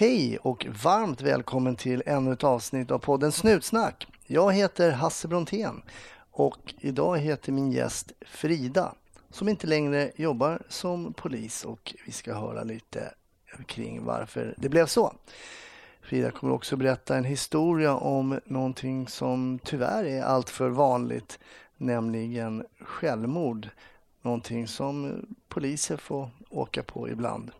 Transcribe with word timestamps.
Hej 0.00 0.38
och 0.38 0.66
varmt 0.82 1.20
välkommen 1.20 1.76
till 1.76 2.02
ännu 2.06 2.32
ett 2.32 2.44
avsnitt 2.44 2.90
av 2.90 2.98
podden 2.98 3.32
Snutsnack. 3.32 4.06
Jag 4.26 4.52
heter 4.52 4.90
Hasse 4.90 5.28
Brontén 5.28 5.82
och 6.30 6.74
idag 6.78 7.18
heter 7.18 7.52
min 7.52 7.72
gäst 7.72 8.12
Frida 8.26 8.94
som 9.30 9.48
inte 9.48 9.66
längre 9.66 10.12
jobbar 10.16 10.62
som 10.68 11.12
polis 11.12 11.64
och 11.64 11.94
vi 12.06 12.12
ska 12.12 12.34
höra 12.34 12.64
lite 12.64 13.14
kring 13.66 14.04
varför 14.04 14.54
det 14.56 14.68
blev 14.68 14.86
så. 14.86 15.14
Frida 16.02 16.30
kommer 16.30 16.52
också 16.54 16.76
berätta 16.76 17.16
en 17.16 17.24
historia 17.24 17.94
om 17.94 18.40
någonting 18.44 19.08
som 19.08 19.58
tyvärr 19.64 20.04
är 20.04 20.22
alltför 20.22 20.68
vanligt, 20.68 21.38
nämligen 21.76 22.66
självmord. 22.80 23.68
Någonting 24.22 24.68
som 24.68 25.24
poliser 25.48 25.96
får 25.96 26.30
åka 26.50 26.82
på 26.82 27.08
ibland. 27.08 27.50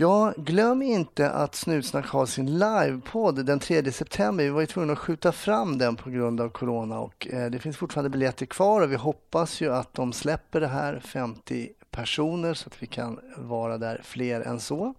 Ja, 0.00 0.32
glöm 0.36 0.82
inte 0.82 1.30
att 1.30 1.54
Snutsnack 1.54 2.08
har 2.08 2.26
sin 2.26 2.58
livepodd 2.58 3.46
den 3.46 3.60
3 3.60 3.92
september. 3.92 4.44
Vi 4.44 4.50
var 4.50 4.60
ju 4.60 4.66
tvungna 4.66 4.92
att 4.92 4.98
skjuta 4.98 5.32
fram 5.32 5.78
den 5.78 5.96
på 5.96 6.10
grund 6.10 6.40
av 6.40 6.48
corona 6.48 6.98
och 6.98 7.28
eh, 7.30 7.50
det 7.50 7.58
finns 7.58 7.76
fortfarande 7.76 8.10
biljetter 8.10 8.46
kvar 8.46 8.80
och 8.80 8.92
vi 8.92 8.96
hoppas 8.96 9.60
ju 9.60 9.74
att 9.74 9.94
de 9.94 10.12
släpper 10.12 10.60
det 10.60 10.66
här 10.66 11.00
50 11.00 11.70
personer 11.90 12.54
så 12.54 12.66
att 12.66 12.82
vi 12.82 12.86
kan 12.86 13.20
vara 13.36 13.78
där 13.78 14.00
fler 14.04 14.40
än 14.40 14.60
så. 14.60 14.94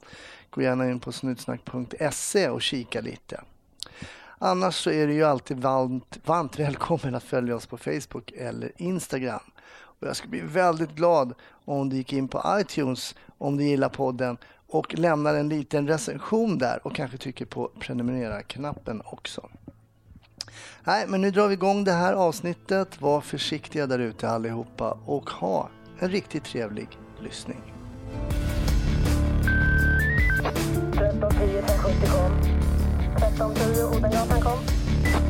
Gå 0.49 0.61
gärna 0.61 0.89
in 0.89 0.99
på 0.99 1.11
snutsnack.se 1.11 2.49
och 2.49 2.61
kika 2.61 3.01
lite. 3.01 3.41
Annars 4.37 4.75
så 4.75 4.91
är 4.91 5.07
du 5.07 5.13
ju 5.13 5.23
alltid 5.23 5.59
varmt, 5.59 6.19
varmt 6.25 6.59
välkommen 6.59 7.15
att 7.15 7.23
följa 7.23 7.55
oss 7.55 7.65
på 7.65 7.77
Facebook 7.77 8.31
eller 8.31 8.71
Instagram. 8.77 9.51
Och 9.71 10.07
jag 10.07 10.15
skulle 10.15 10.31
bli 10.31 10.41
väldigt 10.41 10.95
glad 10.95 11.33
om 11.65 11.89
du 11.89 11.95
gick 11.95 12.13
in 12.13 12.27
på 12.27 12.43
iTunes 12.61 13.15
om 13.37 13.57
du 13.57 13.63
gillar 13.63 13.89
podden 13.89 14.37
och 14.69 14.99
lämnar 14.99 15.35
en 15.35 15.49
liten 15.49 15.87
recension 15.87 16.57
där 16.57 16.87
och 16.87 16.95
kanske 16.95 17.17
trycker 17.17 17.45
på 17.45 17.71
prenumerera-knappen 17.79 19.01
också. 19.05 19.49
Nej, 20.83 21.05
men 21.07 21.21
nu 21.21 21.31
drar 21.31 21.47
vi 21.47 21.53
igång 21.53 21.83
det 21.83 21.91
här 21.91 22.13
avsnittet. 22.13 23.01
Var 23.01 23.21
försiktiga 23.21 23.87
där 23.87 23.99
ute 23.99 24.29
allihopa 24.29 24.97
och 25.05 25.29
ha 25.29 25.69
en 25.99 26.09
riktigt 26.09 26.43
trevlig 26.43 26.87
lyssning. 27.21 27.73
1310 30.99 31.57
1070 31.57 32.07
kom. 32.07 32.31
1310 33.15 33.83
Odengatan 33.83 34.41
kom. 34.41 34.59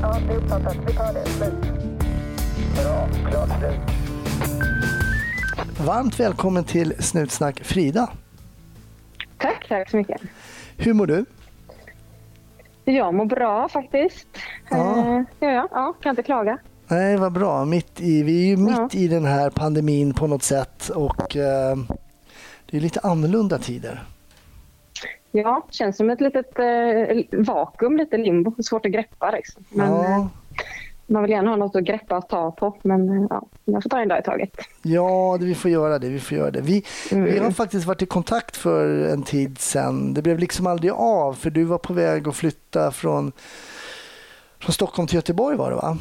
Ja, 0.02 0.18
det 0.28 0.34
är 0.34 0.38
uppfattat. 0.38 0.78
Vi 0.88 0.94
tar 0.94 1.14
det. 1.14 1.26
Slut. 1.26 1.54
Bra. 2.76 3.10
Klart 3.32 3.60
slut. 3.60 3.80
Varmt 5.86 6.20
välkommen 6.20 6.64
till 6.64 6.94
Snutsnack 7.00 7.60
Frida. 7.64 8.10
Tack, 9.70 9.90
så 9.90 9.98
mycket. 9.98 10.22
Hur 10.78 10.94
mår 10.94 11.08
du? 11.08 11.26
Jag 12.86 13.14
mår 13.14 13.26
bra 13.26 13.70
faktiskt. 13.70 14.28
Ja. 14.70 14.78
Uh, 14.78 15.24
ja, 15.40 15.52
ja, 15.52 15.68
ja, 15.72 15.94
kan 16.02 16.10
inte 16.10 16.24
klaga. 16.24 16.58
Nej, 16.88 17.18
vad 17.18 17.34
bra. 17.34 17.66
Mitt 17.66 18.02
i, 18.02 18.24
vi 18.24 18.44
är 18.44 18.48
ju 18.48 18.58
mitt 18.58 18.94
ja. 18.94 19.00
i 19.00 19.08
den 19.08 19.26
här 19.26 19.50
pandemin 19.50 20.14
på 20.14 20.28
något 20.28 20.44
sätt 20.44 20.90
och 20.90 21.36
uh, 21.36 21.96
det 22.66 22.78
är 22.78 22.82
lite 22.82 23.00
annorlunda 23.00 23.58
tider. 23.58 24.04
Ja, 25.32 25.66
det 25.68 25.74
känns 25.74 25.98
som 25.98 26.10
ett 26.10 26.22
litet 26.22 26.60
uh, 26.60 27.46
vakuum, 27.46 27.98
lite 27.98 28.18
limbo. 28.18 28.64
Svårt 28.64 28.86
att 28.86 28.92
greppa. 28.92 29.32
Liksom. 29.32 29.64
Men, 29.70 29.92
ja 29.92 30.30
man 31.10 31.22
vill 31.22 31.32
gärna 31.32 31.50
ha 31.50 31.58
något 31.58 31.76
att 31.76 31.84
greppa 31.84 32.18
och 32.18 32.28
ta 32.28 32.52
på 32.52 32.78
men 32.82 33.28
ja, 33.30 33.46
jag 33.74 33.84
får 33.84 33.90
ta 33.90 34.00
en 34.00 34.08
dag 34.08 34.20
i 34.20 34.24
taget. 34.24 34.52
Ja, 34.82 35.38
vi 35.38 35.56
får 35.56 35.72
göra 35.72 36.00
det. 36.00 36.10
Vi, 36.10 36.20
får 36.20 36.38
göra 36.38 36.52
det. 36.52 36.62
Vi, 36.62 36.84
mm. 37.12 37.24
vi 37.24 37.40
har 37.40 37.52
faktiskt 37.52 37.86
varit 37.86 38.02
i 38.02 38.06
kontakt 38.06 38.58
för 38.58 39.08
en 39.10 39.24
tid 39.24 39.60
sedan. 39.60 40.14
Det 40.14 40.22
blev 40.22 40.40
liksom 40.40 40.68
aldrig 40.68 40.92
av 40.92 41.34
för 41.34 41.50
du 41.50 41.64
var 41.64 41.78
på 41.78 41.94
väg 41.94 42.28
att 42.28 42.36
flytta 42.36 42.92
från, 42.92 43.32
från 44.60 44.74
Stockholm 44.74 45.08
till 45.08 45.16
Göteborg 45.16 45.58
var 45.58 45.70
det 45.70 45.76
va? 45.76 45.98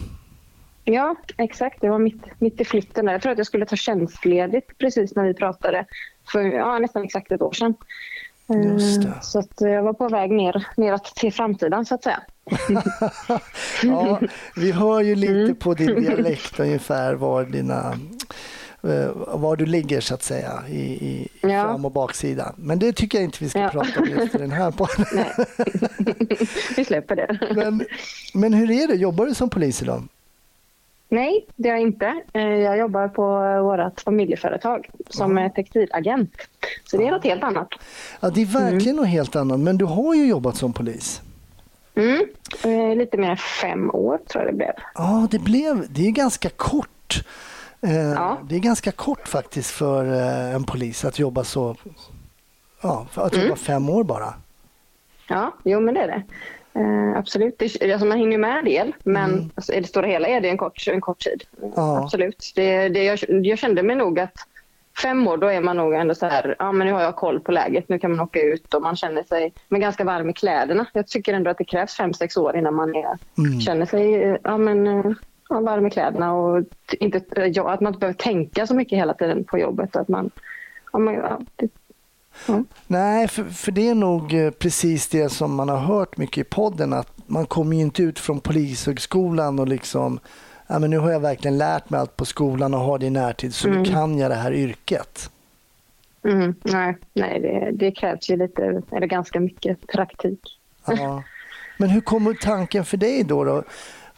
Ja, 0.84 1.16
exakt. 1.36 1.80
Det 1.80 1.88
var 1.88 1.98
mitt, 1.98 2.40
mitt 2.40 2.60
i 2.60 2.64
flytten. 2.64 3.06
Jag 3.06 3.22
tror 3.22 3.32
att 3.32 3.38
jag 3.38 3.46
skulle 3.46 3.66
ta 3.66 3.76
tjänstledigt 3.76 4.78
precis 4.78 5.16
när 5.16 5.24
vi 5.24 5.34
pratade 5.34 5.86
för 6.32 6.40
ja, 6.40 6.78
nästan 6.78 7.04
exakt 7.04 7.32
ett 7.32 7.42
år 7.42 7.52
sedan. 7.52 7.74
Eh, 8.54 9.20
så 9.20 9.38
att 9.38 9.60
jag 9.60 9.82
var 9.82 9.92
på 9.92 10.08
väg 10.08 10.30
ner, 10.30 10.66
neråt 10.76 11.04
till 11.04 11.32
framtiden 11.32 11.86
så 11.86 11.94
att 11.94 12.02
säga. 12.02 12.20
ja, 13.82 14.20
vi 14.56 14.72
hör 14.72 15.00
ju 15.00 15.14
lite 15.14 15.32
mm. 15.32 15.56
på 15.56 15.74
din 15.74 15.94
dialekt 16.02 16.60
ungefär 16.60 17.14
var 17.14 17.44
dina 17.44 17.98
eh, 18.82 19.10
var 19.38 19.56
du 19.56 19.66
ligger 19.66 20.00
så 20.00 20.14
att 20.14 20.22
säga 20.22 20.62
i, 20.68 20.80
i 20.80 21.28
ja. 21.40 21.48
fram 21.48 21.84
och 21.84 21.92
baksida. 21.92 22.54
Men 22.56 22.78
det 22.78 22.92
tycker 22.92 23.18
jag 23.18 23.24
inte 23.24 23.44
vi 23.44 23.50
ska 23.50 23.58
ja. 23.58 23.68
prata 23.68 24.00
om 24.00 24.08
just 24.08 24.34
i 24.34 24.38
den 24.38 24.52
här 24.52 24.70
podden. 24.76 25.24
vi 26.76 26.84
släpper 26.84 27.16
det. 27.16 27.54
men, 27.54 27.84
men 28.34 28.54
hur 28.54 28.70
är 28.70 28.88
det, 28.88 28.94
jobbar 28.94 29.26
du 29.26 29.34
som 29.34 29.50
polis 29.50 29.82
idag? 29.82 30.08
Nej, 31.08 31.46
det 31.56 31.68
gör 31.68 31.74
jag 31.74 31.82
inte. 31.82 32.22
Eh, 32.32 32.42
jag 32.42 32.78
jobbar 32.78 33.08
på 33.08 33.22
vårt 33.62 34.00
familjeföretag 34.00 34.90
som 35.08 35.36
ja. 35.36 35.50
textilagent. 35.50 36.30
Så 36.84 36.96
det 36.96 37.06
är 37.06 37.10
något 37.10 37.24
helt 37.24 37.42
annat. 37.42 37.68
Ja, 38.20 38.30
det 38.30 38.42
är 38.42 38.46
verkligen 38.46 38.82
mm. 38.82 38.96
något 38.96 39.08
helt 39.08 39.36
annat. 39.36 39.60
Men 39.60 39.78
du 39.78 39.84
har 39.84 40.14
ju 40.14 40.26
jobbat 40.26 40.56
som 40.56 40.72
polis. 40.72 41.22
Mm. 41.94 42.26
Eh, 42.64 42.96
lite 42.96 43.16
mer 43.16 43.30
än 43.30 43.36
fem 43.36 43.90
år 43.90 44.18
tror 44.28 44.44
jag 44.44 44.52
det 44.52 44.56
blev. 44.56 44.72
Ja, 44.94 45.28
det 45.30 45.38
blev. 45.38 45.86
Det 45.90 46.06
är 46.06 46.10
ganska 46.10 46.48
kort. 46.48 47.24
Eh, 47.80 47.96
ja. 47.96 48.38
Det 48.48 48.54
är 48.54 48.60
ganska 48.60 48.92
kort 48.92 49.28
faktiskt 49.28 49.70
för 49.70 50.04
en 50.54 50.64
polis 50.64 51.04
att 51.04 51.18
jobba 51.18 51.44
så. 51.44 51.76
Ja, 52.80 53.06
att 53.14 53.32
jobba 53.32 53.46
mm. 53.46 53.56
fem 53.56 53.88
år 53.88 54.04
bara. 54.04 54.34
Ja, 55.28 55.54
jo 55.64 55.80
men 55.80 55.94
det 55.94 56.00
är 56.00 56.08
det. 56.08 56.22
Uh, 56.78 57.18
absolut. 57.18 57.58
Det, 57.58 57.92
alltså 57.92 58.06
man 58.06 58.18
hinner 58.18 58.38
med 58.38 58.58
en 58.58 58.64
del, 58.64 58.92
men 59.04 59.30
mm. 59.30 59.50
alltså, 59.54 59.72
i 59.72 59.80
det 59.80 59.86
stora 59.86 60.06
hela 60.06 60.28
är 60.28 60.40
det 60.40 60.48
en 60.48 60.58
kort, 60.58 60.88
en 60.88 61.00
kort 61.00 61.18
tid. 61.18 61.44
Ja. 61.76 62.02
Absolut. 62.04 62.52
Det, 62.54 62.88
det, 62.88 63.04
jag, 63.04 63.18
jag, 63.28 63.58
kände 63.58 63.82
mig 63.82 63.96
nog 63.96 64.20
att 64.20 64.34
fem 65.02 65.28
år, 65.28 65.36
då 65.36 65.46
är 65.46 65.60
man 65.60 65.76
nog 65.76 65.94
ändå 65.94 66.14
så 66.14 66.26
här, 66.26 66.56
ja 66.58 66.72
men 66.72 66.86
nu 66.86 66.92
har 66.92 67.02
jag 67.02 67.16
koll 67.16 67.40
på 67.40 67.52
läget, 67.52 67.88
nu 67.88 67.98
kan 67.98 68.10
man 68.10 68.20
åka 68.20 68.42
ut 68.42 68.74
och 68.74 68.82
man 68.82 68.96
känner 68.96 69.22
sig 69.22 69.52
men 69.68 69.80
ganska 69.80 70.04
varm 70.04 70.30
i 70.30 70.32
kläderna. 70.32 70.86
Jag 70.92 71.06
tycker 71.06 71.34
ändå 71.34 71.50
att 71.50 71.58
det 71.58 71.64
krävs 71.64 71.96
fem, 71.96 72.14
sex 72.14 72.36
år 72.36 72.56
innan 72.56 72.74
man 72.74 72.94
är, 72.94 73.18
mm. 73.38 73.60
känner 73.60 73.86
sig 73.86 74.38
ja, 74.44 74.58
men, 74.58 74.86
ja, 75.48 75.60
varm 75.60 75.86
i 75.86 75.90
kläderna 75.90 76.34
och 76.34 76.64
inte, 77.00 77.20
ja, 77.52 77.70
att 77.70 77.80
man 77.80 77.92
inte 77.92 78.00
behöver 78.00 78.18
tänka 78.18 78.66
så 78.66 78.74
mycket 78.74 78.98
hela 78.98 79.14
tiden 79.14 79.44
på 79.44 79.58
jobbet. 79.58 79.96
Att 79.96 80.08
man, 80.08 80.30
ja, 80.92 80.98
man, 80.98 81.14
ja, 81.14 81.40
det, 81.56 81.70
Mm. 82.48 82.66
Nej, 82.86 83.28
för, 83.28 83.44
för 83.44 83.72
det 83.72 83.88
är 83.88 83.94
nog 83.94 84.34
eh, 84.34 84.50
precis 84.50 85.08
det 85.08 85.28
som 85.28 85.54
man 85.54 85.68
har 85.68 85.78
hört 85.78 86.16
mycket 86.16 86.38
i 86.38 86.44
podden 86.44 86.92
att 86.92 87.12
man 87.26 87.46
kommer 87.46 87.76
ju 87.76 87.82
inte 87.82 88.02
ut 88.02 88.18
från 88.18 88.40
polishögskolan 88.40 89.58
och 89.58 89.68
liksom 89.68 90.20
ja, 90.66 90.78
men 90.78 90.90
nu 90.90 90.98
har 90.98 91.10
jag 91.10 91.20
verkligen 91.20 91.58
lärt 91.58 91.90
mig 91.90 92.00
allt 92.00 92.16
på 92.16 92.24
skolan 92.24 92.74
och 92.74 92.80
har 92.80 92.98
det 92.98 93.06
i 93.06 93.10
närtid 93.10 93.54
så 93.54 93.68
mm. 93.68 93.82
nu 93.82 93.90
kan 93.90 94.18
jag 94.18 94.30
det 94.30 94.34
här 94.34 94.52
yrket. 94.52 95.30
Mm. 96.24 96.54
Nej, 96.62 96.96
nej 97.12 97.40
det, 97.40 97.70
det 97.72 97.90
krävs 97.90 98.30
ju 98.30 98.36
lite, 98.36 98.82
eller 98.92 99.06
ganska 99.06 99.40
mycket 99.40 99.86
praktik. 99.86 100.40
Ja. 100.86 101.22
Men 101.78 101.90
hur 101.90 102.00
kommer 102.00 102.34
tanken 102.34 102.84
för 102.84 102.96
dig 102.96 103.24
då? 103.24 103.44
då? 103.44 103.62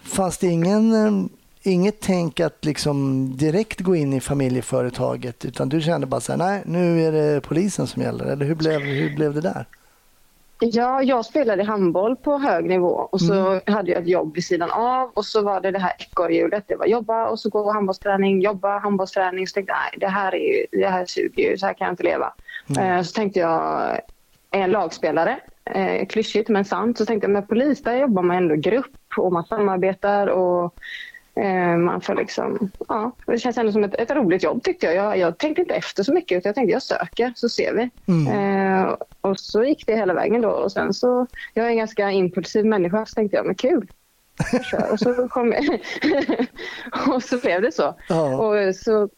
Fanns 0.02 0.38
det 0.38 0.46
ingen 0.46 0.92
eh, 0.92 1.26
inget 1.62 2.00
tänk 2.00 2.40
att 2.40 2.64
liksom 2.64 3.26
direkt 3.36 3.80
gå 3.80 3.96
in 3.96 4.12
i 4.12 4.20
familjeföretaget 4.20 5.44
utan 5.44 5.68
du 5.68 5.80
kände 5.80 6.06
bara 6.06 6.20
så 6.20 6.32
här, 6.32 6.38
nej 6.38 6.62
nu 6.66 7.02
är 7.02 7.12
det 7.12 7.40
polisen 7.40 7.86
som 7.86 8.02
gäller 8.02 8.24
eller 8.24 8.46
hur 8.46 8.54
blev, 8.54 8.80
hur 8.80 9.16
blev 9.16 9.34
det 9.34 9.40
där? 9.40 9.66
Ja, 10.62 11.02
jag 11.02 11.24
spelade 11.24 11.64
handboll 11.64 12.16
på 12.16 12.38
hög 12.38 12.64
nivå 12.64 13.08
och 13.12 13.20
så 13.20 13.34
mm. 13.34 13.60
hade 13.66 13.90
jag 13.90 14.02
ett 14.02 14.08
jobb 14.08 14.34
vid 14.34 14.44
sidan 14.44 14.70
av 14.70 15.10
och 15.14 15.24
så 15.24 15.42
var 15.42 15.60
det 15.60 15.70
det 15.70 15.78
här 15.78 15.92
ekorrhjulet. 15.98 16.64
Det 16.66 16.76
var 16.76 16.86
jobba 16.86 17.28
och 17.28 17.40
så 17.40 17.48
gå 17.48 17.72
handbollsträning, 17.72 18.40
jobba 18.40 18.78
handbollsträning. 18.78 19.46
Så 19.46 19.54
tänkte 19.54 19.72
jag, 19.72 20.00
det 20.00 20.08
här, 20.08 20.34
är 20.34 20.38
ju, 20.38 20.66
det 20.80 20.88
här 20.88 21.06
suger 21.06 21.50
ju, 21.50 21.58
så 21.58 21.66
här 21.66 21.74
kan 21.74 21.84
jag 21.84 21.92
inte 21.92 22.02
leva. 22.02 22.32
Mm. 22.76 23.04
Så 23.04 23.12
tänkte 23.12 23.40
jag, 23.40 23.60
är 24.50 24.60
en 24.60 24.70
lagspelare, 24.70 25.40
eh, 25.64 26.06
klyschigt 26.06 26.48
men 26.48 26.64
sant, 26.64 26.98
så 26.98 27.06
tänkte 27.06 27.24
jag 27.24 27.32
med 27.32 27.48
polis 27.48 27.82
där 27.82 27.96
jobbar 27.96 28.22
man 28.22 28.36
ändå 28.36 28.54
grupp 28.54 28.96
och 29.16 29.32
man 29.32 29.44
samarbetar 29.44 30.26
och 30.26 30.74
Eh, 30.74 31.09
man 31.78 32.00
får 32.00 32.14
liksom, 32.14 32.70
ja, 32.88 33.12
det 33.26 33.38
känns 33.38 33.58
ändå 33.58 33.72
som 33.72 33.84
ett, 33.84 33.94
ett 33.94 34.10
roligt 34.10 34.42
jobb 34.42 34.62
tyckte 34.62 34.86
jag. 34.86 34.94
jag. 34.94 35.18
jag. 35.18 35.38
tänkte 35.38 35.62
inte 35.62 35.74
efter 35.74 36.02
så 36.02 36.12
mycket 36.12 36.38
utan 36.38 36.48
jag 36.48 36.54
tänkte 36.54 36.72
jag 36.72 36.82
söker 36.82 37.32
så 37.36 37.48
ser 37.48 37.74
vi. 37.74 37.90
Mm. 38.12 38.26
Eh, 38.26 38.96
och 39.20 39.40
så 39.40 39.64
gick 39.64 39.86
det 39.86 39.96
hela 39.96 40.14
vägen 40.14 40.40
då 40.40 40.50
och 40.50 40.72
sen 40.72 40.94
så, 40.94 41.26
jag 41.54 41.66
är 41.66 41.70
en 41.70 41.76
ganska 41.76 42.10
impulsiv 42.10 42.66
människa 42.66 43.06
så 43.06 43.14
tänkte 43.14 43.36
jag 43.36 43.46
men 43.46 43.54
kul. 43.54 43.90
och 44.92 45.00
så 45.00 45.28
kom 45.28 45.54
och 47.14 47.22
så 47.22 47.38
blev 47.38 47.62
det 47.62 47.72
så. 47.72 47.94
Ja. 48.08 48.36
Och 48.36 48.74
så 48.76 49.08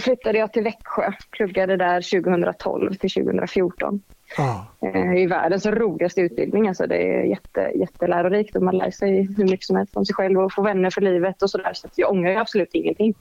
flyttade 0.00 0.38
jag 0.38 0.52
till 0.52 0.62
Växjö, 0.62 1.12
pluggade 1.30 1.76
där 1.76 2.22
2012 2.22 2.94
till 2.94 3.10
2014. 3.10 4.02
Ah. 4.38 4.86
I 5.16 5.26
världens 5.26 5.66
roligaste 5.66 6.20
utbildning. 6.20 6.68
Alltså 6.68 6.86
det 6.86 6.96
är 6.96 7.22
jätte, 7.22 7.72
jättelärorikt 7.74 8.56
och 8.56 8.62
man 8.62 8.78
lär 8.78 8.90
sig 8.90 9.22
hur 9.36 9.44
mycket 9.44 9.66
som 9.66 9.76
helst 9.76 9.96
om 9.96 10.06
sig 10.06 10.14
själv 10.14 10.40
och 10.40 10.52
får 10.52 10.62
vänner 10.62 10.90
för 10.90 11.00
livet 11.00 11.42
och 11.42 11.50
sådär. 11.50 11.74
Så 11.74 11.88
jag 11.94 12.10
ångrar 12.10 12.36
absolut 12.36 12.70
ingenting. 12.72 13.14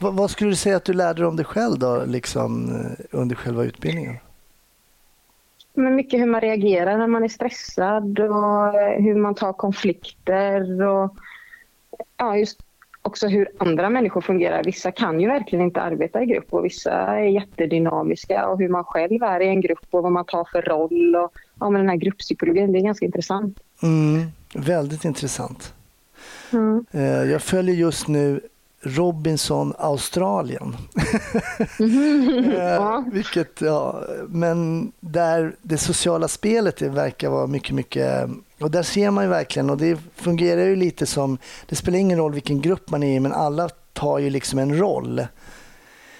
Vad, 0.00 0.14
vad, 0.14 0.30
skulle 0.30 0.50
du 0.50 0.56
säga 0.56 0.76
att 0.76 0.84
du 0.84 0.92
lärde 0.92 1.20
dig 1.22 1.26
om 1.26 1.36
dig 1.36 1.44
själv 1.44 1.78
då, 1.78 2.04
liksom, 2.06 2.70
eh, 2.70 3.06
under 3.10 3.36
själva 3.36 3.64
utbildningen? 3.64 4.16
men 5.74 5.94
mycket 5.94 6.20
hur 6.20 6.26
man 6.26 6.40
reagerar 6.40 6.98
när 6.98 7.06
man 7.06 7.24
är 7.24 7.28
stressad 7.28 8.20
och 8.20 8.72
hur 9.02 9.14
man 9.14 9.34
tar 9.34 9.52
konflikter 9.52 10.82
och 10.82 11.14
ja, 12.16 12.36
just 12.36 12.60
också 13.10 13.28
hur 13.28 13.48
andra 13.58 13.90
människor 13.90 14.20
fungerar. 14.20 14.64
Vissa 14.64 14.92
kan 14.92 15.20
ju 15.20 15.26
verkligen 15.26 15.64
inte 15.64 15.80
arbeta 15.80 16.22
i 16.22 16.26
grupp 16.26 16.46
och 16.50 16.64
vissa 16.64 16.92
är 16.92 17.22
jättedynamiska 17.22 18.48
och 18.48 18.58
hur 18.58 18.68
man 18.68 18.84
själv 18.84 19.22
är 19.22 19.40
i 19.40 19.48
en 19.48 19.60
grupp 19.60 19.86
och 19.90 20.02
vad 20.02 20.12
man 20.12 20.24
tar 20.24 20.44
för 20.52 20.62
roll. 20.62 21.16
Och, 21.16 21.32
ja, 21.60 21.70
men 21.70 21.80
den 21.80 21.88
här 21.88 21.96
grupppsykologin, 21.96 22.72
det 22.72 22.78
är 22.78 22.82
ganska 22.82 23.06
intressant. 23.06 23.60
Mm, 23.82 24.26
väldigt 24.54 25.04
intressant. 25.04 25.74
Mm. 26.52 26.84
Jag 27.30 27.42
följer 27.42 27.74
just 27.74 28.08
nu 28.08 28.40
Robinson 28.82 29.74
Australien. 29.78 30.76
Mm. 31.78 32.50
ja. 32.56 33.04
Vilket, 33.12 33.60
ja, 33.60 34.04
men 34.28 34.92
där 35.00 35.54
det 35.62 35.78
sociala 35.78 36.28
spelet 36.28 36.82
verkar 36.82 37.30
vara 37.30 37.46
mycket, 37.46 37.74
mycket... 37.74 38.30
Och 38.60 38.70
där 38.70 38.82
ser 38.82 39.10
man 39.10 39.24
ju 39.24 39.30
verkligen, 39.30 39.70
och 39.70 39.76
det 39.76 39.98
fungerar 40.14 40.64
ju 40.64 40.76
lite 40.76 41.06
som... 41.06 41.38
Det 41.66 41.76
spelar 41.76 41.98
ingen 41.98 42.18
roll 42.18 42.32
vilken 42.32 42.60
grupp 42.60 42.90
man 42.90 43.02
är 43.02 43.16
i, 43.16 43.20
men 43.20 43.32
alla 43.32 43.68
tar 43.92 44.18
ju 44.18 44.30
liksom 44.30 44.58
en 44.58 44.78
roll. 44.78 45.26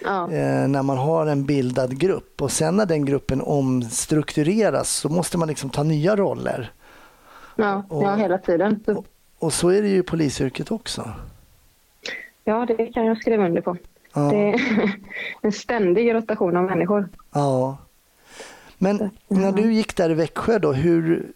Ja. 0.04 0.32
Eh, 0.32 0.68
när 0.68 0.82
man 0.82 0.98
har 0.98 1.26
en 1.26 1.44
bildad 1.44 1.98
grupp. 1.98 2.42
Och 2.42 2.52
sen 2.52 2.76
när 2.76 2.86
den 2.86 3.04
gruppen 3.04 3.40
omstruktureras 3.40 4.90
så 4.90 5.08
måste 5.08 5.38
man 5.38 5.48
liksom 5.48 5.70
ta 5.70 5.82
nya 5.82 6.16
roller. 6.16 6.72
Ja, 7.56 7.84
och, 7.88 8.02
ja 8.02 8.14
hela 8.14 8.38
tiden. 8.38 8.84
Och, 8.86 9.06
och 9.38 9.52
så 9.52 9.68
är 9.68 9.82
det 9.82 9.88
ju 9.88 9.98
i 9.98 10.02
polisyrket 10.02 10.70
också. 10.70 11.10
Ja, 12.44 12.66
det 12.66 12.86
kan 12.86 13.06
jag 13.06 13.18
skriva 13.18 13.46
under 13.46 13.60
på. 13.60 13.76
Ja. 14.14 14.20
Det 14.20 14.36
är 14.36 14.60
en 15.40 15.52
ständig 15.52 16.14
rotation 16.14 16.56
av 16.56 16.64
människor. 16.64 17.08
Ja. 17.32 17.76
Men 18.78 19.10
när 19.28 19.52
du 19.52 19.72
gick 19.72 19.96
där 19.96 20.10
i 20.10 20.14
Växjö, 20.14 20.58
då, 20.58 20.72
hur, 20.72 21.32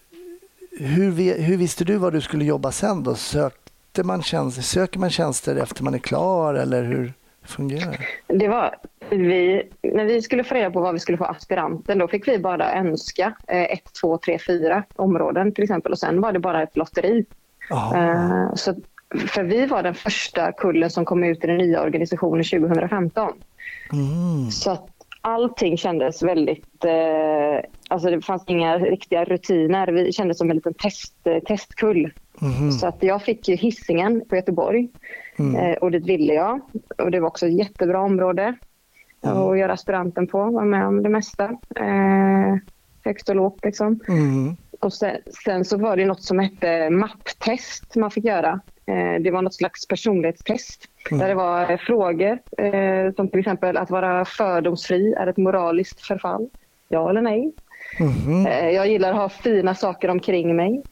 hur, 0.79 1.39
hur 1.39 1.57
visste 1.57 1.85
du 1.85 1.97
vad 1.97 2.13
du 2.13 2.21
skulle 2.21 2.45
jobba 2.45 2.73
sen? 2.73 3.03
Då? 3.03 3.15
Sökte 3.15 4.03
man 4.03 4.23
tjänster, 4.23 4.63
söker 4.63 4.99
man 4.99 5.11
tjänster 5.11 5.57
efter 5.57 5.85
man 5.85 5.95
är 5.95 5.99
klar 5.99 6.55
eller 6.55 6.83
hur 6.83 7.13
fungerar 7.43 8.07
det? 8.27 8.39
det 8.39 8.49
var, 8.49 8.75
vi, 9.11 9.63
när 9.83 10.05
vi 10.05 10.23
skulle 10.23 10.45
få 10.45 10.55
reda 10.55 10.71
på 10.71 10.81
vad 10.81 10.93
vi 10.93 11.01
skulle 11.01 11.19
få 11.19 11.25
aspiranten 11.25 11.99
då 11.99 12.09
fick 12.09 12.29
vi 12.29 12.39
bara 12.39 12.75
önska 12.75 13.35
eh, 13.49 13.63
ett, 13.63 13.93
två, 14.01 14.19
tre, 14.19 14.39
fyra 14.47 14.85
områden 14.97 15.53
till 15.53 15.65
exempel 15.65 15.93
och 15.93 15.99
sen 15.99 16.21
var 16.21 16.33
det 16.33 16.39
bara 16.39 16.63
ett 16.63 16.77
lotteri. 16.77 17.25
Uh, 17.95 18.55
så 18.55 18.75
för 19.15 19.43
vi 19.43 19.67
var 19.67 19.83
den 19.83 19.95
första 19.95 20.53
kullen 20.53 20.91
som 20.91 21.05
kom 21.05 21.25
ut 21.25 21.45
i 21.45 21.47
den 21.47 21.57
nya 21.57 21.83
organisationen 21.83 22.45
2015. 22.45 23.33
Mm. 23.93 24.51
Så 24.51 24.71
att 24.71 24.94
allting 25.25 25.77
kändes 25.77 26.23
väldigt... 26.23 26.85
Eh, 26.85 27.71
alltså 27.89 28.11
det 28.11 28.21
fanns 28.21 28.45
inga 28.47 28.79
riktiga 28.79 29.25
rutiner. 29.25 29.89
Vi 29.89 30.13
kändes 30.13 30.39
som 30.39 30.51
en 30.51 30.57
liten 30.57 30.75
test, 30.75 31.15
eh, 31.25 31.39
testkull. 31.39 32.11
Mm. 32.43 32.73
Så 32.73 32.87
att 32.87 33.03
jag 33.03 33.23
fick 33.23 33.49
ju 33.49 33.57
hissingen 33.57 34.25
på 34.29 34.37
Göteborg 34.37 34.89
mm. 35.39 35.57
eh, 35.57 35.77
och 35.77 35.91
dit 35.91 36.07
ville 36.07 36.35
jag. 36.35 36.61
Och 36.99 37.11
det 37.11 37.21
var 37.21 37.29
också 37.29 37.47
ett 37.47 37.59
jättebra 37.59 38.01
område 38.01 38.55
mm. 39.23 39.37
att 39.37 39.59
göra 39.59 39.73
aspiranten 39.73 40.27
på. 40.27 40.51
Var 40.51 40.65
med 40.65 40.87
om 40.87 41.03
det 41.03 41.09
mesta. 41.09 41.45
Eh, 41.77 42.57
högt 43.05 43.29
och 43.29 43.37
lågt 43.37 43.65
liksom. 43.65 44.01
Mm. 44.09 44.57
Och 44.81 44.93
sen, 44.93 45.17
sen, 45.45 45.65
så 45.65 45.77
var 45.77 45.97
det 45.97 46.05
något 46.05 46.23
som 46.23 46.39
hette 46.39 46.91
mapptest 46.91 47.97
man 47.97 48.11
fick 48.11 48.25
göra. 48.25 48.61
Eh, 48.87 49.21
det 49.21 49.31
var 49.31 49.43
något 49.43 49.55
slags 49.55 49.89
personlighetstest 49.89 50.89
mm. 51.11 51.21
där 51.21 51.29
det 51.29 51.35
var 51.35 51.71
eh, 51.71 51.79
frågor 51.79 52.39
eh, 52.59 53.15
som 53.17 53.29
till 53.29 53.41
exempel 53.41 53.77
att 53.77 53.91
vara 53.91 54.25
fördomsfri 54.25 55.13
är 55.13 55.27
ett 55.27 55.37
moraliskt 55.37 56.01
förfall. 56.01 56.49
Ja 56.89 57.11
eller 57.11 57.23
nej? 57.23 57.53
Mm. 58.01 58.75
Jag 58.75 58.89
gillar 58.89 59.11
att 59.11 59.17
ha 59.17 59.29
fina 59.29 59.75
saker 59.75 60.09
omkring 60.09 60.57
mig. 60.57 60.83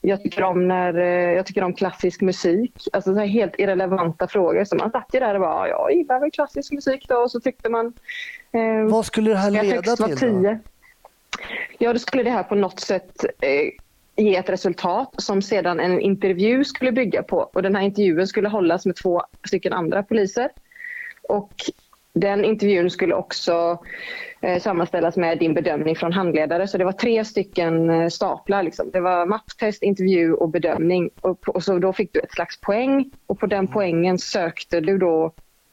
Jag 0.00 0.22
tycker 0.22 0.42
om, 0.42 0.68
när, 0.68 0.94
jag 1.08 1.46
tycker 1.46 1.64
om 1.64 1.74
klassisk 1.74 2.20
musik. 2.20 2.72
Alltså 2.92 3.14
så 3.14 3.20
helt 3.20 3.54
irrelevanta 3.58 4.28
frågor. 4.28 4.64
Så 4.64 4.76
man 4.76 4.90
satt 4.90 5.08
ju 5.12 5.20
där 5.20 5.34
och 5.34 5.40
bara, 5.40 5.68
jag 5.68 5.92
gillar 5.92 6.20
väl 6.20 6.30
klassisk 6.30 6.72
musik 6.72 7.06
då. 7.08 7.16
Och 7.16 7.30
så 7.30 7.40
tyckte 7.40 7.68
man... 7.68 7.92
Vad 8.90 9.06
skulle 9.06 9.30
det 9.30 9.36
här 9.36 9.50
leda 9.50 9.96
till? 10.16 10.42
Då? 10.42 10.58
Ja, 11.78 11.92
då 11.92 11.98
skulle 11.98 12.22
det 12.22 12.30
här 12.30 12.42
på 12.42 12.54
något 12.54 12.80
sätt 12.80 13.24
ge 14.18 14.36
ett 14.36 14.50
resultat 14.50 15.14
som 15.16 15.42
sedan 15.42 15.80
en 15.80 16.00
intervju 16.00 16.64
skulle 16.64 16.92
bygga 16.92 17.22
på. 17.22 17.50
Och 17.54 17.62
den 17.62 17.76
här 17.76 17.82
intervjun 17.82 18.26
skulle 18.26 18.48
hållas 18.48 18.86
med 18.86 18.96
två 18.96 19.22
stycken 19.46 19.72
andra 19.72 20.02
poliser. 20.02 20.50
Och 21.28 21.52
den 22.12 22.44
intervjun 22.44 22.90
skulle 22.90 23.14
också 23.14 23.78
eh, 24.40 24.60
sammanställas 24.60 25.16
med 25.16 25.38
din 25.38 25.54
bedömning 25.54 25.96
från 25.96 26.12
handledare. 26.12 26.68
Så 26.68 26.78
det 26.78 26.84
var 26.84 26.92
tre 26.92 27.24
stycken 27.24 27.90
eh, 27.90 28.08
staplar. 28.08 28.62
Liksom. 28.62 28.90
Det 28.90 29.00
var 29.00 29.26
mapptest, 29.26 29.82
intervju 29.82 30.32
och 30.32 30.48
bedömning. 30.48 31.10
Och, 31.20 31.48
och, 31.48 31.62
så 31.62 31.78
då 31.78 31.92
fick 31.92 32.12
du 32.12 32.20
ett 32.20 32.32
slags 32.32 32.60
poäng 32.60 33.10
och 33.26 33.38
på 33.38 33.46
den 33.46 33.66
poängen 33.66 34.18
sökte 34.18 34.80
du 34.80 34.98
då 34.98 35.32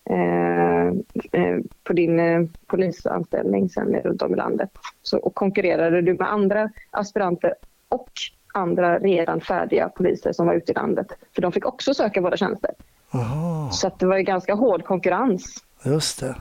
eh, 0.09 0.87
eh 1.31 1.57
på 1.83 1.93
din 1.93 2.19
eh, 2.19 2.41
polisanställning 2.67 3.69
sen 3.69 3.95
runt 3.95 4.21
om 4.21 4.33
i 4.33 4.37
landet. 4.37 4.69
Så, 5.01 5.17
och 5.17 5.35
konkurrerade 5.35 6.01
du 6.01 6.13
med 6.13 6.31
andra 6.31 6.69
aspiranter 6.91 7.53
och 7.95 8.09
andra 8.53 8.99
redan 8.99 9.41
färdiga 9.41 9.89
poliser 9.89 10.33
som 10.33 10.47
var 10.47 10.53
ute 10.53 10.71
i 10.71 10.75
landet. 10.75 11.07
För 11.35 11.41
de 11.41 11.51
fick 11.51 11.65
också 11.65 11.93
söka 11.93 12.21
våra 12.21 12.37
tjänster. 12.37 12.71
Aha. 13.11 13.69
Så 13.71 13.91
det 13.99 14.05
var 14.05 14.17
ju 14.17 14.23
ganska 14.23 14.53
hård 14.53 14.83
konkurrens. 14.83 15.63
Just 15.83 16.19
det. 16.19 16.35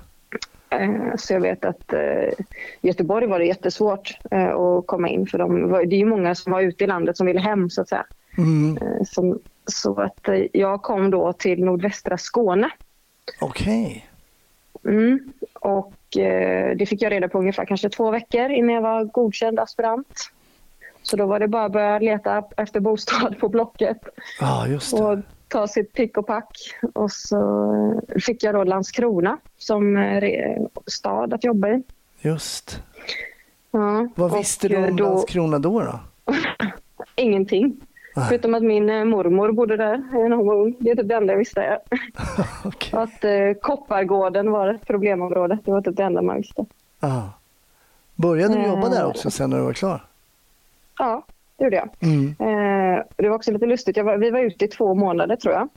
Eh, 0.70 1.16
så 1.16 1.32
jag 1.32 1.40
vet 1.40 1.64
att 1.64 1.92
i 1.92 1.96
eh, 1.96 2.44
Göteborg 2.80 3.26
var 3.26 3.38
det 3.38 3.44
jättesvårt 3.44 4.18
eh, 4.30 4.54
att 4.54 4.86
komma 4.86 5.08
in 5.08 5.26
för 5.26 5.38
de 5.38 5.72
det 5.72 5.96
är 5.96 5.98
ju 5.98 6.06
många 6.06 6.34
som 6.34 6.52
var 6.52 6.60
ute 6.60 6.84
i 6.84 6.86
landet 6.86 7.16
som 7.16 7.26
ville 7.26 7.40
hem 7.40 7.70
så 7.70 7.80
att 7.80 7.88
säga. 7.88 8.06
Mm. 8.38 8.78
Så, 9.06 9.38
så 9.66 10.00
att 10.00 10.28
jag 10.52 10.82
kom 10.82 11.10
då 11.10 11.32
till 11.32 11.64
nordvästra 11.64 12.18
Skåne. 12.18 12.70
Okej. 13.40 14.06
Okay. 14.80 14.94
Mm, 14.94 15.32
och 15.54 15.94
det 16.76 16.88
fick 16.88 17.02
jag 17.02 17.12
reda 17.12 17.28
på 17.28 17.38
ungefär 17.38 17.64
kanske 17.64 17.88
två 17.88 18.10
veckor 18.10 18.50
innan 18.50 18.74
jag 18.74 18.82
var 18.82 19.04
godkänd 19.04 19.60
aspirant. 19.60 20.30
Så 21.04 21.16
då 21.16 21.26
var 21.26 21.40
det 21.40 21.48
bara 21.48 21.64
att 21.64 21.72
börja 21.72 21.98
leta 21.98 22.44
efter 22.56 22.80
bostad 22.80 23.38
på 23.40 23.48
Blocket. 23.48 23.98
Ja, 24.40 24.66
det. 24.68 24.92
Och 24.92 25.18
ta 25.48 25.68
sitt 25.68 25.92
pick 25.92 26.18
och 26.18 26.26
pack. 26.26 26.58
Och 26.94 27.12
så 27.12 28.02
fick 28.26 28.42
jag 28.42 28.54
då 28.54 28.64
Landskrona 28.64 29.38
som 29.58 29.98
stad 30.86 31.34
att 31.34 31.44
jobba 31.44 31.68
i. 31.68 31.82
Just. 32.20 32.82
Ja, 33.70 34.08
Vad 34.14 34.36
visste 34.36 34.68
du 34.68 34.76
om 34.76 34.96
då... 34.96 35.04
Landskrona 35.04 35.58
då? 35.58 35.80
då? 35.80 36.00
Ingenting. 37.16 37.80
Nej. 38.16 38.26
Förutom 38.28 38.54
att 38.54 38.62
min 38.62 38.90
eh, 38.90 39.04
mormor 39.04 39.52
bodde 39.52 39.76
där 39.76 39.96
när 40.12 40.36
hon 40.36 40.46
var 40.46 40.54
ung. 40.54 40.76
Det 40.78 40.90
är 40.90 40.94
typ 40.94 41.08
det 41.08 41.14
enda 41.14 41.32
jag 41.32 41.38
visste. 41.38 41.78
okay. 42.64 43.00
Att 43.02 43.24
eh, 43.24 43.60
Koppargården 43.60 44.50
var 44.50 44.74
ett 44.74 44.86
problemområde. 44.86 45.58
Det 45.64 45.70
var 45.70 45.82
typ 45.82 45.96
det 45.96 46.02
enda 46.02 46.22
man 46.22 46.36
visste. 46.36 46.66
Aha. 47.00 47.30
Började 48.14 48.54
du 48.54 48.66
jobba 48.66 48.88
där 48.88 49.00
eh. 49.00 49.08
också 49.08 49.30
sen 49.30 49.50
när 49.50 49.56
du 49.58 49.64
var 49.64 49.72
klar? 49.72 50.04
Ja, 50.98 51.26
det 51.56 51.64
gjorde 51.64 51.76
jag. 51.76 51.88
Mm. 52.02 52.28
Eh, 52.28 53.02
det 53.16 53.28
var 53.28 53.36
också 53.36 53.52
lite 53.52 53.66
lustigt. 53.66 53.98
Var, 53.98 54.16
vi 54.16 54.30
var 54.30 54.40
ute 54.40 54.64
i 54.64 54.68
två 54.68 54.94
månader 54.94 55.36
tror 55.36 55.54
jag. 55.54 55.68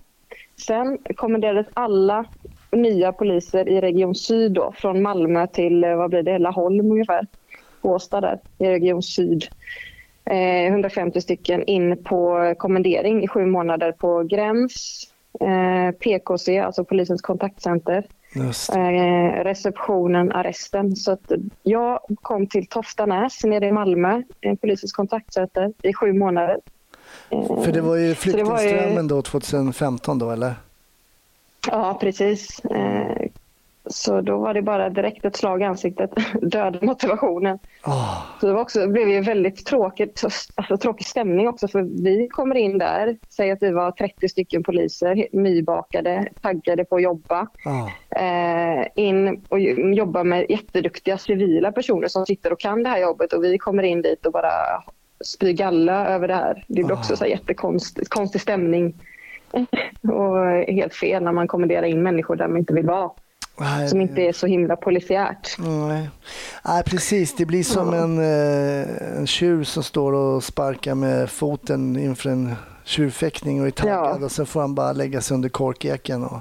Sen 0.65 0.97
kommenderades 1.15 1.67
alla 1.73 2.25
nya 2.71 3.11
poliser 3.11 3.69
i 3.69 3.81
Region 3.81 4.15
Syd 4.15 4.51
då, 4.51 4.73
från 4.77 5.01
Malmö 5.01 5.47
till 5.47 5.83
eh, 5.83 5.95
vad 5.95 6.09
blir 6.09 6.23
det, 6.23 6.37
Laholm 6.37 6.91
ungefär. 6.91 7.27
Båstad 7.81 8.21
där 8.21 8.39
i 8.57 8.67
Region 8.67 9.03
Syd. 9.03 9.45
Eh, 10.25 10.67
150 10.67 11.21
stycken 11.21 11.63
in 11.63 12.03
på 12.03 12.53
kommendering 12.57 13.23
i 13.23 13.27
sju 13.27 13.45
månader 13.45 13.91
på 13.91 14.23
Gräns, 14.23 15.03
eh, 15.39 15.91
PKC, 15.91 16.59
alltså 16.59 16.83
polisens 16.83 17.21
kontaktcenter, 17.21 18.03
Eh, 18.35 19.43
receptionen, 19.43 20.31
arresten. 20.31 20.95
Så 20.95 21.11
att 21.11 21.31
jag 21.63 21.99
kom 22.21 22.47
till 22.47 22.67
Toftanäs 22.67 23.43
nere 23.43 23.67
i 23.67 23.71
Malmö, 23.71 24.21
polisens 24.61 24.91
kontaktsäte, 24.91 25.71
i 25.81 25.93
sju 25.93 26.13
månader. 26.13 26.57
Eh, 27.29 27.63
För 27.63 27.71
det 27.71 27.81
var 27.81 27.95
ju 27.95 28.15
flyktingströmmen 28.15 29.07
då 29.07 29.21
2015 29.21 30.19
då 30.19 30.31
eller? 30.31 30.53
Ja, 31.71 31.97
precis. 32.01 32.59
Eh, 32.65 33.26
så 33.89 34.21
då 34.21 34.37
var 34.37 34.53
det 34.53 34.61
bara 34.61 34.89
direkt 34.89 35.25
ett 35.25 35.35
slag 35.35 35.61
i 35.61 35.65
ansiktet, 35.65 36.11
död 36.41 36.77
motivationen. 36.81 37.59
Oh. 37.85 38.21
Så 38.39 38.47
det, 38.47 38.53
var 38.53 38.61
också, 38.61 38.79
det 38.79 38.87
blev 38.87 39.09
ju 39.09 39.21
väldigt 39.21 39.65
tråkigt, 39.65 40.23
alltså, 40.55 40.77
tråkig 40.77 41.07
stämning 41.07 41.47
också 41.47 41.67
för 41.67 41.81
vi 42.03 42.27
kommer 42.27 42.55
in 42.55 42.77
där, 42.77 43.17
säger 43.29 43.53
att 43.53 43.63
vi 43.63 43.71
var 43.71 43.91
30 43.91 44.29
stycken 44.29 44.63
poliser, 44.63 45.27
nybakade, 45.31 46.27
taggade 46.41 46.85
på 46.85 46.95
att 46.95 47.01
jobba. 47.01 47.47
Oh. 47.65 48.21
Eh, 48.23 48.87
in 48.95 49.41
och 49.49 49.59
jobba 49.93 50.23
med 50.23 50.45
jätteduktiga 50.49 51.17
civila 51.17 51.71
personer 51.71 52.07
som 52.07 52.25
sitter 52.25 52.53
och 52.53 52.59
kan 52.59 52.83
det 52.83 52.89
här 52.89 52.99
jobbet 52.99 53.33
och 53.33 53.43
vi 53.43 53.57
kommer 53.57 53.83
in 53.83 54.01
dit 54.01 54.25
och 54.25 54.31
bara 54.31 54.51
spyr 55.25 55.53
galla 55.53 56.07
över 56.07 56.27
det 56.27 56.35
här. 56.35 56.65
Det 56.67 56.83
blir 56.83 56.93
också 56.93 57.13
oh. 57.13 57.17
så 57.17 57.25
jättekonstig 57.25 58.41
stämning 58.41 58.93
och 60.13 60.37
helt 60.73 60.93
fel 60.93 61.23
när 61.23 61.31
man 61.31 61.47
kommenderar 61.47 61.85
in 61.85 62.03
människor 62.03 62.35
där 62.35 62.47
man 62.47 62.57
inte 62.57 62.73
vill 62.73 62.85
vara. 62.85 63.11
Nej, 63.59 63.89
som 63.89 64.01
inte 64.01 64.21
är 64.21 64.33
så 64.33 64.47
himla 64.47 64.75
polisiärt. 64.75 65.55
Nej, 65.57 66.09
nej 66.65 66.83
precis. 66.83 67.35
Det 67.35 67.45
blir 67.45 67.63
som 67.63 67.93
en, 67.93 68.19
eh, 68.19 69.17
en 69.17 69.27
tjur 69.27 69.63
som 69.63 69.83
står 69.83 70.13
och 70.13 70.43
sparkar 70.43 70.95
med 70.95 71.29
foten 71.29 71.97
inför 71.97 72.29
en 72.29 72.55
tjurfäktning 72.83 73.61
och 73.61 73.67
är 73.67 73.71
taggad 73.71 74.21
ja. 74.21 74.25
och 74.25 74.31
så 74.31 74.45
får 74.45 74.61
han 74.61 74.75
bara 74.75 74.93
lägga 74.93 75.21
sig 75.21 75.35
under 75.35 75.49
korkeken. 75.49 76.23
Och... 76.23 76.39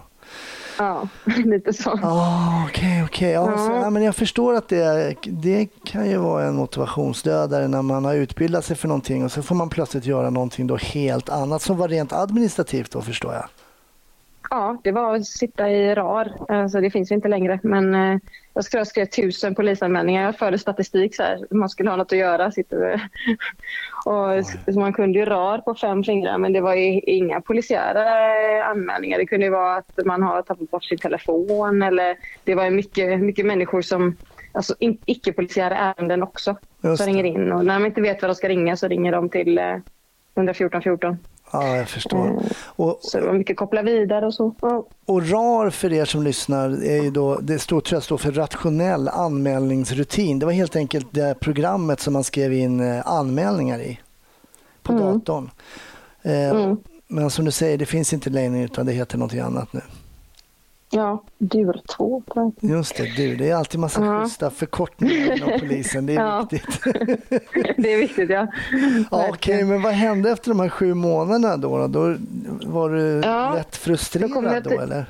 Ja, 0.79 1.09
lite 1.45 1.73
så. 1.73 1.91
Okej, 1.91 2.05
oh, 2.05 2.65
okej. 2.65 3.03
Okay, 3.03 3.05
okay. 3.05 3.31
ja, 3.31 3.91
ja. 3.91 4.01
jag 4.01 4.17
förstår 4.17 4.55
att 4.55 4.69
det, 4.69 5.15
det 5.23 5.69
kan 5.85 6.11
ju 6.11 6.17
vara 6.17 6.45
en 6.45 6.55
motivationsdödare 6.55 7.69
när 7.69 7.83
man 7.83 8.05
har 8.05 8.15
utbildat 8.15 8.65
sig 8.65 8.77
för 8.77 8.89
någonting 8.89 9.25
och 9.25 9.33
så 9.33 9.43
får 9.43 9.55
man 9.55 9.69
plötsligt 9.69 10.07
göra 10.07 10.31
någonting 10.31 10.67
då 10.67 10.77
helt 10.77 11.29
annat 11.29 11.63
som 11.63 11.77
var 11.77 11.89
rent 11.89 12.13
administrativt 12.13 12.91
då 12.91 13.03
förstår 13.03 13.35
jag. 13.35 13.45
Ja, 14.51 14.81
det 14.85 14.93
var 14.93 15.17
att 15.17 15.27
sitta 15.27 15.71
i 15.71 15.95
RAR. 15.95 16.33
Alltså, 16.49 16.81
det 16.81 16.91
finns 16.91 17.11
ju 17.11 17.15
inte 17.15 17.29
längre. 17.29 17.61
Men 17.63 17.95
eh, 17.95 18.19
jag 18.55 18.65
skrev, 18.65 18.81
jag 18.81 18.87
skrev 18.87 19.07
tusen 19.07 19.55
polisanmälningar. 19.55 20.25
Jag 20.25 20.39
förde 20.39 20.59
statistik 20.59 21.17
så 21.17 21.23
här. 21.23 21.47
Man 21.51 21.69
skulle 21.69 21.91
ha 21.91 21.97
något 21.97 22.13
att 22.13 22.19
göra. 22.19 22.51
Sitter 22.51 23.01
och, 24.05 24.75
man 24.75 24.93
kunde 24.93 25.19
ju 25.19 25.25
RAR 25.25 25.59
på 25.59 25.75
fem 25.75 26.05
fingrar 26.05 26.39
men 26.39 26.53
det 26.53 26.61
var 26.61 26.75
inga 27.09 27.41
polisiära 27.41 28.05
anmälningar. 28.65 29.19
Det 29.19 29.27
kunde 29.27 29.51
vara 29.51 29.77
att 29.77 29.99
man 30.05 30.23
har 30.23 30.43
tappat 30.43 30.71
bort 30.71 30.85
sin 30.85 30.99
telefon 30.99 31.83
eller 31.83 32.17
det 32.45 32.55
var 32.55 32.71
mycket, 32.71 33.21
mycket 33.21 33.47
människor 33.47 33.83
som 33.83 34.17
Alltså 34.57 34.75
icke-polisiära 34.81 35.77
ärenden 35.77 36.23
också 36.23 36.57
som 36.97 37.07
ringer 37.07 37.25
in. 37.25 37.53
Och 37.53 37.65
när 37.65 37.75
de 37.75 37.87
inte 37.87 38.01
vet 38.01 38.23
vad 38.23 38.31
de 38.31 38.35
ska 38.35 38.49
ringa 38.49 38.77
så 38.77 38.89
ringer 38.89 39.13
de 39.13 39.29
till 39.29 39.59
eh, 39.59 39.77
114 40.35 40.83
14. 40.83 41.19
Ja, 41.51 41.77
jag 41.77 41.89
förstår. 41.89 42.27
Mm. 42.27 42.43
Och, 42.67 42.99
så 43.01 43.21
det 43.21 43.27
var 43.27 43.33
mycket 43.33 43.57
koppla 43.57 43.83
vidare 43.83 44.27
och 44.27 44.35
så. 44.35 44.55
Ja. 44.61 44.87
Och 45.07 45.29
RAR 45.29 45.71
för 45.71 45.93
er 45.93 46.05
som 46.05 46.23
lyssnar, 46.23 46.85
är 46.85 47.03
ju 47.03 47.11
då, 47.11 47.39
det 47.39 47.59
står, 47.59 47.81
tror 47.81 47.97
jag 47.97 48.03
står 48.03 48.19
för 48.19 48.33
rationell 48.33 49.09
anmälningsrutin. 49.09 50.39
Det 50.39 50.47
var 50.47 50.53
helt 50.53 50.77
enkelt 50.77 51.07
det 51.11 51.41
programmet 51.41 52.01
som 52.01 52.13
man 52.13 52.25
skrev 52.25 52.53
in 52.53 52.81
eh, 52.81 53.07
anmälningar 53.07 53.79
i 53.79 54.01
på 54.83 54.93
mm. 54.93 55.05
datorn. 55.05 55.51
Eh, 56.23 56.51
mm. 56.51 56.77
Men 57.09 57.31
som 57.31 57.45
du 57.45 57.51
säger, 57.51 57.79
det 57.79 57.87
finns 57.87 58.13
inte 58.13 58.31
längre 58.31 58.65
utan 58.65 58.87
det 58.87 58.93
heter 58.93 59.19
någonting 59.19 59.41
annat 59.41 59.73
nu. 59.73 59.81
Ja, 60.97 61.23
DUR 61.39 61.81
2 61.97 62.23
Just 62.61 62.97
det, 62.97 63.17
DUR. 63.17 63.37
Det 63.37 63.51
är 63.51 63.55
alltid 63.55 63.81
massa 63.81 64.05
ja. 64.05 64.21
schyssta 64.21 64.51
förkortningar 64.51 65.37
inom 65.37 65.51
polisen. 65.61 66.07
Det 66.07 66.15
är 66.15 66.21
ja. 66.21 66.49
viktigt. 66.51 66.81
det 67.77 67.95
är 67.95 67.99
viktigt, 67.99 68.31
ja. 68.31 68.47
ja 69.11 69.27
Okej, 69.29 69.55
okay, 69.55 69.65
men 69.65 69.83
vad 69.83 69.93
hände 69.93 70.31
efter 70.31 70.49
de 70.49 70.61
här 70.61 70.69
sju 70.69 70.95
månaderna 70.95 71.57
då? 71.57 71.87
Då 71.87 72.17
var 72.67 72.91
du 72.91 73.21
ja. 73.25 73.55
lätt 73.55 73.77
frustrerad 73.77 74.63
då, 74.65 74.71
då 74.71 74.81
eller? 74.81 75.05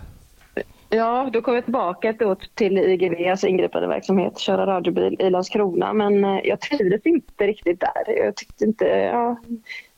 Ja, 0.89 1.31
då 1.33 1.43
kom 1.43 1.55
jag 1.55 1.65
tillbaka 1.65 2.13
då 2.13 2.37
till 2.55 2.79
IGV, 2.79 3.31
alltså 3.31 3.47
ingripande 3.47 3.89
verksamhet, 3.89 4.39
köra 4.39 4.67
radiobil 4.67 5.17
i 5.19 5.31
Landskrona. 5.31 5.93
Men 5.93 6.25
eh, 6.25 6.41
jag 6.45 6.61
trivdes 6.61 7.07
inte 7.07 7.47
riktigt 7.47 7.81
där. 7.81 8.25
Jag 8.25 8.37
tyckte 8.37 8.65
inte... 8.65 8.85
Ja, 8.87 9.37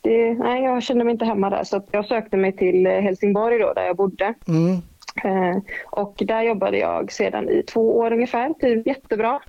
det, 0.00 0.34
nej, 0.34 0.64
jag 0.64 0.82
kände 0.82 1.04
mig 1.04 1.12
inte 1.12 1.24
hemma 1.24 1.50
där. 1.50 1.64
Så 1.64 1.82
jag 1.90 2.06
sökte 2.06 2.36
mig 2.36 2.52
till 2.52 2.86
Helsingborg 2.86 3.58
då, 3.58 3.72
där 3.72 3.84
jag 3.84 3.96
bodde. 3.96 4.34
Mm. 4.48 4.82
Eh, 5.24 5.56
och 5.90 6.22
där 6.26 6.42
jobbade 6.42 6.78
jag 6.78 7.12
sedan 7.12 7.48
i 7.48 7.62
två 7.62 7.98
år 7.98 8.12
ungefär, 8.12 8.54
typ 8.60 8.86
jättebra. 8.86 9.40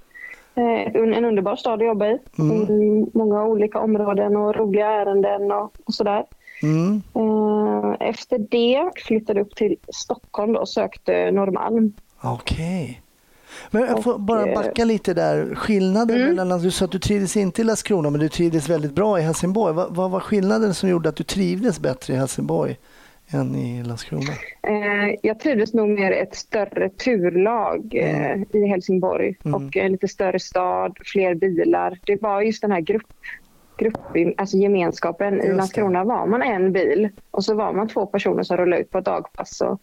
Eh, 0.55 0.95
en 0.95 1.25
underbar 1.25 1.55
stad 1.55 1.81
att 1.81 1.87
jobba 1.87 2.07
i. 2.07 2.17
Mm. 2.39 3.09
Många 3.13 3.45
olika 3.45 3.79
områden 3.79 4.35
och 4.35 4.55
roliga 4.55 4.87
ärenden 4.87 5.51
och, 5.51 5.73
och 5.85 5.93
sådär. 5.93 6.25
Mm. 6.63 7.01
Eh, 7.15 8.07
efter 8.07 8.37
det 8.37 8.91
flyttade 8.95 9.39
jag 9.39 9.45
upp 9.45 9.55
till 9.55 9.75
Stockholm 9.87 10.55
och 10.55 10.69
sökte 10.69 11.31
Norrmalm. 11.31 11.93
Okej. 12.21 12.83
Okay. 12.83 12.95
Men 13.71 13.81
jag 13.81 14.03
får 14.03 14.17
bara 14.17 14.55
backa 14.55 14.85
lite 14.85 15.13
där. 15.13 15.55
Skillnaden 15.55 16.21
mm. 16.21 16.35
mellan, 16.35 16.61
du 16.61 16.71
sa 16.71 16.85
att 16.85 16.91
du 16.91 16.99
trivdes 16.99 17.37
inte 17.37 17.61
i 17.61 17.63
Landskrona 17.63 18.09
men 18.09 18.19
du 18.19 18.29
trivdes 18.29 18.69
väldigt 18.69 18.93
bra 18.93 19.19
i 19.19 19.21
Helsingborg. 19.21 19.73
Vad, 19.73 19.95
vad 19.95 20.11
var 20.11 20.19
skillnaden 20.19 20.73
som 20.73 20.89
gjorde 20.89 21.09
att 21.09 21.15
du 21.15 21.23
trivdes 21.23 21.79
bättre 21.79 22.13
i 22.13 22.17
Helsingborg 22.17 22.77
än 23.31 23.55
i 23.55 23.83
Landskrona? 23.83 24.31
Eh, 24.61 25.15
jag 25.21 25.39
trivdes 25.39 25.73
nog 25.73 25.89
mer 25.89 26.11
ett 26.11 26.35
större 26.35 26.89
turlag 26.89 27.95
eh, 27.95 28.31
mm. 28.31 28.45
i 28.53 28.67
Helsingborg 28.67 29.37
mm. 29.45 29.55
och 29.55 29.77
en 29.77 29.91
lite 29.91 30.07
större 30.07 30.39
stad, 30.39 30.97
fler 31.05 31.35
bilar. 31.35 31.99
Det 32.05 32.21
var 32.21 32.41
just 32.41 32.61
den 32.61 32.71
här 32.71 32.81
grupp, 32.81 33.07
grupp 33.77 33.97
alltså 34.37 34.57
gemenskapen. 34.57 35.33
Just 35.33 35.47
I 35.47 35.53
Landskrona 35.53 36.03
var 36.03 36.25
man 36.25 36.41
en 36.41 36.71
bil 36.71 37.09
och 37.31 37.45
så 37.45 37.55
var 37.55 37.73
man 37.73 37.87
två 37.87 38.05
personer 38.05 38.43
som 38.43 38.57
rullade 38.57 38.81
ut 38.81 38.91
på 38.91 38.99
dagpass. 38.99 39.61
Och 39.61 39.81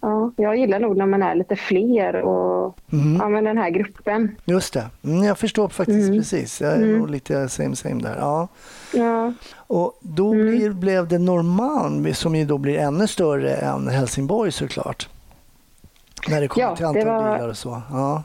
Ja, 0.00 0.32
jag 0.36 0.56
gillar 0.56 0.80
nog 0.80 0.96
när 0.96 1.06
man 1.06 1.22
är 1.22 1.34
lite 1.34 1.56
fler 1.56 2.14
och 2.14 2.78
mm. 2.92 3.16
ja, 3.16 3.28
men 3.28 3.44
den 3.44 3.58
här 3.58 3.70
gruppen. 3.70 4.36
Just 4.44 4.74
det, 4.74 4.86
mm, 5.04 5.24
jag 5.24 5.38
förstår 5.38 5.68
faktiskt 5.68 6.08
mm. 6.08 6.18
precis. 6.18 6.60
Jag 6.60 6.72
är 6.72 6.76
mm. 6.76 6.98
nog 6.98 7.10
lite 7.10 7.48
same 7.48 7.76
same 7.76 8.02
där. 8.02 8.16
Ja. 8.18 8.48
ja. 8.94 9.32
Och 9.56 9.98
då 10.00 10.32
mm. 10.32 10.46
blir, 10.46 10.70
blev 10.70 11.08
det 11.08 11.18
Norrmalm 11.18 12.14
som 12.14 12.34
ju 12.34 12.44
då 12.44 12.58
blir 12.58 12.78
ännu 12.78 13.06
större 13.06 13.54
än 13.54 13.88
Helsingborg 13.88 14.52
såklart. 14.52 15.08
När 16.28 16.40
det 16.40 16.48
kommer 16.48 16.66
ja, 16.66 16.76
till 16.76 16.86
antal 16.86 17.06
var... 17.06 17.34
bilar 17.34 17.48
och 17.48 17.56
så. 17.56 17.82
Ja. 17.90 18.22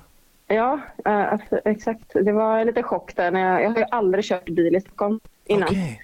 Ja, 0.47 0.79
alltså, 1.03 1.59
exakt. 1.65 2.13
Det 2.13 2.31
var 2.31 2.59
en 2.59 2.67
liten 2.67 2.83
chock 2.83 3.15
där. 3.15 3.31
När 3.31 3.39
jag, 3.39 3.63
jag 3.63 3.69
har 3.69 3.77
ju 3.77 3.85
aldrig 3.91 4.25
kört 4.25 4.49
bil 4.49 4.75
i 4.75 4.81
Stockholm 4.81 5.19
innan. 5.45 5.63
Okay. 5.63 5.97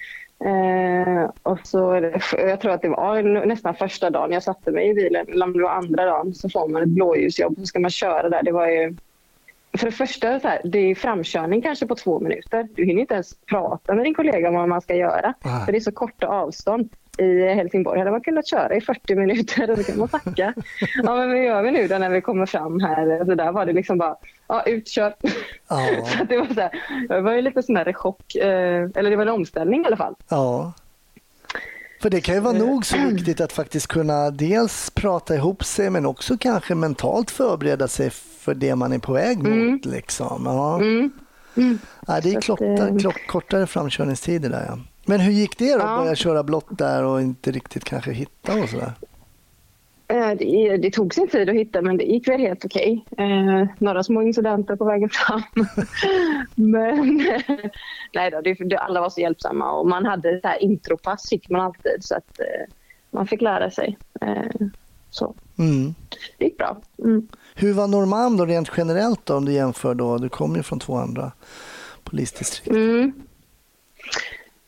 Eh, 0.46 1.30
och 1.44 1.60
så, 1.64 2.12
jag 2.32 2.62
tror 2.62 2.72
att 2.72 2.82
det 2.82 2.90
var 2.90 3.46
nästan 3.46 3.76
första 3.76 4.10
dagen 4.10 4.32
jag 4.32 4.44
satte 4.44 4.72
mig 4.72 4.90
i 4.90 4.94
bilen, 4.94 5.28
eller 5.28 5.46
om 5.46 5.54
det 5.54 5.64
var 5.64 5.70
andra 5.70 6.06
dagen, 6.06 6.34
så 6.34 6.50
får 6.50 6.68
man 6.68 6.82
ett 6.82 6.90
blåljusjobb 6.90 7.52
och 7.52 7.60
så 7.60 7.66
ska 7.66 7.80
man 7.80 7.92
köra 7.92 8.30
där. 8.30 8.44
Det 8.44 8.52
var 8.52 8.68
ju, 8.68 8.96
för 9.78 9.86
det 9.86 9.92
första, 9.92 10.40
så 10.40 10.48
här, 10.48 10.62
det 10.64 10.80
är 10.80 10.96
framkörning 10.96 11.62
kanske 11.62 11.88
på 11.88 11.96
två 11.96 12.20
minuter. 12.20 12.68
Du 12.76 12.86
hinner 12.86 13.02
inte 13.02 13.14
ens 13.14 13.34
prata 13.46 13.96
med 13.96 14.06
din 14.06 14.14
kollega 14.14 14.50
om 14.50 14.56
vad 14.56 14.70
man 14.70 14.82
ska 14.82 14.96
göra. 14.96 15.34
Ah. 15.42 15.66
För 15.66 15.72
det 15.72 15.78
är 15.78 15.80
så 15.80 15.92
korta 15.92 16.28
avstånd 16.28 16.90
i 17.20 17.54
Helsingborg 17.54 18.00
hade 18.00 18.12
man 18.12 18.22
kunnat 18.22 18.48
köra 18.48 18.76
i 18.76 18.82
40 18.82 19.16
minuter 19.16 19.72
och 19.72 19.78
så 19.78 19.84
kan 19.84 20.00
man 20.00 20.08
tacka. 20.08 20.54
ja, 21.04 21.16
men 21.16 21.30
vad 21.30 21.44
gör 21.44 21.64
vi 21.64 21.72
nu 21.72 21.88
då 21.88 21.98
när 21.98 22.10
vi 22.10 22.22
kommer 22.22 22.46
fram 22.46 22.80
här? 22.80 23.26
Så 23.26 23.36
där 23.36 23.52
var 23.52 23.66
det 23.66 23.74
liksom 23.74 23.98
bara, 23.98 24.16
ja, 24.48 24.64
utkör. 24.66 25.14
Ja. 25.68 25.88
så 26.18 26.24
det, 26.24 26.38
var 26.38 26.46
så 26.46 26.62
här, 26.62 26.72
det 27.08 27.22
var 27.22 27.34
ju 27.34 27.42
lite 27.42 27.64
sån 27.64 27.76
här 27.76 27.94
chock, 27.94 28.36
eh, 28.36 28.90
eller 28.96 29.10
det 29.10 29.16
var 29.16 29.24
en 29.24 29.30
omställning 29.30 29.84
i 29.84 29.86
alla 29.86 29.98
fall. 29.98 30.16
Ja. 30.30 30.74
För 32.02 32.10
det 32.10 32.22
kan 32.22 32.36
ju 32.36 32.42
vara 32.42 32.58
nog 32.58 32.86
så 32.86 32.98
viktigt 32.98 33.42
att 33.42 33.54
faktiskt 33.54 33.88
kunna 33.88 34.32
dels 34.32 34.90
prata 34.90 35.36
ihop 35.36 35.64
sig 35.64 35.90
men 35.90 36.06
också 36.06 36.38
kanske 36.38 36.76
mentalt 36.76 37.32
förbereda 37.32 37.88
sig 37.88 38.10
för 38.10 38.54
det 38.54 38.76
man 38.76 38.94
är 38.94 39.00
på 39.00 39.14
väg 39.14 39.38
mot. 39.38 39.48
Mm. 39.48 39.82
Liksom. 39.84 40.42
Ja. 40.46 40.76
Mm. 40.76 41.12
Mm. 41.58 41.80
Ja, 42.08 42.20
det 42.24 42.34
är 42.34 42.42
klotta, 42.42 43.00
klock, 43.00 43.28
kortare 43.28 43.68
framkörningstider 43.68 44.50
där. 44.50 44.66
Ja. 44.68 44.78
Men 45.10 45.20
hur 45.20 45.32
gick 45.32 45.58
det 45.58 45.74
då? 45.74 45.80
Ja. 45.80 45.98
Börja 45.98 46.16
köra 46.16 46.44
blått 46.44 46.78
där 46.78 47.04
och 47.04 47.22
inte 47.22 47.52
riktigt 47.52 47.84
kanske 47.84 48.12
hitta 48.12 48.54
och 48.64 48.70
sådär? 48.70 48.94
Eh, 50.08 50.32
det, 50.38 50.78
det, 50.78 50.92
tog 50.92 51.14
sin 51.14 51.28
tid 51.28 51.50
att 51.50 51.56
hitta 51.56 51.82
men 51.82 51.98
det 51.98 52.04
gick 52.04 52.28
väl 52.28 52.40
helt 52.40 52.66
okej. 52.66 53.06
Eh, 53.18 53.68
några 53.78 54.04
små 54.04 54.22
incidenter 54.22 54.76
på 54.76 54.86
vägen 54.86 55.10
fram. 55.10 55.42
men 56.56 57.18
nej 58.14 58.32
då, 58.32 58.42
det, 58.42 58.78
alla 58.78 59.02
var 59.02 59.10
så 59.10 59.22
hjälpsamma 59.22 59.72
och 59.72 59.88
man 59.88 60.06
hade 60.06 60.42
så 60.42 60.48
här 60.48 60.64
intropass 60.64 61.30
fick 61.30 61.50
man 61.50 61.62
alltid 61.62 61.98
så 62.00 62.16
att 62.16 62.40
eh, 62.40 62.74
man 63.12 63.28
fick 63.28 63.42
lära 63.42 63.72
sig. 63.72 63.98
Eh, 64.22 64.68
så. 65.10 65.36
Mm. 65.58 65.96
Det 66.38 66.46
gick 66.46 66.58
bra. 66.58 66.82
Mm. 67.04 67.28
Hur 67.56 67.74
var 67.74 67.88
Norrmalm 67.88 68.38
då 68.38 68.46
rent 68.46 68.72
generellt 68.78 69.26
då, 69.26 69.36
om 69.36 69.46
du 69.46 69.52
jämför 69.52 69.96
då? 69.96 70.18
Du 70.18 70.30
kommer 70.30 70.58
ju 70.58 70.64
från 70.64 70.80
två 70.80 70.96
andra 70.96 71.32
polisdistrikt. 72.04 72.68
Mm. 72.68 73.14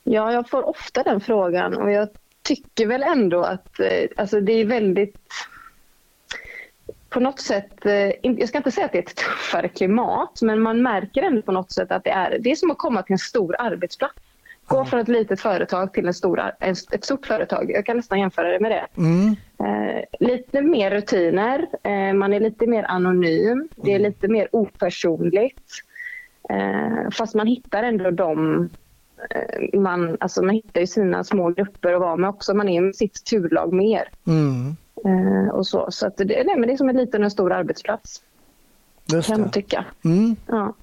Ja, 0.04 0.34
jag 0.34 0.50
får 0.50 0.70
ofta 0.70 1.04
den 1.04 1.22
frågan 1.22 1.78
och 1.78 1.92
jag 1.92 2.10
tycker 2.42 2.88
väl 2.88 3.04
ändå 3.04 3.42
att 3.44 3.80
eh, 3.80 4.08
alltså 4.18 4.42
det 4.42 4.54
är 4.54 4.66
väldigt 4.66 5.18
på 7.10 7.20
något 7.20 7.40
sätt, 7.40 7.86
eh, 7.86 8.12
jag 8.22 8.48
ska 8.48 8.58
inte 8.58 8.72
säga 8.72 8.86
att 8.86 8.92
det 8.92 8.98
är 8.98 9.04
ett 9.04 9.16
tuffare 9.16 9.68
klimat, 9.68 10.42
men 10.42 10.62
man 10.62 10.82
märker 10.82 11.24
ändå 11.24 11.42
på 11.42 11.52
något 11.52 11.72
sätt 11.72 11.92
att 11.92 12.04
det 12.04 12.10
är, 12.10 12.38
det 12.40 12.52
är 12.52 12.56
som 12.56 12.72
att 12.72 12.78
komma 12.78 13.04
till 13.04 13.14
en 13.14 13.20
stor 13.20 13.56
arbetsplats. 13.60 14.16
Gå 14.66 14.86
från 14.86 15.00
ett 15.00 15.08
litet 15.08 15.42
företag 15.42 15.94
till 15.94 16.08
en 16.08 16.14
stor, 16.14 16.52
ett 16.60 17.06
stort 17.06 17.26
företag. 17.26 17.72
Jag 17.72 17.86
kan 17.86 17.98
nästan 17.98 18.20
jämföra 18.20 18.48
det 18.52 18.60
med 18.60 18.72
det. 18.72 18.88
Mm. 18.98 19.36
Eh, 19.60 20.04
lite 20.20 20.62
mer 20.62 20.92
rutiner, 20.92 21.68
eh, 21.84 22.14
man 22.14 22.34
är 22.34 22.40
lite 22.40 22.68
mer 22.68 22.84
anonym, 22.84 23.68
det 23.76 23.92
är 23.92 24.00
mm. 24.00 24.12
lite 24.12 24.28
mer 24.28 24.48
opersonligt. 24.52 25.72
Eh, 26.50 27.10
fast 27.12 27.36
man 27.36 27.48
hittar 27.48 27.84
ändå 27.84 28.12
de 28.12 28.70
man, 29.74 30.18
alltså 30.20 30.42
man 30.42 30.56
hittar 30.56 30.82
ju 30.82 30.88
sina 30.88 31.24
små 31.24 31.50
grupper 31.50 31.94
att 31.94 32.02
vara 32.02 32.16
med 32.16 32.30
också. 32.30 32.54
Man 32.54 32.70
är 32.70 32.82
med 32.82 32.96
sitt 32.96 33.26
turlag 33.26 33.74
mer. 33.74 34.10
Mm. 34.28 34.76
Eh, 35.06 35.54
och 35.54 35.68
så 35.68 35.88
så 35.92 36.08
att 36.08 36.18
det, 36.18 36.26
nej, 36.26 36.56
men 36.58 36.62
det 36.62 36.74
är 36.74 36.78
som 36.78 36.90
en 36.90 36.98
liten 36.98 37.24
och 37.24 37.32
stor 37.32 37.52
arbetsplats. 37.52 38.22
Just 39.06 39.28
kan 39.28 39.38
det. 39.38 39.42
man 39.42 39.52
tycka. 39.52 39.86
Mm. 40.04 40.36
Ja. 40.48 40.74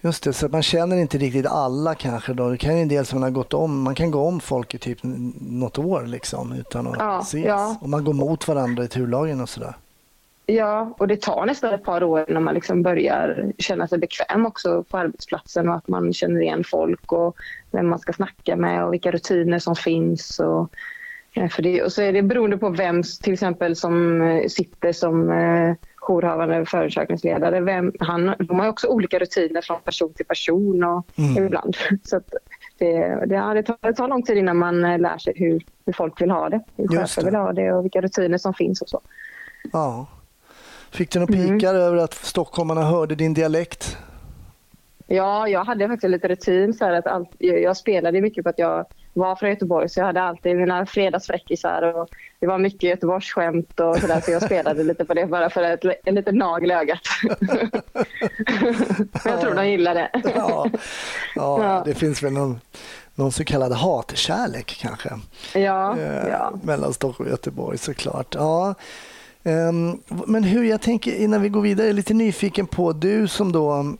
Just 0.00 0.24
det, 0.24 0.32
så 0.32 0.48
man 0.48 0.62
känner 0.62 0.96
inte 0.96 1.18
riktigt 1.18 1.46
alla 1.46 1.94
kanske 1.94 2.34
då. 2.34 2.50
Det 2.50 2.56
kan 2.56 2.76
ju 2.76 2.82
en 2.82 2.88
del 2.88 3.06
som 3.06 3.20
man 3.20 3.22
har 3.22 3.34
gått 3.34 3.54
om. 3.54 3.82
Man 3.82 3.94
kan 3.94 4.10
gå 4.10 4.20
om 4.20 4.40
folk 4.40 4.74
i 4.74 4.78
typ 4.78 4.98
något 5.40 5.78
år 5.78 6.06
liksom 6.06 6.52
utan 6.52 6.86
att 6.86 6.96
ja, 6.98 7.20
ses. 7.20 7.44
Ja. 7.44 7.76
Och 7.80 7.88
man 7.88 8.04
går 8.04 8.12
mot 8.12 8.48
varandra 8.48 8.84
i 8.84 8.88
turlagen 8.88 9.40
och 9.40 9.48
sådär. 9.48 9.74
Ja, 10.50 10.94
och 10.98 11.08
det 11.08 11.22
tar 11.22 11.46
nästan 11.46 11.74
ett 11.74 11.84
par 11.84 12.02
år 12.02 12.24
när 12.28 12.40
man 12.40 12.54
liksom 12.54 12.82
börjar 12.82 13.52
känna 13.58 13.88
sig 13.88 13.98
bekväm 13.98 14.46
också 14.46 14.82
på 14.82 14.98
arbetsplatsen 14.98 15.68
och 15.68 15.74
att 15.74 15.88
man 15.88 16.12
känner 16.12 16.40
igen 16.40 16.64
folk 16.64 17.12
och 17.12 17.36
vem 17.70 17.88
man 17.88 17.98
ska 17.98 18.12
snacka 18.12 18.56
med 18.56 18.84
och 18.84 18.92
vilka 18.92 19.10
rutiner 19.10 19.58
som 19.58 19.76
finns. 19.76 20.40
Och, 20.40 20.70
för 21.50 21.62
det, 21.62 21.82
och 21.82 21.92
så 21.92 22.02
är 22.02 22.12
det 22.12 22.22
beroende 22.22 22.58
på 22.58 22.70
vem 22.70 23.02
till 23.22 23.32
exempel 23.32 23.76
som 23.76 24.22
eh, 24.22 24.46
sitter 24.48 24.92
som 24.92 25.30
eh, 25.30 25.74
jourhavande 25.96 26.66
förundersökningsledare. 26.66 27.60
Vem, 27.60 27.92
han, 28.00 28.34
de 28.38 28.60
har 28.60 28.68
också 28.68 28.86
olika 28.86 29.18
rutiner 29.18 29.60
från 29.62 29.80
person 29.80 30.12
till 30.12 30.26
person 30.26 30.84
och 30.84 31.06
mm. 31.18 31.44
ibland. 31.44 31.76
Så 32.04 32.16
att 32.16 32.34
det, 32.78 33.24
det, 33.26 33.34
ja, 33.34 33.54
det, 33.54 33.62
tar, 33.62 33.76
det 33.80 33.94
tar 33.94 34.08
lång 34.08 34.22
tid 34.22 34.36
innan 34.36 34.56
man 34.56 34.84
eh, 34.84 34.98
lär 34.98 35.18
sig 35.18 35.32
hur, 35.36 35.64
hur 35.86 35.92
folk 35.92 36.20
vill 36.20 36.30
ha 36.30 36.48
det. 36.48 36.60
Hur 36.76 36.88
chefer 36.88 37.24
vill 37.24 37.34
ha 37.34 37.52
det 37.52 37.72
och 37.72 37.84
vilka 37.84 38.00
rutiner 38.00 38.38
som 38.38 38.54
finns 38.54 38.82
och 38.82 38.88
så. 38.88 39.00
Ja. 39.72 40.06
Fick 40.90 41.10
du 41.10 41.18
några 41.18 41.32
pikar 41.32 41.74
mm. 41.74 41.82
över 41.82 41.96
att 41.96 42.14
stockholmarna 42.14 42.82
hörde 42.82 43.14
din 43.14 43.34
dialekt? 43.34 43.96
Ja, 45.06 45.48
jag 45.48 45.64
hade 45.64 45.88
faktiskt 45.88 46.10
lite 46.10 46.28
rutin. 46.28 46.74
Så 46.74 46.84
att 46.84 47.06
allt, 47.06 47.30
jag 47.38 47.76
spelade 47.76 48.20
mycket 48.20 48.44
på 48.44 48.50
att 48.50 48.58
jag 48.58 48.86
var 49.12 49.36
från 49.36 49.50
Göteborg 49.50 49.88
så 49.88 50.00
jag 50.00 50.06
hade 50.06 50.22
alltid 50.22 50.56
mina 50.56 50.86
fredagsfräckisar 50.86 51.82
och 51.82 52.08
det 52.40 52.46
var 52.46 52.58
mycket 52.58 52.82
Göteborgsskämt 52.82 53.80
och 53.80 53.96
sådär 53.96 54.20
så 54.20 54.30
jag 54.30 54.42
spelade 54.42 54.84
lite 54.84 55.04
på 55.04 55.14
det 55.14 55.26
bara 55.26 55.50
för 55.50 55.62
ett, 55.62 55.84
en 56.04 56.14
liten 56.14 56.34
nagel 56.34 56.70
i 56.70 56.74
ögat. 56.74 57.00
jag 59.24 59.40
tror 59.40 59.54
de 59.54 59.68
gillade 59.68 60.00
det. 60.00 60.10
ja. 60.34 60.66
Ja, 61.34 61.34
ja, 61.64 61.82
det 61.84 61.94
finns 61.94 62.22
väl 62.22 62.32
någon, 62.32 62.60
någon 63.14 63.32
så 63.32 63.44
kallad 63.44 63.72
hatkärlek 63.72 64.78
kanske. 64.80 65.10
Ja, 65.54 65.98
eh, 65.98 66.28
ja. 66.28 66.52
Mellan 66.62 66.92
Stockholm 66.92 67.26
och 67.26 67.30
Göteborg 67.30 67.78
såklart. 67.78 68.34
Ja. 68.34 68.74
Um, 69.42 70.02
men 70.26 70.44
hur, 70.44 70.64
jag 70.64 70.80
tänker 70.80 71.14
innan 71.14 71.42
vi 71.42 71.48
går 71.48 71.60
vidare, 71.60 71.86
jag 71.86 71.90
är 71.90 71.94
lite 71.94 72.14
nyfiken 72.14 72.66
på 72.66 72.92
du 72.92 73.28
som 73.28 73.52
då 73.52 73.96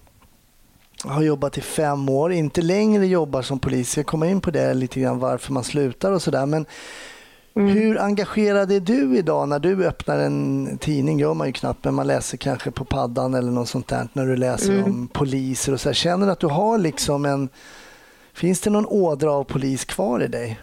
har 1.05 1.23
jobbat 1.23 1.59
i 1.59 1.61
fem 1.61 2.09
år, 2.09 2.33
inte 2.33 2.63
längre 2.63 3.07
jobbar 3.07 3.43
som 3.43 3.59
polis. 3.59 3.97
Jag 3.97 4.07
kommer 4.07 4.27
in 4.27 4.41
på 4.41 4.51
det 4.51 4.75
lite 4.75 5.01
grann 5.01 5.19
varför 5.19 5.53
man 5.53 5.65
slutar 5.65 6.13
och 6.13 6.23
sådär. 6.23 6.47
Men 6.47 6.67
mm. 7.55 7.69
hur 7.69 8.01
engagerad 8.01 8.73
är 8.73 8.81
du 8.81 9.17
idag 9.17 9.49
när 9.49 9.59
du 9.59 9.87
öppnar 9.87 10.19
en 10.19 10.79
tidning? 10.79 11.19
gör 11.19 11.35
man 11.35 11.47
ju 11.47 11.53
knappt, 11.53 11.85
men 11.85 11.95
man 11.95 12.07
läser 12.07 12.37
kanske 12.37 12.71
på 12.71 12.85
paddan 12.85 13.35
eller 13.35 13.51
något 13.51 13.69
sånt 13.69 13.89
där 13.89 14.09
när 14.13 14.27
du 14.27 14.37
läser 14.37 14.73
mm. 14.73 14.85
om 14.85 15.09
poliser 15.09 15.73
och 15.73 15.81
så. 15.81 15.89
Här. 15.89 15.95
Känner 15.95 16.27
du 16.27 16.33
att 16.33 16.41
du 16.41 16.47
har 16.47 16.79
liksom 16.79 17.25
en... 17.25 17.49
Finns 18.33 18.61
det 18.61 18.71
någon 18.71 18.87
ådra 18.87 19.33
av 19.33 19.45
polis 19.45 19.85
kvar 19.85 20.23
i 20.23 20.27
dig? 20.29 20.59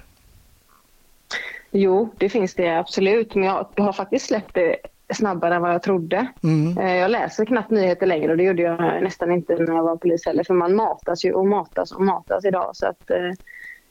Jo, 1.78 2.10
det 2.18 2.30
finns 2.30 2.54
det 2.54 2.70
absolut. 2.70 3.36
Men 3.36 3.44
jag 3.44 3.68
har 3.78 3.94
faktiskt 3.94 4.26
släppt 4.26 4.54
det 4.54 4.78
snabbare 5.14 5.56
än 5.56 5.62
vad 5.62 5.74
jag 5.74 5.84
trodde. 5.84 6.28
Mm. 6.44 6.78
Eh, 6.78 6.96
jag 6.96 7.12
läser 7.12 7.46
knappt 7.46 7.72
nyheter 7.72 8.06
längre 8.06 8.32
och 8.32 8.38
det 8.38 8.44
gjorde 8.44 8.62
jag 8.62 9.04
nästan 9.04 9.32
inte 9.32 9.56
när 9.56 9.76
jag 9.76 9.84
var 9.84 9.98
polis 9.98 10.26
heller. 10.26 10.44
För 10.44 10.54
man 10.54 10.76
matas 10.76 11.26
ju 11.26 11.34
och 11.34 11.48
matas 11.48 11.92
och 11.92 12.02
matas 12.02 12.46
idag. 12.46 12.70
Så 12.74 12.88
att, 12.88 13.12
eh, 13.12 13.32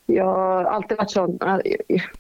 jag 0.07 0.25
har 0.25 0.65
alltid 0.65 0.99
varit 0.99 1.11
sån. 1.11 1.39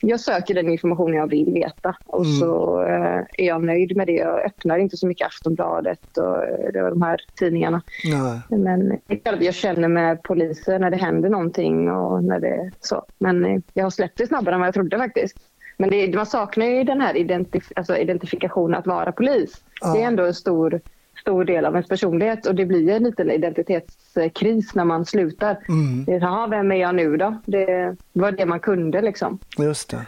Jag 0.00 0.20
söker 0.20 0.54
den 0.54 0.68
information 0.68 1.14
jag 1.14 1.30
vill 1.30 1.52
veta 1.52 1.96
och 2.06 2.24
mm. 2.24 2.36
så 2.36 2.82
eh, 2.82 3.20
är 3.38 3.46
jag 3.46 3.64
nöjd 3.64 3.96
med 3.96 4.06
det. 4.06 4.12
Jag 4.12 4.44
öppnar 4.44 4.78
inte 4.78 4.96
så 4.96 5.06
mycket 5.06 5.26
Aftonbladet 5.26 6.16
och 6.16 6.72
de 6.72 7.02
här 7.02 7.20
tidningarna. 7.34 7.82
Nej. 8.04 8.60
Men 8.60 8.98
jag 9.44 9.54
känner 9.54 9.88
med 9.88 10.22
poliser 10.22 10.78
när 10.78 10.90
det 10.90 10.96
händer 10.96 11.28
någonting 11.28 11.90
och 11.90 12.24
när 12.24 12.40
det 12.40 12.70
så. 12.80 13.04
Men 13.18 13.62
jag 13.72 13.84
har 13.84 13.90
släppt 13.90 14.18
det 14.18 14.26
snabbare 14.26 14.54
än 14.54 14.60
vad 14.60 14.66
jag 14.66 14.74
trodde 14.74 14.98
faktiskt. 14.98 15.36
Men 15.76 15.90
det, 15.90 16.14
man 16.14 16.26
saknar 16.26 16.66
ju 16.66 16.84
den 16.84 17.00
här 17.00 17.16
identif 17.16 17.72
alltså 17.76 17.96
identifikationen 17.96 18.78
att 18.78 18.86
vara 18.86 19.12
polis. 19.12 19.62
Ja. 19.80 19.92
Det 19.92 20.02
är 20.02 20.06
ändå 20.06 20.24
en 20.24 20.34
stor, 20.34 20.80
stor 21.20 21.44
del 21.44 21.64
av 21.64 21.74
ens 21.74 21.88
personlighet 21.88 22.46
och 22.46 22.54
det 22.54 22.66
blir 22.66 22.90
en 22.90 23.02
liten 23.02 23.30
identitetskris 23.30 24.74
när 24.74 24.84
man 24.84 25.06
slutar. 25.06 25.58
Mm. 25.68 26.20
Jaha, 26.20 26.46
vem 26.46 26.72
är 26.72 26.76
jag 26.76 26.94
nu 26.94 27.16
då? 27.16 27.38
Det 27.46 27.96
var 28.12 28.32
det 28.32 28.46
man 28.46 28.60
kunde 28.60 29.02
liksom. 29.02 29.38
Just 29.58 29.90
det. 29.90 30.06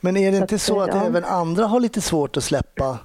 Men 0.00 0.16
är 0.16 0.30
det 0.30 0.36
så 0.36 0.42
inte 0.42 0.58
så 0.58 0.80
att 0.80 0.94
ja. 0.94 1.06
även 1.06 1.24
andra 1.24 1.66
har 1.66 1.80
lite 1.80 2.00
svårt 2.00 2.36
att 2.36 2.44
släppa 2.44 2.98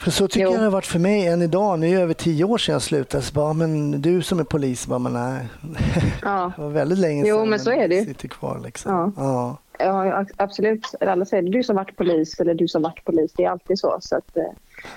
för 0.00 0.10
så 0.10 0.28
tycker 0.28 0.46
jo. 0.46 0.52
jag 0.52 0.60
det 0.60 0.64
har 0.64 0.70
varit 0.70 0.86
för 0.86 0.98
mig 0.98 1.26
än 1.26 1.42
idag. 1.42 1.78
Nu 1.78 1.88
är 1.88 1.96
det 1.96 2.02
över 2.02 2.14
tio 2.14 2.44
år 2.44 2.58
sedan 2.58 2.72
jag 2.72 2.82
slutade. 2.82 3.22
Så 3.22 3.32
bara, 3.34 3.52
men 3.52 4.02
du 4.02 4.22
som 4.22 4.40
är 4.40 4.44
polis, 4.44 4.86
bara, 4.86 4.98
men 4.98 5.12
nej. 5.12 5.48
Ja. 6.22 6.52
det 6.56 6.62
var 6.62 6.70
väldigt 6.70 6.98
länge 6.98 7.24
sedan. 7.24 7.38
Jo, 7.38 7.44
men 7.44 7.60
så 7.60 7.70
är 7.70 7.88
det 7.88 8.04
sitter 8.04 8.28
kvar 8.28 8.60
liksom. 8.64 8.92
Ja. 9.16 9.22
ja. 9.22 9.56
Ja, 9.78 10.24
absolut. 10.36 10.94
Alla 11.00 11.24
säger 11.24 11.42
du 11.42 11.62
som 11.62 11.76
varit 11.76 11.96
polis 11.96 12.40
eller 12.40 12.54
du 12.54 12.68
som 12.68 12.82
varit 12.82 13.04
polis. 13.04 13.32
Det 13.36 13.44
är 13.44 13.50
alltid 13.50 13.78
så. 13.78 13.98
så 14.00 14.16
att, 14.16 14.36
eh, 14.36 14.42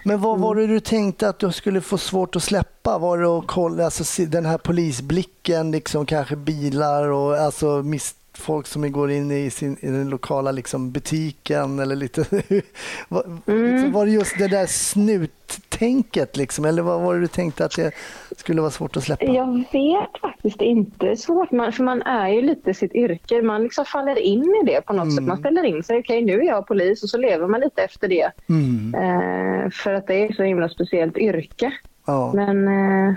men 0.03 0.21
vad 0.21 0.39
var 0.39 0.55
det 0.55 0.67
du 0.67 0.79
tänkte 0.79 1.29
att 1.29 1.39
du 1.39 1.51
skulle 1.51 1.81
få 1.81 1.97
svårt 1.97 2.35
att 2.35 2.43
släppa? 2.43 2.97
Var 2.97 3.17
det 3.17 3.27
att 3.27 3.47
kolla 3.47 3.85
alltså, 3.85 4.23
den 4.25 4.45
här 4.45 4.57
polisblicken, 4.57 5.71
liksom, 5.71 6.05
kanske 6.05 6.35
bilar 6.35 7.09
och 7.09 7.37
alltså, 7.37 7.67
mis 7.83 8.15
folk 8.37 8.67
som 8.67 8.91
går 8.91 9.11
in 9.11 9.31
i, 9.31 9.49
sin, 9.49 9.77
i 9.81 9.87
den 9.87 10.09
lokala 10.09 10.51
liksom, 10.51 10.91
butiken 10.91 11.79
eller 11.79 11.95
lite... 11.95 12.21
var, 13.07 13.23
mm. 13.47 13.73
liksom, 13.73 13.91
var 13.91 14.05
det 14.05 14.11
just 14.11 14.37
det 14.37 14.47
där 14.47 14.65
snuttänket 14.65 16.37
liksom, 16.37 16.65
eller 16.65 16.81
vad 16.81 17.01
var 17.01 17.13
det 17.13 17.19
du 17.19 17.27
tänkte 17.27 17.65
att 17.65 17.75
det 17.75 17.91
skulle 18.37 18.61
vara 18.61 18.71
svårt 18.71 18.97
att 18.97 19.03
släppa? 19.03 19.25
Jag 19.25 19.63
vet 19.71 20.21
faktiskt 20.21 20.61
inte. 20.61 21.15
Svårt, 21.15 21.51
man, 21.51 21.71
för 21.73 21.83
man 21.83 22.01
är 22.01 22.27
ju 22.27 22.41
lite 22.41 22.73
sitt 22.73 22.93
yrke. 22.95 23.41
Man 23.41 23.63
liksom 23.63 23.85
faller 23.85 24.19
in 24.19 24.55
i 24.63 24.65
det 24.65 24.81
på 24.81 24.93
något 24.93 25.03
mm. 25.03 25.15
sätt. 25.15 25.23
Man 25.23 25.37
ställer 25.37 25.63
in 25.63 25.83
sig. 25.83 25.99
Okej, 25.99 26.23
okay, 26.23 26.35
nu 26.35 26.41
är 26.41 26.47
jag 26.47 26.67
polis 26.67 27.03
och 27.03 27.09
så 27.09 27.17
lever 27.17 27.47
man 27.47 27.61
lite 27.61 27.81
efter 27.81 28.07
det. 28.07 28.31
Mm. 28.49 28.95
Eh, 28.95 29.69
för 29.69 29.93
att 29.93 30.07
det 30.07 30.15
är 30.15 30.33
så 30.33 30.43
himla 30.43 30.69
speciellt 30.69 31.17
yrke. 31.17 31.73
Ja. 32.05 32.31
Men... 32.35 32.67
Eh, 32.67 33.15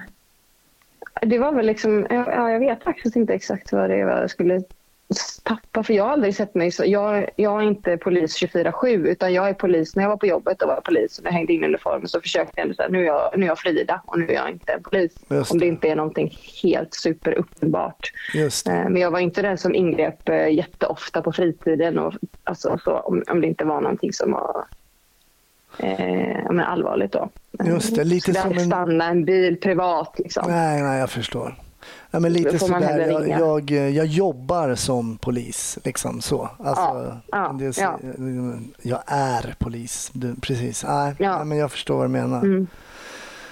det 1.20 1.38
var 1.38 1.52
väl 1.52 1.66
liksom, 1.66 2.06
ja, 2.10 2.50
jag 2.50 2.60
vet 2.60 2.84
faktiskt 2.84 3.16
inte 3.16 3.34
exakt 3.34 3.72
vad 3.72 3.90
det 3.90 4.04
var 4.04 4.20
jag 4.20 4.30
skulle 4.30 4.62
tappa, 5.42 5.82
för 5.82 5.94
jag 5.94 6.04
har 6.04 6.10
aldrig 6.10 6.36
sett 6.36 6.54
mig 6.54 6.70
så. 6.70 6.84
Jag, 6.86 7.30
jag 7.36 7.62
är 7.62 7.66
inte 7.66 7.96
polis 7.96 8.42
24-7 8.42 9.06
utan 9.06 9.32
jag 9.34 9.48
är 9.48 9.54
polis 9.54 9.96
när 9.96 10.02
jag 10.02 10.10
var 10.10 10.16
på 10.16 10.26
jobbet 10.26 10.62
och 10.62 10.68
var 10.68 10.80
polis 10.80 11.18
och 11.18 11.24
när 11.24 11.30
jag 11.30 11.36
hängde 11.36 11.52
in 11.52 11.64
uniformen 11.64 12.08
så 12.08 12.20
försökte 12.20 12.60
jag 12.60 12.76
säga 12.76 12.88
nu 12.88 13.00
är 13.00 13.06
jag, 13.06 13.32
nu 13.36 13.44
är 13.44 13.48
jag 13.48 13.58
Frida 13.58 14.02
och 14.06 14.18
nu 14.18 14.26
är 14.28 14.34
jag 14.34 14.50
inte 14.50 14.72
en 14.72 14.82
polis. 14.82 15.12
Det. 15.28 15.50
Om 15.50 15.58
det 15.58 15.66
inte 15.66 15.88
är 15.88 15.96
någonting 15.96 16.38
helt 16.62 16.94
superuppenbart. 16.94 18.12
Eh, 18.34 18.88
men 18.88 18.96
jag 18.96 19.10
var 19.10 19.18
inte 19.18 19.42
den 19.42 19.58
som 19.58 19.74
ingrep 19.74 20.28
eh, 20.28 20.48
jätteofta 20.48 21.22
på 21.22 21.32
fritiden 21.32 21.98
och, 21.98 22.14
alltså, 22.44 22.78
så, 22.84 22.92
om, 22.92 23.22
om 23.30 23.40
det 23.40 23.46
inte 23.46 23.64
var 23.64 23.80
någonting 23.80 24.12
som 24.12 24.32
var 24.32 24.64
eh, 25.78 26.50
men 26.50 26.60
allvarligt 26.60 27.12
då. 27.12 27.30
Just 27.64 27.96
det, 27.96 28.04
lite 28.04 28.34
som 28.34 28.52
en... 28.52 28.60
stanna 28.60 29.04
en 29.04 29.24
bil 29.24 29.56
privat 29.60 30.14
liksom. 30.18 30.44
Nej, 30.48 30.82
nej, 30.82 31.00
jag 31.00 31.10
förstår. 31.10 31.54
Ja, 32.10 32.20
men 32.20 32.32
lite 32.32 32.58
sådär, 32.58 33.26
jag, 33.28 33.70
jag, 33.70 33.70
jag, 33.90 34.06
jobbar 34.06 34.74
som 34.74 35.18
polis. 35.18 35.78
Liksom 35.84 36.20
så. 36.20 36.50
Alltså, 36.58 36.82
ja, 36.82 37.20
ja, 37.26 37.56
det, 37.58 37.78
ja. 37.78 37.98
Jag 38.82 39.02
är 39.06 39.54
polis, 39.58 40.12
precis. 40.40 40.84
Nej, 40.88 41.14
ja. 41.18 41.44
men 41.44 41.58
jag 41.58 41.70
förstår 41.70 41.96
vad 41.96 42.04
du 42.04 42.08
menar. 42.08 42.42
Mm. 42.42 42.66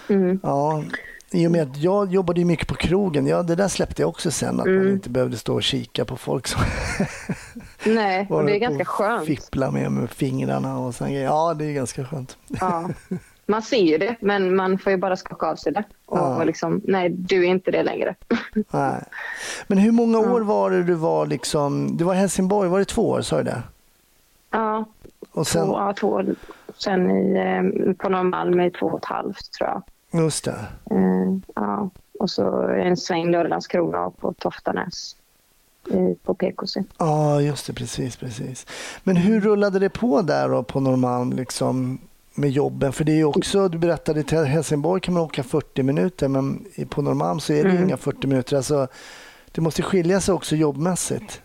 Mm. 0.08 0.40
Ja, 0.42 0.82
I 1.30 1.46
och 1.46 1.50
med 1.50 1.62
att 1.62 1.76
jag 1.76 2.12
jobbade 2.12 2.44
mycket 2.44 2.68
på 2.68 2.74
krogen, 2.74 3.26
ja, 3.26 3.42
det 3.42 3.54
där 3.54 3.68
släppte 3.68 4.02
jag 4.02 4.08
också 4.08 4.30
sen. 4.30 4.60
Att 4.60 4.66
mm. 4.66 4.84
man 4.84 4.92
inte 4.92 5.10
behövde 5.10 5.36
stå 5.36 5.54
och 5.54 5.62
kika 5.62 6.04
på 6.04 6.16
folk 6.16 6.46
som 6.46 6.60
Nej, 7.94 8.26
och 8.30 8.44
det 8.44 8.56
är 8.56 8.58
ganska 8.58 8.84
skönt. 8.84 9.26
Fippla 9.26 9.70
med, 9.70 9.92
med 9.92 10.10
fingrarna 10.10 10.78
och 10.78 10.94
sen 10.94 11.12
Ja, 11.12 11.54
det 11.54 11.64
är 11.64 11.72
ganska 11.72 12.04
skönt. 12.04 12.36
Ja. 12.60 12.90
man 13.46 13.62
ser 13.62 13.82
ju 13.82 13.98
det, 13.98 14.16
men 14.20 14.56
man 14.56 14.78
får 14.78 14.92
ju 14.92 14.98
bara 14.98 15.16
skaka 15.16 15.46
av 15.46 15.56
sig 15.56 15.72
det. 15.72 15.84
Och 16.06 16.18
ja. 16.18 16.44
liksom, 16.44 16.80
nej, 16.84 17.08
du 17.08 17.44
är 17.44 17.48
inte 17.48 17.70
det 17.70 17.82
längre. 17.82 18.14
nej. 18.70 19.04
Men 19.66 19.78
hur 19.78 19.92
många 19.92 20.18
år 20.18 20.40
var 20.40 20.70
det 20.70 20.82
du 20.82 20.94
var 20.94 21.26
liksom, 21.26 21.96
du 21.96 22.04
var 22.04 22.14
i 22.14 22.16
Helsingborg, 22.16 22.68
var 22.68 22.78
det 22.78 22.84
två 22.84 23.08
år, 23.08 23.20
sa 23.20 23.36
du 23.36 23.42
det? 23.42 23.62
Ja, 24.50 24.84
och 25.32 25.46
sen... 25.46 25.66
två, 25.66 25.72
ja, 25.72 25.92
två 25.92 26.08
år. 26.08 26.34
Sen 26.78 27.10
i, 27.10 27.36
eh, 27.36 27.92
på 27.94 28.08
Norrmalm 28.08 28.60
i 28.60 28.70
två 28.70 28.86
och 28.86 28.98
ett 28.98 29.04
halvt 29.04 29.52
tror 29.52 29.70
jag. 29.70 29.82
Just 30.22 30.44
det. 30.44 30.56
Uh, 30.92 31.38
ja, 31.54 31.90
och 32.20 32.30
så 32.30 32.68
en 32.68 32.96
sväng 32.96 33.30
Lördagskrona 33.30 34.10
på 34.10 34.32
Toftanäs 34.32 35.16
på 36.22 36.34
PKC. 36.34 36.84
Ja, 36.98 37.40
just 37.40 37.66
det. 37.66 37.72
Precis, 37.72 38.16
precis. 38.16 38.66
Men 39.02 39.16
hur 39.16 39.40
rullade 39.40 39.78
det 39.78 39.88
på 39.88 40.22
där 40.22 40.48
då 40.48 40.62
på 40.62 40.80
Norrmalm? 40.80 41.32
Liksom? 41.32 41.98
Med 42.34 42.50
jobben. 42.50 42.92
För 42.92 43.04
det 43.04 43.20
är 43.20 43.24
också, 43.24 43.68
du 43.68 43.78
berättade 43.78 44.22
till 44.22 44.38
Helsingborg 44.38 45.00
kan 45.00 45.14
man 45.14 45.22
åka 45.22 45.42
40 45.42 45.82
minuter 45.82 46.28
men 46.28 46.66
på 46.88 47.02
Norrmalm 47.02 47.40
så 47.40 47.52
är 47.52 47.64
det 47.64 47.70
mm. 47.70 47.82
inga 47.82 47.96
40 47.96 48.26
minuter. 48.26 48.56
Alltså, 48.56 48.88
det 49.52 49.60
måste 49.60 49.82
skilja 49.82 50.20
sig 50.20 50.34
också 50.34 50.56
jobbmässigt. 50.56 51.42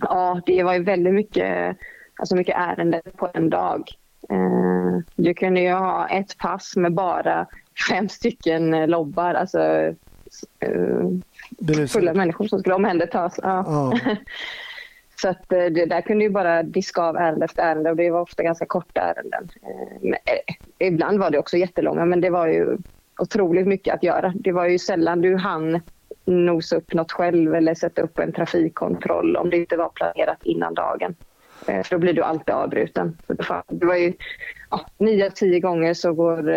Ja, 0.00 0.40
det 0.46 0.62
var 0.62 0.74
ju 0.74 0.82
väldigt 0.82 1.14
mycket, 1.14 1.76
alltså 2.16 2.36
mycket 2.36 2.56
ärenden 2.56 3.02
på 3.16 3.30
en 3.34 3.50
dag. 3.50 3.90
Eh, 4.30 4.98
du 5.16 5.34
kunde 5.34 5.60
ju 5.60 5.72
ha 5.72 6.08
ett 6.08 6.38
pass 6.38 6.76
med 6.76 6.92
bara 6.92 7.46
fem 7.88 8.08
stycken 8.08 8.90
lobbar, 8.90 9.34
alltså 9.34 9.58
eh, 10.58 11.86
fulla 11.88 12.14
människor 12.14 12.46
som 12.46 12.60
skulle 12.60 12.74
omhändertas. 12.74 13.40
Ja. 13.42 13.64
ja. 13.66 14.16
Så 15.22 15.28
att 15.28 15.52
eh, 15.52 15.64
det 15.64 15.86
där 15.86 16.00
kunde 16.00 16.24
ju 16.24 16.30
bara 16.30 16.62
diska 16.62 17.02
av 17.02 17.16
ärende 17.16 17.44
efter 17.44 17.62
ärende 17.62 17.90
och 17.90 17.96
det 17.96 18.10
var 18.10 18.20
ofta 18.20 18.42
ganska 18.42 18.66
korta 18.66 19.00
ärenden. 19.00 19.48
Eh, 19.62 19.98
men, 20.00 20.12
eh, 20.12 20.86
ibland 20.86 21.18
var 21.18 21.30
det 21.30 21.38
också 21.38 21.56
jättelånga 21.56 22.04
men 22.04 22.20
det 22.20 22.30
var 22.30 22.46
ju 22.46 22.78
otroligt 23.18 23.66
mycket 23.66 23.94
att 23.94 24.02
göra. 24.02 24.32
Det 24.36 24.52
var 24.52 24.66
ju 24.66 24.78
sällan 24.78 25.20
du 25.20 25.36
hann 25.36 25.80
nosa 26.24 26.76
upp 26.76 26.94
något 26.94 27.12
själv 27.12 27.54
eller 27.54 27.74
sätta 27.74 28.02
upp 28.02 28.18
en 28.18 28.32
trafikkontroll 28.32 29.36
om 29.36 29.50
det 29.50 29.56
inte 29.56 29.76
var 29.76 29.88
planerat 29.88 30.38
innan 30.42 30.74
dagen. 30.74 31.14
För 31.64 31.90
då 31.90 31.98
blir 31.98 32.12
du 32.12 32.22
alltid 32.22 32.54
avbruten. 32.54 33.18
det 33.68 33.86
var 33.86 33.96
ju 33.96 34.12
ja, 34.70 34.86
nio 34.98 35.30
tio 35.30 35.60
gånger 35.60 35.94
så 35.94 36.12
går 36.12 36.50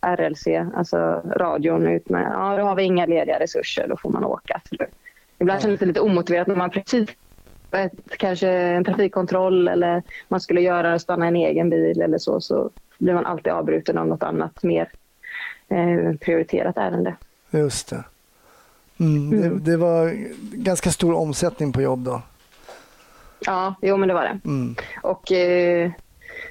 RLC, 0.00 0.46
alltså 0.74 1.22
radion, 1.36 1.88
ut 1.88 2.08
med 2.08 2.30
ja, 2.32 2.56
då 2.56 2.62
har 2.62 2.74
vi 2.74 2.82
inga 2.82 3.06
lediga 3.06 3.40
resurser, 3.40 3.88
då 3.88 3.96
får 3.96 4.10
man 4.10 4.24
åka. 4.24 4.60
Ibland 5.38 5.62
kändes 5.62 5.80
det 5.80 5.86
lite 5.86 6.00
omotiverat 6.00 6.46
när 6.46 6.56
man 6.56 6.70
precis 6.70 7.10
ett, 7.74 7.92
kanske 8.18 8.48
en 8.50 8.84
trafikkontroll 8.84 9.68
eller 9.68 10.02
man 10.28 10.40
skulle 10.40 10.60
göra 10.60 10.98
stanna 10.98 11.26
en 11.26 11.36
egen 11.36 11.70
bil 11.70 12.00
eller 12.00 12.18
så, 12.18 12.40
så 12.40 12.70
blir 12.98 13.14
man 13.14 13.26
alltid 13.26 13.52
avbruten 13.52 13.98
av 13.98 14.06
något 14.06 14.22
annat 14.22 14.62
mer 14.62 14.88
eh, 15.68 16.16
prioriterat 16.20 16.76
ärende. 16.76 17.16
Just 17.50 17.90
det. 17.90 18.04
Mm, 19.00 19.32
mm. 19.32 19.40
Det, 19.40 19.70
det, 19.70 19.76
var 19.76 20.16
ganska 20.52 20.90
stor 20.90 21.14
omsättning 21.14 21.72
på 21.72 21.82
jobb 21.82 22.04
då? 22.04 22.22
Ja, 23.46 23.74
jo 23.82 23.96
men 23.96 24.08
det 24.08 24.14
var 24.14 24.22
det. 24.22 24.40
Mm. 24.44 24.74
Och 25.02 25.32
eh, 25.32 25.90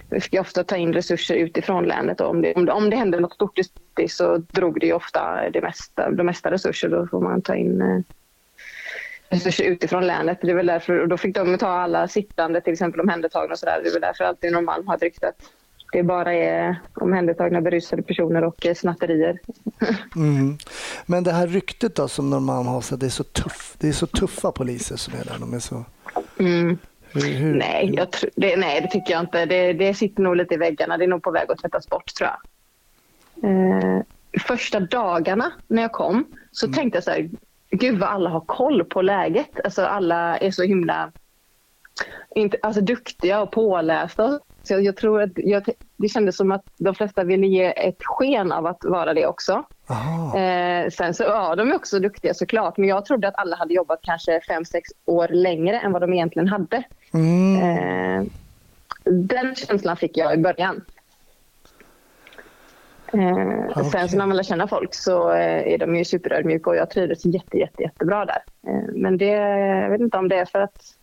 vi 0.10 0.22
fick 0.22 0.40
ofta 0.40 0.64
ta 0.64 0.78
in 0.78 0.94
resurser 0.94 1.36
utifrån 1.36 1.86
länet. 1.86 2.22
Om, 2.22 2.42
det, 2.42 2.54
om, 2.54 2.66
det, 2.66 2.72
om 2.72 2.90
det 2.90 2.96
hände 2.96 3.20
något 3.20 3.34
stort 3.34 3.60
i 4.00 4.08
så 4.08 4.38
drog 4.38 4.80
det 4.80 4.94
ofta 4.94 5.50
det 5.54 5.62
mesta, 5.62 6.12
de 6.12 6.24
mesta 6.24 6.52
resurser. 6.52 6.90
Då 6.90 7.08
får 7.08 7.22
man 7.22 7.42
ta 7.42 7.56
in 7.56 7.82
eh, 7.82 8.00
resurser 9.34 9.64
utifrån 9.64 10.08
länet. 10.08 10.38
Det 10.42 10.52
är 10.52 10.56
väl 10.56 10.66
därför, 10.66 11.00
och 11.00 11.08
då 11.08 11.18
fick 11.18 11.36
de 11.36 11.58
ta 11.58 11.68
alla 11.68 12.08
sittande, 12.08 12.62
till 12.62 12.74
exempel 12.74 13.02
omhändertagna 13.02 13.52
och 13.52 13.60
sådär. 13.60 13.80
Det 13.84 13.90
är 13.90 13.94
väl 13.94 14.02
därför 14.02 14.24
alltid 14.24 14.52
Norrmalm 14.52 14.88
har 14.88 14.96
ett 14.96 15.02
rykte 15.02 15.28
att 15.28 15.50
det 15.94 16.04
bara 16.04 16.34
är 16.34 16.76
omhändertagna 16.94 17.62
berusade 17.62 18.04
personer 18.04 18.44
och 18.44 18.66
eh, 18.66 18.76
snatterier. 18.76 19.40
Mm. 20.16 20.58
Men 21.06 21.24
det 21.24 21.32
här 21.32 21.48
ryktet 21.48 21.96
då 21.96 22.08
som 22.08 22.30
Norrmalm 22.30 22.68
har, 22.68 22.82
så 22.82 22.96
det 22.96 23.06
är 23.06 23.10
så 23.10 23.24
tuff, 23.24 23.76
det 23.78 23.88
är 23.88 23.92
så 23.92 24.08
tuffa 24.08 24.52
poliser 24.52 24.96
som 24.96 25.14
är 25.14 25.24
där. 25.24 25.38
De 25.40 25.54
är 25.54 25.60
så... 25.60 25.86
Mm. 26.40 26.78
Hur, 27.14 27.34
hur, 27.34 27.56
nej, 27.56 27.92
jag 27.94 28.08
tr- 28.08 28.30
det, 28.36 28.56
nej, 28.56 28.82
det 28.82 28.88
tycker 28.88 29.14
jag 29.14 29.22
inte. 29.22 29.46
Det, 29.46 29.74
det 29.74 29.94
sitter 29.94 30.24
nog 30.24 30.36
lite 30.36 30.54
i 30.54 30.58
väggarna. 30.58 30.98
Det 30.98 31.04
är 31.04 31.08
nog 31.08 31.24
på 31.24 31.32
väg 31.32 31.52
att 31.52 31.58
tvättas 31.58 31.90
bort, 31.90 32.14
tror 32.16 32.30
jag. 32.30 32.40
Eh, 33.50 34.02
första 34.48 34.80
dagarna 34.80 35.52
när 35.68 35.82
jag 35.82 35.92
kom 35.92 36.26
så 36.52 36.66
mm. 36.66 36.76
tänkte 36.76 36.98
jag 36.98 37.04
så 37.04 37.12
här, 37.12 37.30
gud 37.74 38.00
vad 38.00 38.10
alla 38.10 38.30
har 38.30 38.40
koll 38.40 38.84
på 38.84 39.02
läget. 39.02 39.60
Alltså 39.64 39.82
alla 39.82 40.38
är 40.38 40.52
så 40.52 40.64
himla 40.64 41.12
inte, 42.36 42.58
alltså, 42.62 42.82
duktiga 42.82 43.42
och 43.42 43.52
pålästa. 43.52 44.40
Så 44.64 44.80
jag, 44.80 44.98
tror 44.98 45.22
att 45.22 45.32
jag, 45.36 45.70
det 45.98 46.10
kändes 46.10 46.38
som 46.38 46.52
att 46.52 46.66
de 46.78 46.96
flesta 46.96 47.24
ville 47.24 47.48
ge 47.48 47.88
ett 47.88 48.04
sken 48.04 48.52
av 48.52 48.66
att 48.66 48.84
vara 48.84 49.14
det 49.14 49.28
också. 49.28 49.64
Eh, 50.36 50.90
sen 50.90 51.14
så, 51.14 51.24
ja, 51.24 51.56
de 51.56 51.72
är 51.72 51.76
också 51.76 52.00
duktiga 52.00 52.34
såklart, 52.34 52.78
men 52.78 52.90
jag 52.90 53.06
trodde 53.06 53.28
att 53.28 53.38
alla 53.38 53.56
hade 53.56 53.74
jobbat 53.74 54.00
kanske 54.02 54.42
fem 54.48 54.66
sex 54.66 54.90
år 55.06 55.28
längre 55.28 55.80
än 55.80 55.92
vad 55.92 56.02
de 56.02 56.14
egentligen 56.14 56.48
hade. 56.48 56.84
Mm. 57.14 57.62
Eh, 57.62 58.24
den 59.06 59.56
känslan 59.56 59.98
fick 59.98 60.18
jag 60.18 60.34
i 60.34 60.38
början. 60.38 60.82
Eh, 63.14 63.70
okay. 63.70 63.84
Sen 63.84 64.10
så 64.10 64.18
när 64.18 64.26
man 64.26 64.38
lär 64.38 64.44
känna 64.44 64.68
folk 64.68 64.94
så 64.94 65.32
eh, 65.32 65.74
är 65.74 65.78
de 65.78 65.96
ju 65.96 66.06
superödmjuka 66.06 66.70
och 66.70 66.76
jag 66.76 66.90
trivdes 66.90 67.26
jätte, 67.26 67.58
jätte, 67.58 67.84
jättebra 67.84 68.26
där. 68.26 68.44
Eh, 68.68 68.94
men 68.94 69.18
det, 69.18 69.26
jag 69.26 69.90
vet 69.90 70.02
inte 70.02 70.18
om 70.18 70.30
det 70.30 70.36
är 70.36 70.46
för 70.46 70.60
att 70.60 70.96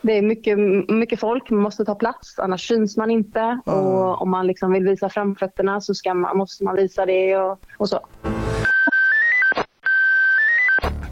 det 0.00 0.12
är 0.12 0.22
mycket, 0.22 0.58
mycket 0.88 1.20
folk, 1.20 1.50
man 1.50 1.62
måste 1.62 1.84
ta 1.84 1.94
plats, 1.94 2.38
annars 2.38 2.68
syns 2.68 2.96
man 2.96 3.10
inte. 3.10 3.40
Mm. 3.40 3.60
Och 3.66 4.22
om 4.22 4.30
man 4.30 4.46
liksom 4.46 4.72
vill 4.72 4.84
visa 4.84 5.08
framfötterna 5.08 5.80
så 5.80 5.94
ska 5.94 6.14
man, 6.14 6.36
måste 6.36 6.64
man 6.64 6.76
visa 6.76 7.06
det 7.06 7.36
och, 7.36 7.58
och 7.78 7.88
så. 7.88 8.00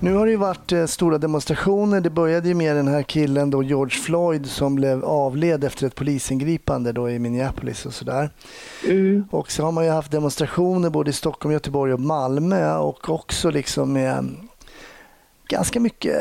Nu 0.03 0.15
har 0.15 0.27
det 0.27 0.31
ju 0.31 0.37
varit 0.37 0.73
eh, 0.73 0.87
stora 0.87 1.19
demonstrationer. 1.19 2.01
Det 2.01 2.11
började 2.11 2.49
ju 2.49 2.55
med 2.55 2.77
den 2.77 2.89
här 2.89 3.03
killen 3.03 3.51
då, 3.51 3.63
George 3.63 3.99
Floyd 3.99 4.47
som 4.47 4.75
blev 4.75 5.05
avled 5.05 5.65
efter 5.65 5.87
ett 5.87 5.95
polisingripande 5.95 6.93
då 6.93 7.11
i 7.11 7.19
Minneapolis 7.19 7.87
och 7.87 7.95
sådär. 7.95 8.31
Mm. 8.89 9.25
Och 9.31 9.51
så 9.53 9.65
har 9.65 9.73
man 9.73 9.85
ju 9.85 9.91
haft 9.91 10.13
demonstrationer 10.13 10.91
både 10.91 11.11
i 11.11 11.13
Stockholm, 11.13 11.53
Göteborg 11.53 11.93
och 11.93 12.01
Malmö 12.01 12.77
och 12.77 13.11
också 13.11 13.51
liksom 13.51 13.93
med 13.93 14.37
ganska 15.49 15.81
mycket, 15.81 16.17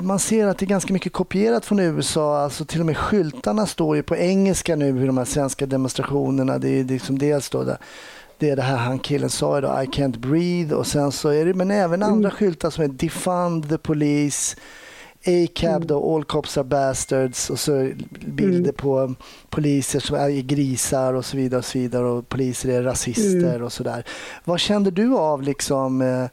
man 0.00 0.18
ser 0.18 0.46
att 0.46 0.58
det 0.58 0.64
är 0.64 0.68
ganska 0.68 0.92
mycket 0.92 1.12
kopierat 1.12 1.64
från 1.64 1.78
USA. 1.78 2.38
Alltså 2.38 2.64
till 2.64 2.80
och 2.80 2.86
med 2.86 2.96
skyltarna 2.96 3.66
står 3.66 3.96
ju 3.96 4.02
på 4.02 4.16
engelska 4.16 4.76
nu 4.76 5.02
i 5.02 5.06
de 5.06 5.18
här 5.18 5.24
svenska 5.24 5.66
demonstrationerna. 5.66 6.58
Det 6.58 6.68
är 6.68 6.84
liksom 6.84 7.18
dels 7.18 7.50
då 7.50 7.64
det, 7.64 7.78
det 8.42 8.50
är 8.50 8.56
det 8.56 8.62
här 8.62 8.76
han 8.76 8.98
killen 8.98 9.30
sa 9.30 9.58
idag, 9.58 9.84
I 9.84 9.86
can't 9.86 10.18
breathe 10.18 10.74
och 10.74 10.86
sen 10.86 11.12
så 11.12 11.28
är 11.28 11.44
det, 11.44 11.54
men 11.54 11.70
även 11.70 12.02
andra 12.02 12.28
mm. 12.28 12.30
skyltar 12.30 12.70
som 12.70 12.84
är 12.84 12.88
defund 12.88 13.68
the 13.68 13.78
police, 13.78 14.56
A-cab 15.26 15.76
mm. 15.76 15.86
då, 15.86 16.14
all 16.14 16.24
cops 16.24 16.58
are 16.58 16.64
bastards 16.64 17.50
och 17.50 17.58
så 17.58 17.90
bilder 18.26 18.58
mm. 18.58 18.74
på 18.74 19.14
poliser 19.48 20.00
som 20.00 20.16
är 20.16 20.42
grisar 20.42 21.14
och 21.14 21.24
så 21.24 21.36
vidare 21.36 21.58
och 21.58 21.64
så 21.64 21.78
vidare 21.78 22.04
och 22.04 22.28
poliser 22.28 22.68
är 22.68 22.82
rasister 22.82 23.54
mm. 23.54 23.62
och 23.62 23.72
sådär. 23.72 24.04
Vad 24.44 24.60
kände 24.60 24.90
du 24.90 25.16
av 25.16 25.42
liksom 25.42 26.02
eh, 26.02 26.28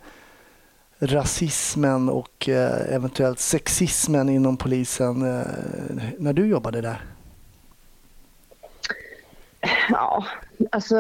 rasismen 1.00 2.10
och 2.10 2.50
eh, 2.50 2.96
eventuellt 2.96 3.40
sexismen 3.40 4.30
inom 4.30 4.58
polisen 4.58 5.22
eh, 5.22 5.46
när 6.18 6.34
du 6.34 6.48
jobbade 6.48 6.82
där? 6.82 7.06
Ja, 9.90 10.26
alltså 10.72 10.98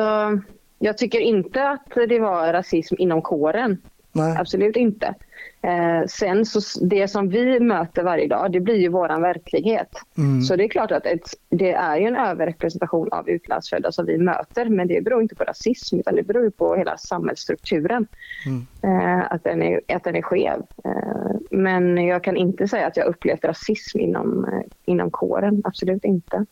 jag 0.79 0.97
tycker 0.97 1.19
inte 1.19 1.69
att 1.69 2.09
det 2.09 2.19
var 2.19 2.53
rasism 2.53 2.95
inom 2.97 3.21
kåren. 3.21 3.77
Nej. 4.11 4.37
Absolut 4.37 4.75
inte. 4.75 5.15
Eh, 5.61 6.07
sen 6.07 6.45
så 6.45 6.85
det 6.85 7.07
som 7.07 7.29
vi 7.29 7.59
möter 7.59 8.03
varje 8.03 8.27
dag, 8.27 8.51
det 8.51 8.59
blir 8.59 8.75
ju 8.75 8.89
våran 8.89 9.21
verklighet. 9.21 9.89
Mm. 10.17 10.41
Så 10.41 10.55
det 10.55 10.63
är 10.63 10.67
klart 10.67 10.91
att 10.91 11.05
ett, 11.05 11.29
det 11.49 11.71
är 11.71 11.97
ju 11.97 12.07
en 12.07 12.15
överrepresentation 12.15 13.09
av 13.11 13.29
utlandsfödda 13.29 13.91
som 13.91 14.05
vi 14.05 14.17
möter, 14.17 14.65
men 14.65 14.87
det 14.87 15.01
beror 15.01 15.21
inte 15.21 15.35
på 15.35 15.43
rasism 15.43 15.99
utan 15.99 16.15
det 16.15 16.23
beror 16.23 16.49
på 16.49 16.75
hela 16.75 16.97
samhällsstrukturen. 16.97 18.07
Mm. 18.45 18.65
Eh, 18.81 19.31
att, 19.31 19.43
den 19.43 19.61
är, 19.61 19.81
att 19.87 20.03
den 20.03 20.15
är 20.15 20.21
skev. 20.21 20.63
Eh, 20.85 21.39
men 21.51 21.97
jag 21.97 22.23
kan 22.23 22.37
inte 22.37 22.67
säga 22.67 22.87
att 22.87 22.97
jag 22.97 23.07
upplevt 23.07 23.45
rasism 23.45 23.99
inom, 23.99 24.45
eh, 24.45 24.61
inom 24.85 25.11
kåren, 25.11 25.61
absolut 25.65 26.05
inte. 26.05 26.45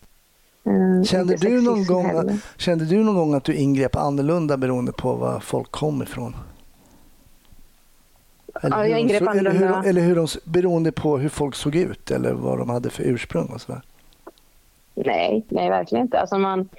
Eh, 0.67 1.03
kände 1.03 1.35
du, 1.35 1.61
någon 1.61 1.85
gång, 1.85 2.39
kände 2.57 2.85
du 2.85 3.03
någon 3.03 3.15
gång 3.15 3.33
att 3.33 3.43
du 3.43 3.55
ingrep 3.55 3.95
annorlunda 3.95 4.57
beroende 4.57 4.91
på 4.91 5.13
var 5.13 5.39
folk 5.39 5.71
kom 5.71 6.01
ifrån? 6.01 6.35
Eller 8.61 8.77
ja, 8.77 8.87
jag 8.87 8.99
ingrep 8.99 9.19
de, 9.19 9.27
annorlunda. 9.27 9.67
Eller 9.67 9.81
hur, 9.81 9.89
eller 9.89 10.01
hur 10.01 10.15
de, 10.15 10.27
beroende 10.43 10.91
på 10.91 11.17
hur 11.17 11.29
folk 11.29 11.55
såg 11.55 11.75
ut 11.75 12.11
eller 12.11 12.33
vad 12.33 12.57
de 12.57 12.69
hade 12.69 12.89
för 12.89 13.03
ursprung 13.03 13.47
och 13.53 13.61
sådär? 13.61 13.81
Nej, 14.95 15.45
nej 15.49 15.69
verkligen 15.69 16.05
inte. 16.05 16.19
Alltså 16.19 16.37
man, 16.37 16.69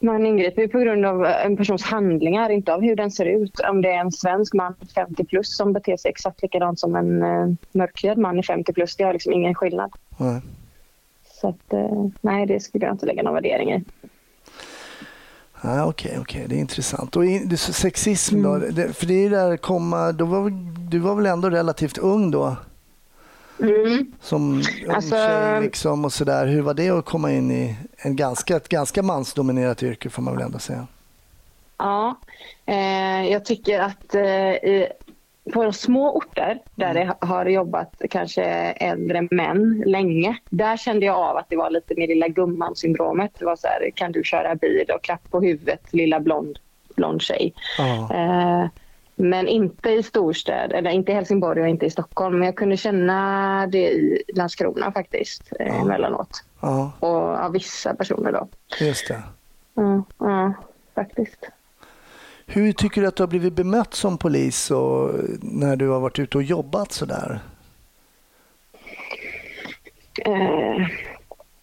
man 0.00 0.26
ingriper 0.26 0.66
på 0.66 0.78
grund 0.78 1.06
av 1.06 1.24
en 1.24 1.56
persons 1.56 1.82
handlingar, 1.82 2.50
inte 2.50 2.74
av 2.74 2.80
hur 2.80 2.96
den 2.96 3.10
ser 3.10 3.26
ut. 3.26 3.60
Om 3.60 3.82
det 3.82 3.92
är 3.92 4.00
en 4.00 4.12
svensk 4.12 4.54
man 4.54 4.74
50 4.94 5.24
plus 5.24 5.56
som 5.56 5.72
beter 5.72 5.96
sig 5.96 6.10
exakt 6.10 6.42
likadant 6.42 6.80
som 6.80 6.96
en 6.96 7.22
uh, 7.22 7.54
mörkhyad 7.72 8.18
man 8.18 8.38
i 8.38 8.42
50 8.42 8.72
plus, 8.72 8.96
det 8.96 9.04
har 9.04 9.12
liksom 9.12 9.32
ingen 9.32 9.54
skillnad. 9.54 9.92
Nej. 10.18 10.40
Så 11.46 11.50
att, 11.50 11.92
uh, 11.92 12.08
nej, 12.20 12.46
det 12.46 12.60
skulle 12.60 12.86
jag 12.86 12.94
inte 12.94 13.06
lägga 13.06 13.22
någon 13.22 13.34
värdering 13.34 13.72
i. 13.72 13.84
Okej, 15.58 15.70
ah, 15.70 15.84
okej, 15.84 16.10
okay, 16.10 16.20
okay, 16.20 16.46
det 16.46 16.54
är 16.54 16.58
intressant. 16.58 17.16
Och 17.16 17.24
in, 17.24 17.58
sexism 17.58 18.42
då? 18.42 18.54
Mm. 18.54 18.74
Det, 18.74 18.92
för 18.92 19.06
det 19.06 19.24
är 19.24 19.30
där 19.30 19.56
komma, 19.56 20.12
då 20.12 20.24
var, 20.24 20.50
du 20.90 20.98
var 20.98 21.14
väl 21.14 21.26
ändå 21.26 21.50
relativt 21.50 21.98
ung 21.98 22.30
då? 22.30 22.56
Mm. 23.60 24.12
Som 24.20 24.52
ung 24.52 24.64
alltså, 24.94 25.14
tjej 25.14 25.60
liksom 25.60 26.04
och 26.04 26.12
sådär. 26.12 26.46
Hur 26.46 26.62
var 26.62 26.74
det 26.74 26.90
att 26.90 27.04
komma 27.04 27.32
in 27.32 27.50
i 27.50 27.76
en 27.96 28.16
ganska, 28.16 28.56
ett 28.56 28.68
ganska 28.68 29.02
mansdominerat 29.02 29.82
yrke 29.82 30.10
får 30.10 30.22
man 30.22 30.34
väl 30.34 30.44
ändå 30.44 30.58
säga? 30.58 30.86
Ja, 31.78 32.16
eh, 32.66 33.30
jag 33.32 33.44
tycker 33.44 33.80
att 33.80 34.14
eh, 34.14 34.86
på 35.52 35.72
små 35.72 36.16
orter 36.16 36.58
där 36.74 36.90
mm. 36.90 37.06
det 37.06 37.26
har 37.26 37.46
jobbat 37.46 38.02
kanske 38.10 38.44
äldre 38.44 39.28
män 39.30 39.82
länge, 39.86 40.36
där 40.50 40.76
kände 40.76 41.06
jag 41.06 41.16
av 41.16 41.36
att 41.36 41.48
det 41.48 41.56
var 41.56 41.70
lite 41.70 41.94
mer 41.96 42.08
lilla 42.08 42.28
gumman-syndromet. 42.28 43.30
Det 43.38 43.44
var 43.44 43.56
så 43.56 43.66
här, 43.66 43.90
kan 43.94 44.12
du 44.12 44.24
köra 44.24 44.54
bil 44.54 44.90
och 44.94 45.04
klapp 45.04 45.30
på 45.30 45.40
huvudet, 45.40 45.92
lilla 45.92 46.20
blond, 46.20 46.58
blond 46.96 47.22
tjej. 47.22 47.54
Oh. 47.78 48.12
Eh, 48.12 48.68
men 49.16 49.48
inte 49.48 49.90
i 49.90 50.02
storstäder, 50.02 50.76
eller 50.76 50.90
inte 50.90 51.12
i 51.12 51.14
Helsingborg 51.14 51.62
och 51.62 51.68
inte 51.68 51.86
i 51.86 51.90
Stockholm. 51.90 52.38
Men 52.38 52.46
jag 52.46 52.56
kunde 52.56 52.76
känna 52.76 53.66
det 53.66 53.90
i 53.90 54.22
Landskrona 54.34 54.92
faktiskt, 54.92 55.52
eh, 55.60 55.74
oh. 55.74 55.82
emellanåt. 55.82 56.44
Oh. 56.60 56.88
Och 57.00 57.44
av 57.44 57.52
vissa 57.52 57.94
personer 57.94 58.32
då. 58.32 58.48
Just 58.80 59.08
det. 59.08 59.22
Ja, 59.74 60.02
ja 60.18 60.54
faktiskt. 60.94 61.50
Hur 62.46 62.72
tycker 62.72 63.00
du 63.00 63.06
att 63.06 63.16
du 63.16 63.22
har 63.22 63.28
blivit 63.28 63.52
bemött 63.52 63.94
som 63.94 64.18
polis 64.18 64.70
och 64.70 65.10
när 65.40 65.76
du 65.76 65.88
har 65.88 66.00
varit 66.00 66.18
ute 66.18 66.38
och 66.38 66.44
jobbat 66.44 66.92
sådär? 66.92 67.40
Eh, 70.24 70.86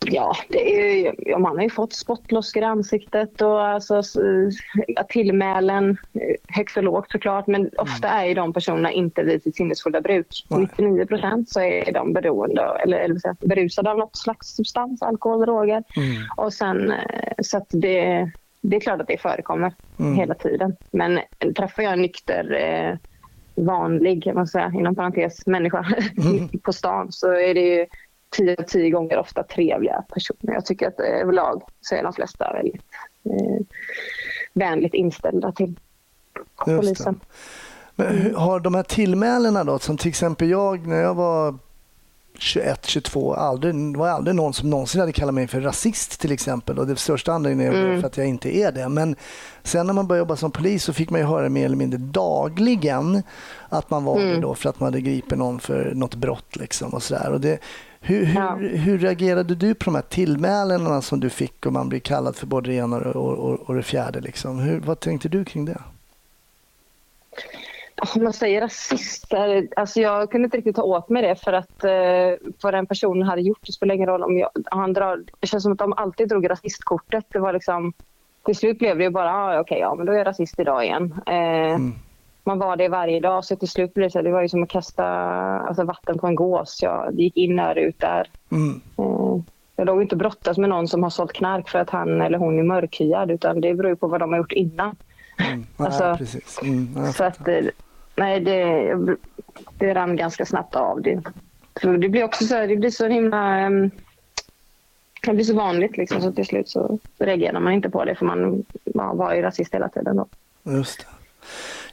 ja, 0.06 0.36
det 0.50 0.80
är 0.80 0.96
ju, 0.96 1.38
man 1.38 1.56
har 1.56 1.64
ju 1.64 1.70
fått 1.70 1.94
spottloskor 1.94 2.64
i 2.64 2.66
ansiktet 2.66 3.42
och 3.42 3.68
alltså, 3.68 4.02
tillmälen 5.10 5.98
högt 6.48 6.78
och 6.78 6.84
lågt 6.84 7.12
såklart. 7.12 7.48
Men 7.48 7.70
ofta 7.78 8.08
är 8.08 8.26
ju 8.26 8.34
de 8.34 8.54
personerna 8.54 8.92
inte 8.92 9.24
vid 9.24 9.44
sitt 9.44 9.56
sinnesfulla 9.56 10.02
bruk. 10.02 10.46
Nej. 10.50 10.60
99 10.60 11.06
procent 11.06 11.50
så 11.50 11.60
är 11.60 11.92
de 11.92 12.14
beroende 12.14 12.62
eller, 12.84 12.98
eller 12.98 13.48
berusade 13.48 13.92
av 13.92 13.98
något 13.98 14.18
slags 14.18 14.48
substans, 14.48 15.02
alkohol, 15.02 15.42
droger. 15.42 15.84
Mm. 15.98 16.24
Och 16.38 16.54
sen, 16.54 16.92
eh, 16.92 17.34
så 17.44 17.58
att 17.58 17.68
det, 17.70 18.32
det 18.64 18.76
är 18.76 18.80
klart 18.80 19.02
att 19.02 19.08
det 19.08 19.18
förekommer 19.18 19.74
mm. 20.00 20.16
hela 20.16 20.36
tiden. 20.36 20.76
Men 20.92 21.20
träffar 21.58 21.84
jag 21.84 21.94
en 21.94 22.02
nykter 22.02 22.54
eh, 22.54 22.98
vanlig, 23.56 24.32
man 24.36 24.48
säga, 24.48 24.72
inom 24.76 24.96
parentes, 24.96 25.46
människa 25.48 25.86
mm. 26.18 26.50
på 26.64 26.74
stan 26.74 27.12
så 27.12 27.32
är 27.32 27.54
det 27.54 27.62
ju 27.62 27.86
tio 28.30 28.56
tio 28.56 28.90
gånger 28.90 29.18
ofta 29.18 29.44
trevliga 29.44 30.04
personer. 30.14 30.54
Jag 30.54 30.66
tycker 30.66 30.88
att 30.88 31.00
överlag 31.00 31.64
så 31.82 31.96
är 31.96 32.04
de 32.04 32.14
flesta 32.14 32.54
väldigt 32.54 32.82
eh, 33.24 33.66
vänligt 34.54 34.94
inställda 34.94 35.52
till 35.52 35.76
polisen. 36.58 37.20
Men 37.96 38.36
har 38.36 38.60
de 38.60 38.76
här 38.76 38.84
tillmälena 38.84 39.64
då, 39.64 39.80
som 39.80 39.98
till 39.98 40.10
exempel 40.10 40.50
jag 40.50 40.88
när 40.88 41.02
jag 41.02 41.16
var 41.16 41.56
21, 42.40 42.86
22, 42.86 43.34
aldrig, 43.34 43.76
det 43.76 44.00
var 44.00 44.10
aldrig 44.10 44.36
någon 44.36 44.54
som 44.54 44.70
någonsin 44.70 45.00
hade 45.00 45.12
kallat 45.12 45.34
mig 45.34 45.48
för 45.48 45.62
rasist 45.62 46.20
till 46.20 46.32
exempel. 46.32 46.80
Och 46.80 46.88
det 46.88 46.96
största 46.96 47.34
anledningen 47.34 47.74
är 47.74 47.84
mm. 47.84 48.02
för 48.02 48.08
att 48.08 48.18
jag 48.18 48.28
inte 48.28 48.58
är 48.58 48.72
det. 48.72 48.90
Men 48.90 49.16
sen 49.64 49.88
när 49.88 49.94
man 49.94 50.08
började 50.08 50.22
jobba 50.22 50.36
som 50.36 50.52
polis 50.52 50.84
så 50.84 50.94
fick 50.94 51.10
man 51.10 51.20
ju 51.20 51.26
höra 51.26 51.50
mer 51.50 51.66
eller 51.66 51.76
mindre 51.76 51.98
dagligen 51.98 53.24
att 53.70 53.90
man 53.90 54.04
var 54.04 54.20
mm. 54.20 54.28
det 54.28 54.42
då 54.42 54.56
för 54.56 54.70
att 54.70 54.80
man 54.80 54.88
hade 54.88 55.02
gripit 55.02 55.38
någon 55.38 55.60
för 55.60 55.92
något 55.96 56.16
brott. 56.16 56.56
Liksom 56.56 56.90
och 56.90 57.04
så 57.04 57.18
och 57.32 57.42
det, 57.42 57.60
hur, 58.00 58.26
hur, 58.26 58.36
ja. 58.36 58.56
hur, 58.56 58.98
reagerade 58.98 59.56
du 59.56 59.74
på 59.74 59.86
de 59.86 59.96
här 59.96 60.02
tillmälena 60.02 61.02
som 61.02 61.20
du 61.20 61.30
fick 61.30 61.66
och 61.66 61.74
man 61.74 61.90
blir 61.90 62.00
kallad 62.00 62.36
för 62.36 62.48
både 62.48 62.70
det 62.70 62.76
ena 62.76 62.98
och, 62.98 63.38
och, 63.38 63.60
och 63.60 63.76
det 63.76 63.84
fjärde? 63.84 64.22
Liksom? 64.22 64.60
Hur, 64.60 64.80
vad 64.80 65.00
tänkte 65.00 65.30
du 65.30 65.46
kring 65.46 65.66
det? 65.66 65.82
Om 68.16 68.24
man 68.24 68.34
säger 68.34 68.62
rasister, 68.62 69.68
alltså 69.76 70.02
jag 70.02 70.32
kunde 70.32 70.46
inte 70.46 70.58
riktigt 70.58 70.76
ta 70.76 70.84
åt 70.84 71.10
mig 71.10 71.22
det 71.22 71.36
för 71.36 71.54
att 71.54 71.84
eh, 71.84 72.50
vad 72.62 72.74
den 72.74 72.86
personen 72.86 73.28
hade 73.28 73.42
gjort, 73.42 73.66
det 73.66 73.72
spelar 73.72 73.96
ingen 73.96 74.08
roll 74.08 74.24
om 74.24 74.38
jag, 74.38 74.50
han 74.72 74.94
drar, 74.94 75.24
det 75.40 75.48
känns 75.48 75.64
som 75.64 75.72
att 75.72 75.78
de 75.78 75.94
alltid 75.94 76.30
drog 76.30 76.50
rasistkortet. 76.50 77.26
Det 77.30 77.40
var 77.40 77.54
liksom, 77.54 77.94
till 78.46 78.56
slut 78.56 78.80
blev 78.80 78.98
det 78.98 79.04
ju 79.04 79.10
bara, 79.10 79.34
ah, 79.34 79.50
okej, 79.50 79.62
okay, 79.62 79.80
ja 79.80 79.96
men 79.96 80.06
då 80.06 80.12
är 80.12 80.18
jag 80.18 80.28
rasist 80.28 80.60
idag 80.60 80.86
igen. 80.86 81.22
Eh, 81.26 81.74
mm 81.74 81.94
man 82.44 82.60
var 82.60 82.76
det 82.76 82.90
varje 82.90 83.20
dag. 83.20 83.46
Så 83.46 83.56
till 83.56 83.68
slut 83.68 83.94
blev 83.94 84.08
det, 84.08 84.12
så, 84.12 84.22
det 84.22 84.32
var 84.32 84.42
ju 84.42 84.50
som 84.50 84.64
att 84.64 84.70
kasta 84.70 85.06
alltså, 85.06 85.84
vatten 85.84 86.20
på 86.20 86.28
en 86.28 86.36
gås. 86.36 86.80
Jag, 86.82 87.16
det 87.16 87.24
gick 87.24 87.38
in 87.38 87.60
och 87.60 87.74
ut 87.78 88.00
där. 88.00 88.30
Mm. 88.52 88.82
Eh, 88.98 89.42
jag 89.76 89.86
låg 89.86 90.02
inte 90.02 90.16
brottas 90.16 90.58
med 90.58 90.70
någon 90.70 90.88
som 90.88 91.04
har 91.04 91.10
sålt 91.10 91.34
knark 91.34 91.70
för 91.70 91.80
att 91.80 91.90
han 91.90 92.22
eller 92.22 92.38
hon 92.38 92.60
är 92.60 92.64
mörkhyad 92.64 93.32
utan 93.32 93.62
det 93.62 93.74
beror 93.74 93.96
på 93.96 94.08
vad 94.08 94.20
de 94.20 94.32
har 94.32 94.38
gjort 94.38 94.52
innan. 94.52 94.96
Mm. 95.38 95.66
alltså, 95.78 96.04
ja, 96.04 96.18
precis. 96.18 96.60
Mm, 96.62 97.14
så 97.14 97.24
att, 97.24 97.40
nej, 98.16 98.40
det, 98.40 98.98
det 99.78 99.94
rann 99.94 100.16
ganska 100.16 100.46
snabbt 100.46 100.76
av. 100.76 101.02
Det, 101.02 101.22
det 101.82 102.10
blir 102.10 102.24
också 102.24 102.46
så, 102.46 102.66
det 102.66 102.76
blir 102.76 102.90
så 102.90 103.08
himla... 103.08 103.60
Ehm, 103.60 103.92
det 105.26 105.34
blir 105.34 105.46
så 105.46 105.56
vanligt 105.56 105.98
liksom, 105.98 106.22
så 106.22 106.32
till 106.32 106.46
slut 106.46 106.70
så 106.70 107.00
reagerar 107.18 107.60
man 107.60 107.74
inte 107.74 107.90
på 107.90 108.06
det 108.06 108.16
för 108.16 108.26
man, 108.26 108.66
man 108.96 109.18
var 109.18 109.34
ju 109.34 109.42
rasist 109.42 109.74
hela 109.74 109.90
tiden 109.90 110.16
då. 110.16 110.28
Just 110.64 111.00
det. 111.00 111.06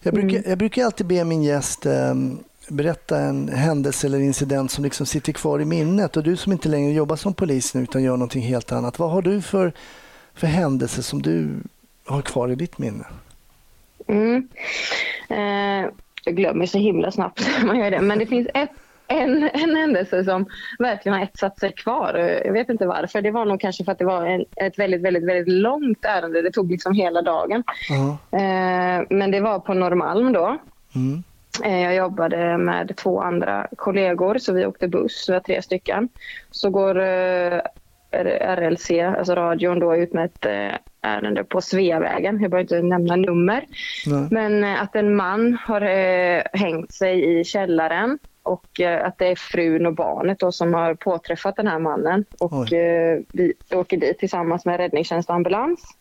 Jag 0.03 0.15
brukar, 0.15 0.37
mm. 0.37 0.43
jag 0.51 0.59
brukar 0.59 0.85
alltid 0.85 1.07
be 1.07 1.25
min 1.25 1.43
gäst 1.43 1.87
eh, 1.87 2.15
berätta 2.69 3.19
en 3.19 3.49
händelse 3.49 4.07
eller 4.07 4.21
incident 4.21 4.71
som 4.71 4.85
liksom 4.85 5.07
sitter 5.07 5.33
kvar 5.33 5.61
i 5.61 5.65
minnet. 5.65 6.17
Och 6.17 6.23
du 6.23 6.37
som 6.37 6.53
inte 6.53 6.69
längre 6.69 6.93
jobbar 6.93 7.17
som 7.17 7.35
polis 7.35 7.75
nu 7.75 7.83
utan 7.83 8.03
gör 8.03 8.17
någonting 8.17 8.43
helt 8.43 8.73
annat. 8.73 8.99
Vad 8.99 9.11
har 9.11 9.23
du 9.23 9.43
för, 9.43 9.73
för 10.35 10.47
händelse 10.47 11.03
som 11.03 11.23
du 11.23 11.49
har 12.07 12.23
kvar 12.23 12.49
i 12.49 12.55
ditt 12.55 12.79
minne? 12.79 13.05
Mm. 14.11 14.49
Eh, 15.29 15.91
jag 16.25 16.37
glömmer 16.37 16.67
så 16.67 16.79
himla 16.79 17.11
snabbt 17.11 17.49
man 17.65 17.79
gör 17.79 17.91
det. 17.91 18.01
Men 18.01 18.19
det 18.19 18.27
finns 18.27 18.49
ett 18.55 18.71
en, 19.13 19.43
en 19.43 19.77
händelse 19.77 20.25
som 20.25 20.47
verkligen 20.79 21.19
har 21.19 21.25
etsat 21.25 21.59
sig 21.59 21.73
kvar. 21.73 22.15
Jag 22.45 22.53
vet 22.53 22.69
inte 22.69 22.87
varför. 22.87 23.23
Det 23.23 23.31
var 23.31 23.45
nog 23.45 23.61
kanske 23.61 23.85
för 23.85 23.93
att 23.93 23.99
det 23.99 24.05
var 24.05 24.27
en, 24.27 24.45
ett 24.57 24.79
väldigt, 24.79 25.03
väldigt, 25.03 25.25
väldigt 25.25 25.49
långt 25.49 26.05
ärende. 26.05 26.43
Det 26.43 26.51
tog 26.51 26.71
liksom 26.71 26.93
hela 26.93 27.23
dagen. 27.23 27.63
Uh 27.91 28.17
-huh. 28.31 29.01
eh, 29.01 29.07
men 29.11 29.31
det 29.31 29.41
var 29.41 29.59
på 29.59 29.75
Norrmalm 29.75 30.33
då. 30.33 30.59
Mm. 30.95 31.23
Eh, 31.65 31.83
jag 31.83 31.95
jobbade 31.95 32.59
med 32.59 32.97
två 32.97 33.21
andra 33.21 33.67
kollegor, 33.77 34.39
så 34.39 34.53
vi 34.53 34.67
åkte 34.67 34.89
buss. 34.89 35.29
Vi 35.29 35.33
var 35.33 35.41
tre 35.41 35.63
stycken. 35.63 36.09
Så 36.51 36.71
går 36.71 37.01
eh, 37.01 37.61
RLC, 38.13 38.91
alltså 38.91 39.35
radion, 39.35 39.79
då 39.79 39.97
ut 39.97 40.13
med 40.13 40.25
ett 40.25 40.47
eh, 40.47 40.79
ärende 41.01 41.45
på 41.45 41.61
Sveavägen. 41.61 42.41
Jag 42.41 42.51
behöver 42.51 42.61
inte 42.61 42.83
nämna 42.83 43.17
nummer. 43.17 43.65
Nej. 44.07 44.29
Men 44.31 44.65
eh, 44.65 44.83
att 44.83 44.97
en 44.97 45.17
man 45.17 45.59
har 45.61 45.81
eh, 45.81 46.43
hängt 46.53 46.93
sig 46.93 47.41
i 47.41 47.45
källaren 47.45 48.19
och 48.43 48.81
att 48.81 49.19
det 49.19 49.27
är 49.27 49.37
frun 49.37 49.87
och 49.87 49.95
barnet 49.95 50.39
då 50.39 50.53
som 50.53 50.75
har 50.75 50.95
påträffat 50.95 51.57
den 51.57 51.67
här 51.67 51.79
mannen. 51.79 52.25
Och 52.39 52.73
eh, 52.73 53.21
vi 53.33 53.53
åker 53.71 53.97
dit 53.97 54.19
tillsammans 54.19 54.65
med 54.65 54.77
räddningstjänst 54.77 55.29
och 55.29 55.35
ambulans. 55.35 55.97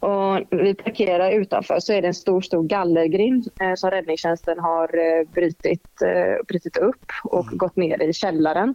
Och 0.00 0.40
vi 0.50 0.74
parkerar 0.74 1.30
utanför 1.30 1.80
så 1.80 1.92
är 1.92 2.02
det 2.02 2.08
en 2.08 2.14
stor, 2.14 2.40
stor 2.40 2.62
gallergrind 2.62 3.48
eh, 3.60 3.74
som 3.74 3.90
räddningstjänsten 3.90 4.58
har 4.58 4.98
eh, 4.98 5.28
brutit, 5.34 6.02
eh, 6.02 6.46
brutit 6.48 6.76
upp 6.76 7.12
och 7.24 7.46
mm. 7.46 7.58
gått 7.58 7.76
ner 7.76 8.02
i 8.02 8.12
källaren. 8.12 8.74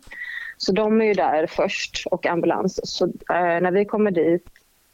Så 0.66 0.72
de 0.72 1.02
är 1.02 1.06
ju 1.06 1.14
där 1.14 1.48
först 1.48 2.08
och 2.12 2.26
ambulans. 2.26 2.80
Så 2.84 3.06
eh, 3.06 3.62
när 3.62 3.72
vi 3.72 3.86
kommer 3.86 4.12
dit 4.12 4.48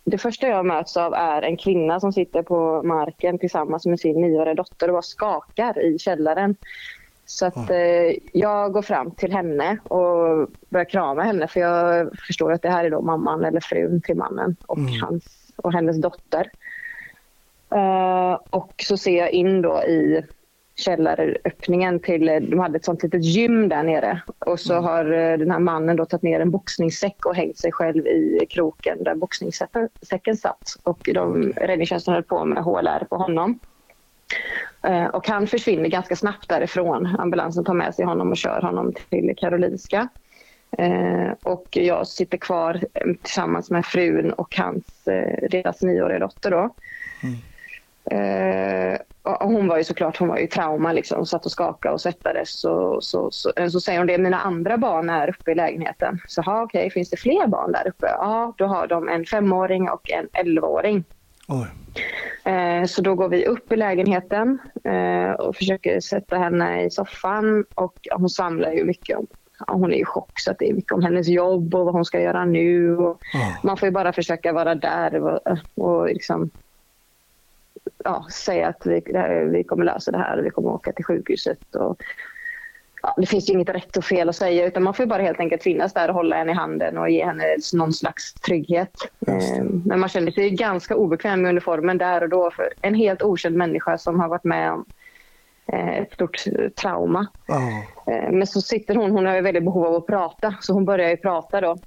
det 0.04 0.18
första 0.18 0.48
jag 0.48 0.66
möts 0.66 0.98
av 0.98 1.14
är 1.14 1.42
en 1.42 1.58
kvinna 1.58 2.00
som 2.00 2.14
sitter 2.14 2.42
på 2.42 2.84
marken 2.84 3.40
tillsammans 3.40 3.86
med 3.86 4.00
sin 4.00 4.22
nioåriga 4.22 4.54
dotter 4.54 4.88
och 4.88 4.94
bara 4.94 5.02
skakar 5.02 5.80
i 5.86 6.00
källaren. 6.00 6.56
Så 7.26 7.46
att, 7.46 7.70
eh, 7.70 8.16
jag 8.34 8.72
går 8.74 8.82
fram 8.82 9.12
till 9.12 9.32
henne 9.32 9.78
och 9.84 10.50
börjar 10.70 10.90
krama 10.90 11.24
henne 11.24 11.48
för 11.48 11.60
jag 11.60 12.10
förstår 12.28 12.52
att 12.52 12.62
det 12.62 12.70
här 12.70 12.86
är 12.86 12.90
då 12.90 13.02
mamman 13.02 13.46
eller 13.46 13.60
frun 13.60 14.02
till 14.02 14.16
mannen 14.16 14.56
och, 14.66 14.78
mm. 14.78 15.02
hans, 15.02 15.52
och 15.56 15.74
hennes 15.74 16.02
dotter. 16.02 16.52
Uh, 17.76 18.40
och 18.50 18.74
så 18.78 18.98
ser 18.98 19.18
jag 19.18 19.32
in 19.32 19.62
då 19.62 19.84
i 19.84 20.24
källaröppningen 20.78 22.00
till, 22.00 22.26
de 22.26 22.60
hade 22.60 22.78
ett 22.78 22.86
sånt 22.86 23.04
litet 23.04 23.24
gym 23.24 23.70
där 23.70 23.84
nere 23.84 24.22
och 24.40 24.60
så 24.60 24.74
mm. 24.74 24.86
har 24.86 25.14
uh, 25.14 25.38
den 25.38 25.52
här 25.52 25.60
mannen 25.60 25.96
då 25.96 26.06
tagit 26.06 26.24
ner 26.24 26.40
en 26.40 26.52
boxningssäck 26.52 27.26
och 27.26 27.36
hängt 27.36 27.58
sig 27.58 27.72
själv 27.72 28.08
i 28.08 28.46
kroken 28.50 29.04
där 29.04 29.16
boxningssäcken 29.16 30.38
satt 30.38 30.76
och 30.84 31.10
de, 31.14 31.52
räddningstjänsten 31.52 32.14
höll 32.14 32.24
på 32.24 32.46
med 32.46 32.64
HLR 32.64 33.06
på 33.10 33.18
honom. 33.18 33.60
Eh, 34.82 35.06
och 35.06 35.28
han 35.28 35.48
försvinner 35.48 35.90
ganska 35.90 36.16
snabbt 36.16 36.50
därifrån. 36.50 37.16
Ambulansen 37.20 37.66
tar 37.66 37.74
med 37.74 37.96
sig 37.96 38.06
honom 38.06 38.32
och 38.32 38.38
kör 38.38 38.62
honom 38.62 38.94
till 39.10 39.34
Karolinska. 39.38 40.08
Eh, 40.78 41.32
och 41.44 41.68
jag 41.72 42.08
sitter 42.08 42.38
kvar 42.38 42.84
eh, 42.94 43.14
tillsammans 43.22 43.70
med 43.70 43.86
frun 43.86 44.34
och 44.34 44.56
hans, 44.56 44.86
deras 45.50 45.82
nioåriga 45.82 46.20
dotter. 46.20 46.52
Då. 46.52 46.70
Mm. 47.24 47.38
Hon 49.40 49.68
var 49.68 49.78
ju 49.78 49.84
såklart 49.84 50.18
hon 50.18 50.28
var 50.28 50.38
i 50.38 50.48
trauma, 50.48 50.94
liksom, 50.94 51.26
satt 51.26 51.46
och 51.46 51.52
skakade 51.52 51.94
och 51.94 52.02
svettades. 52.02 52.60
Så, 52.60 53.02
så, 53.02 53.32
så, 53.32 53.52
så, 53.72 53.80
säger 53.80 54.00
hon 54.00 54.08
det, 54.08 54.18
mina 54.18 54.40
andra 54.40 54.78
barn 54.78 55.10
är 55.10 55.30
uppe 55.30 55.52
i 55.52 55.56
lägenheten. 55.56 56.20
Så 56.28 56.42
okej, 56.42 56.64
okay, 56.64 56.90
finns 56.90 57.10
det 57.10 57.18
fler 57.18 57.48
barn 57.48 57.72
där 57.72 57.88
uppe? 57.88 58.08
Ja, 58.08 58.54
då 58.58 58.66
har 58.66 58.88
de 58.88 59.10
en 59.10 59.26
femåring 59.26 59.90
och 59.90 60.12
en 60.12 60.28
elvaåring. 60.34 61.04
Eh, 62.44 62.86
så 62.86 63.02
då 63.02 63.16
går 63.16 63.30
vi 63.30 63.46
upp 63.46 63.72
i 63.72 63.76
lägenheten 63.76 64.60
eh, 64.84 65.32
och 65.32 65.56
försöker 65.56 66.00
sätta 66.00 66.38
henne 66.38 66.84
i 66.84 66.90
soffan 66.90 67.66
och 67.76 68.08
hon 68.12 68.30
samlar 68.30 68.72
ju 68.72 68.86
mycket 68.86 69.18
om 69.18 69.28
hon 69.68 69.94
är 69.94 69.98
i 69.98 70.06
chock 70.06 70.40
så 70.40 70.54
det 70.60 70.70
är 70.70 70.74
mycket 70.74 70.92
om 70.92 71.04
hennes 71.04 71.28
jobb 71.28 71.76
och 71.76 71.86
vad 71.86 71.94
hon 71.94 72.06
ska 72.06 72.22
göra 72.22 72.46
nu. 72.46 72.98
Och 72.98 73.22
oh. 73.34 73.56
Man 73.64 73.78
får 73.78 73.88
ju 73.88 73.92
bara 73.92 74.14
försöka 74.14 74.54
vara 74.54 74.76
där 74.76 75.16
och, 75.16 75.40
och 75.76 76.08
liksom, 76.08 76.50
ja, 78.08 78.26
säga 78.32 78.68
att 78.68 78.86
vi, 78.86 79.02
vi 79.52 79.64
kommer 79.64 79.86
lösa 79.86 80.12
det 80.12 80.18
här 80.18 80.38
och 80.38 80.46
vi 80.46 80.50
kommer 80.50 80.70
åka 80.70 80.92
till 80.92 81.06
sjukhuset. 81.06 81.76
Och, 81.76 82.04
ja, 83.02 83.14
det 83.18 83.26
finns 83.26 83.50
ju 83.50 83.54
inget 83.54 83.70
rätt 83.70 83.98
och 83.98 84.04
fel 84.04 84.30
att 84.30 84.36
säga 84.36 84.66
utan 84.66 84.84
man 84.84 84.94
får 84.94 85.06
bara 85.06 85.22
helt 85.22 85.40
enkelt 85.40 85.64
finnas 85.64 85.94
där 85.94 86.10
och 86.10 86.16
hålla 86.16 86.36
henne 86.36 86.52
i 86.52 86.56
handen 86.56 86.98
och 86.98 87.10
ge 87.10 87.26
henne 87.26 87.44
någon 87.74 87.94
slags 87.94 88.34
trygghet. 88.34 88.94
Eh, 89.28 89.64
men 89.86 90.00
man 90.00 90.10
känner 90.10 90.32
sig 90.32 90.50
ganska 90.50 90.96
obekväm 90.96 91.42
med 91.42 91.50
uniformen 91.50 91.98
där 91.98 92.24
och 92.24 92.30
då 92.30 92.52
för 92.52 92.74
en 92.82 92.94
helt 92.94 93.24
okänd 93.24 93.56
människa 93.56 93.98
som 93.98 94.20
har 94.20 94.28
varit 94.28 94.44
med 94.44 94.72
om 94.72 94.86
eh, 95.74 95.98
ett 95.98 96.14
stort 96.14 96.44
trauma. 96.76 97.28
Oh. 97.48 98.32
Men 98.32 98.48
så 98.48 98.62
sitter 98.62 98.96
hon, 98.96 99.12
hon 99.12 99.26
har 99.26 99.36
ju 99.36 99.42
väldigt 99.42 99.64
behov 99.64 99.86
av 99.86 99.96
att 99.96 100.08
prata 100.08 100.56
så 100.62 100.74
hon 100.74 100.86
börjar 100.86 101.10
ju 101.10 101.18
prata 101.18 101.62
då. 101.62 101.78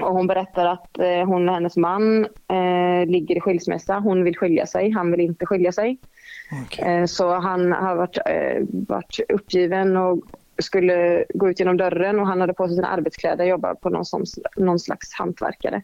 Och 0.00 0.14
hon 0.14 0.26
berättar 0.26 0.66
att 0.66 0.98
hon 1.26 1.48
och 1.48 1.54
hennes 1.54 1.76
man 1.76 2.24
eh, 2.24 3.06
ligger 3.06 3.36
i 3.36 3.40
skilsmässa. 3.40 3.98
Hon 3.98 4.24
vill 4.24 4.36
skilja 4.36 4.66
sig, 4.66 4.90
han 4.90 5.10
vill 5.10 5.20
inte 5.20 5.46
skilja 5.46 5.72
sig. 5.72 5.98
Okay. 6.64 7.06
Så 7.06 7.34
han 7.34 7.72
har 7.72 7.96
varit, 7.96 8.18
varit 8.88 9.20
uppgiven 9.28 9.96
och 9.96 10.24
skulle 10.62 11.24
gå 11.34 11.50
ut 11.50 11.60
genom 11.60 11.76
dörren 11.76 12.20
och 12.20 12.26
han 12.26 12.40
hade 12.40 12.54
på 12.54 12.66
sig 12.66 12.76
sina 12.76 12.88
arbetskläder 12.88 13.44
och 13.44 13.50
jobbade 13.50 13.74
på 13.74 13.90
någon, 13.90 14.04
som, 14.04 14.24
någon 14.56 14.78
slags 14.78 15.14
hantverkare. 15.14 15.82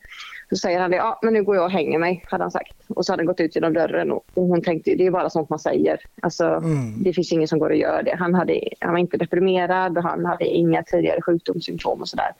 Så 0.51 0.57
säger 0.57 0.81
han 0.81 0.91
det, 0.91 0.97
ja 0.97 1.21
men 1.23 1.35
nu 1.35 1.43
går 1.43 1.57
jag 1.57 1.65
och 1.65 1.71
hänger 1.71 1.99
mig, 1.99 2.25
hade 2.27 2.45
han 2.45 2.51
sagt. 2.51 2.75
Och 2.89 3.07
så 3.07 3.13
hade 3.13 3.21
han 3.21 3.27
gått 3.27 3.41
ut 3.41 3.55
genom 3.55 3.73
dörren 3.73 4.13
och, 4.13 4.25
och 4.35 4.43
hon 4.43 4.63
tänkte, 4.63 4.95
det 4.95 5.07
är 5.07 5.11
bara 5.11 5.31
sånt 5.31 5.51
man 5.51 5.59
säger. 5.59 6.01
Alltså, 6.23 6.45
mm. 6.45 7.03
Det 7.03 7.13
finns 7.13 7.33
ingen 7.33 7.49
som 7.49 7.59
går 7.59 7.71
och 7.71 7.77
gör 7.77 8.03
det. 8.03 8.17
Han, 8.19 8.35
hade, 8.35 8.61
han 8.81 8.93
var 8.93 8.99
inte 8.99 9.17
deprimerad 9.17 9.99
och 9.99 10.05
han 10.05 10.25
hade 10.25 10.45
inga 10.45 10.83
tidigare 10.83 11.23
sjukdomssymptom 11.23 12.01
och 12.01 12.09
sådär. 12.09 12.31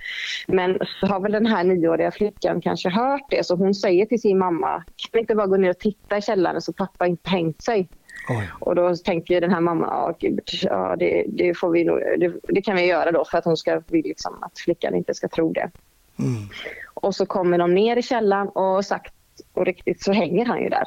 Men 0.47 0.79
så 1.01 1.07
har 1.07 1.21
väl 1.21 1.33
den 1.33 1.47
här 1.47 1.65
nioåriga 1.65 2.11
flickan 2.11 2.61
kanske 2.61 2.89
hört 2.89 3.27
det, 3.31 3.47
så 3.47 3.55
hon 3.55 3.75
säger 3.75 4.07
till 4.07 4.21
sin 4.21 4.39
mamma, 4.39 4.85
kan 5.13 5.21
inte 5.21 5.35
bara 5.35 5.47
gå 5.47 5.57
ner 5.57 5.71
och 5.71 5.79
titta 5.79 6.19
i 6.19 6.23
källaren 6.23 6.61
så 6.61 6.73
pappa 6.73 7.07
inte 7.07 7.31
hängt 7.31 7.63
sig. 7.63 7.89
Oj. 8.29 8.51
Och 8.61 8.75
då 8.75 8.97
tänker 8.97 9.41
den 9.41 9.51
här 9.51 9.61
mamman, 9.61 9.89
ja, 10.21 10.31
ja 10.63 10.97
det, 10.99 11.25
det, 11.29 11.55
får 11.55 11.71
vi 11.71 11.85
det, 12.19 12.33
det, 12.43 12.63
kan 12.63 12.77
vi 12.77 12.87
göra 12.87 13.13
då 13.13 13.25
för 13.25 13.39
att 13.39 13.45
hon 13.45 13.57
ska, 13.57 13.83
liksom, 13.89 14.43
att 14.43 14.59
flickan 14.59 14.95
inte 14.95 15.15
ska 15.15 15.29
tro 15.29 15.53
det. 15.53 15.71
Mm. 16.19 16.49
Och 16.95 17.15
så 17.15 17.27
kommer 17.27 17.59
de 17.59 17.75
ner 17.75 17.97
i 17.97 18.03
källaren 18.03 18.49
och 18.49 18.85
sagt 18.85 19.15
och 19.53 19.67
riktigt 19.67 20.03
så 20.03 20.13
hänger 20.13 20.47
han 20.47 20.63
ju 20.63 20.69
där. 20.69 20.85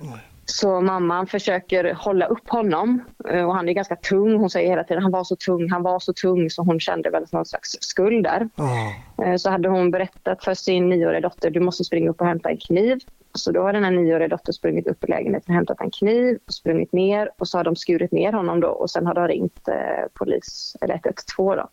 Oj. 0.00 0.20
Så 0.44 0.80
mamman 0.80 1.26
försöker 1.26 1.94
hålla 1.94 2.26
upp 2.26 2.48
honom 2.48 3.04
eh, 3.28 3.44
och 3.44 3.54
han 3.54 3.68
är 3.68 3.72
ganska 3.72 3.96
tung. 3.96 4.36
Hon 4.36 4.50
säger 4.50 4.70
hela 4.70 4.84
tiden 4.84 5.02
han 5.02 5.12
var 5.12 5.24
så 5.24 5.36
tung, 5.36 5.70
han 5.70 5.82
var 5.82 5.98
så 5.98 6.12
tung 6.12 6.50
så 6.50 6.62
hon 6.62 6.80
kände 6.80 7.10
väl 7.10 7.26
någon 7.32 7.44
slags 7.44 7.76
skuld 7.80 8.24
där. 8.24 8.48
Oh. 8.56 9.36
Så 9.36 9.50
hade 9.50 9.68
hon 9.68 9.90
berättat 9.90 10.44
för 10.44 10.54
sin 10.54 10.88
nioåriga 10.88 11.20
dotter 11.20 11.50
du 11.50 11.60
måste 11.60 11.84
springa 11.84 12.10
upp 12.10 12.20
och 12.20 12.26
hämta 12.26 12.50
en 12.50 12.56
kniv. 12.56 12.98
Så 13.38 13.52
då 13.52 13.62
har 13.62 13.72
den 13.72 13.84
här 13.84 13.90
nioåriga 13.90 14.28
dottern 14.28 14.52
sprungit 14.52 14.86
upp 14.86 15.04
i 15.04 15.06
lägenheten 15.06 15.52
och 15.52 15.54
hämtat 15.54 15.80
en 15.80 15.90
kniv 15.90 16.38
och 16.46 16.52
sprungit 16.52 16.92
ner 16.92 17.30
och 17.38 17.48
så 17.48 17.58
har 17.58 17.64
de 17.64 17.76
skurit 17.76 18.12
ner 18.12 18.32
honom 18.32 18.60
då 18.60 18.68
och 18.68 18.90
sen 18.90 19.06
har 19.06 19.14
de 19.14 19.28
ringt 19.28 19.68
eh, 19.68 20.06
polis, 20.14 20.76
eller 20.80 20.94
112 20.94 21.56
då. 21.56 21.68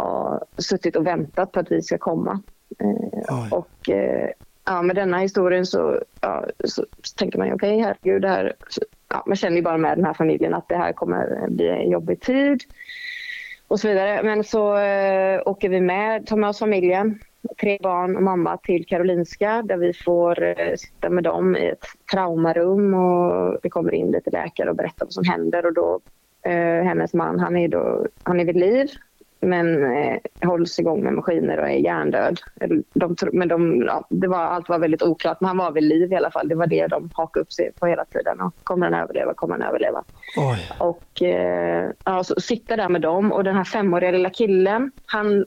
Och 0.00 0.40
suttit 0.58 0.96
och 0.96 1.06
väntat 1.06 1.52
på 1.52 1.60
att 1.60 1.72
vi 1.72 1.82
ska 1.82 1.98
komma. 1.98 2.42
Eh, 2.78 3.52
och 3.52 3.90
eh, 3.90 4.30
ja, 4.64 4.82
med 4.82 4.96
denna 4.96 5.18
historien 5.18 5.66
så, 5.66 6.00
ja, 6.20 6.46
så, 6.64 6.86
tänker 7.16 7.38
man 7.38 7.52
okej, 7.52 7.54
okay, 7.54 7.82
herregud, 7.82 8.22
det 8.22 8.28
här, 8.28 8.52
ja, 9.08 9.24
man 9.26 9.36
känner 9.36 9.56
ju 9.56 9.62
bara 9.62 9.78
med 9.78 9.98
den 9.98 10.04
här 10.04 10.14
familjen 10.14 10.54
att 10.54 10.68
det 10.68 10.76
här 10.76 10.92
kommer 10.92 11.48
bli 11.48 11.68
en 11.68 11.90
jobbig 11.90 12.20
tid 12.20 12.62
och 13.68 13.80
så 13.80 13.88
vidare. 13.88 14.22
Men 14.22 14.44
så 14.44 14.76
eh, 14.76 15.42
åker 15.46 15.68
vi 15.68 15.80
med, 15.80 16.26
tar 16.26 16.36
med 16.36 16.48
oss 16.48 16.58
familjen 16.58 17.20
tre 17.60 17.78
barn 17.82 18.16
och 18.16 18.22
mamma 18.22 18.56
till 18.56 18.86
Karolinska 18.86 19.62
där 19.62 19.76
vi 19.76 19.92
får 19.92 20.42
eh, 20.42 20.74
sitta 20.76 21.10
med 21.10 21.24
dem 21.24 21.56
i 21.56 21.68
ett 21.68 21.84
traumarum 22.12 22.94
och 22.94 23.58
det 23.62 23.70
kommer 23.70 23.94
in 23.94 24.10
lite 24.10 24.30
läkare 24.30 24.70
och 24.70 24.76
berättar 24.76 25.06
vad 25.06 25.12
som 25.12 25.24
händer 25.24 25.66
och 25.66 25.74
då 25.74 26.00
eh, 26.42 26.84
hennes 26.84 27.14
man 27.14 27.40
han 27.40 27.56
är, 27.56 27.68
då, 27.68 28.06
han 28.22 28.40
är 28.40 28.44
vid 28.44 28.56
liv 28.56 28.90
men 29.42 29.92
eh, 29.92 30.18
hålls 30.42 30.78
igång 30.78 31.02
med 31.02 31.12
maskiner 31.12 31.58
och 31.58 31.68
är 31.68 31.76
hjärndöd. 31.76 32.40
De, 32.94 33.16
men 33.32 33.48
de, 33.48 33.82
ja, 33.86 34.06
det 34.08 34.28
var, 34.28 34.38
allt 34.38 34.68
var 34.68 34.78
väldigt 34.78 35.02
oklart, 35.02 35.40
men 35.40 35.48
han 35.48 35.56
var 35.56 35.72
vid 35.72 35.82
liv 35.82 36.12
i 36.12 36.16
alla 36.16 36.30
fall. 36.30 36.48
Det 36.48 36.54
var 36.54 36.66
det 36.66 36.86
de 36.86 37.10
hakade 37.14 37.42
upp 37.42 37.52
sig 37.52 37.72
på 37.78 37.86
hela 37.86 38.04
tiden. 38.04 38.40
Och 38.40 38.54
kommer 38.64 38.90
han 38.90 39.02
överleva? 39.02 39.34
Kommer 39.34 39.58
han 39.58 39.68
överleva? 39.68 40.04
Oj. 40.36 40.70
Och 40.78 41.22
eh, 41.22 41.90
ja, 42.04 42.24
sitta 42.24 42.76
där 42.76 42.88
med 42.88 43.00
dem 43.00 43.32
och 43.32 43.44
den 43.44 43.56
här 43.56 43.64
femåriga 43.64 44.10
lilla 44.10 44.30
killen, 44.30 44.90
han 45.06 45.46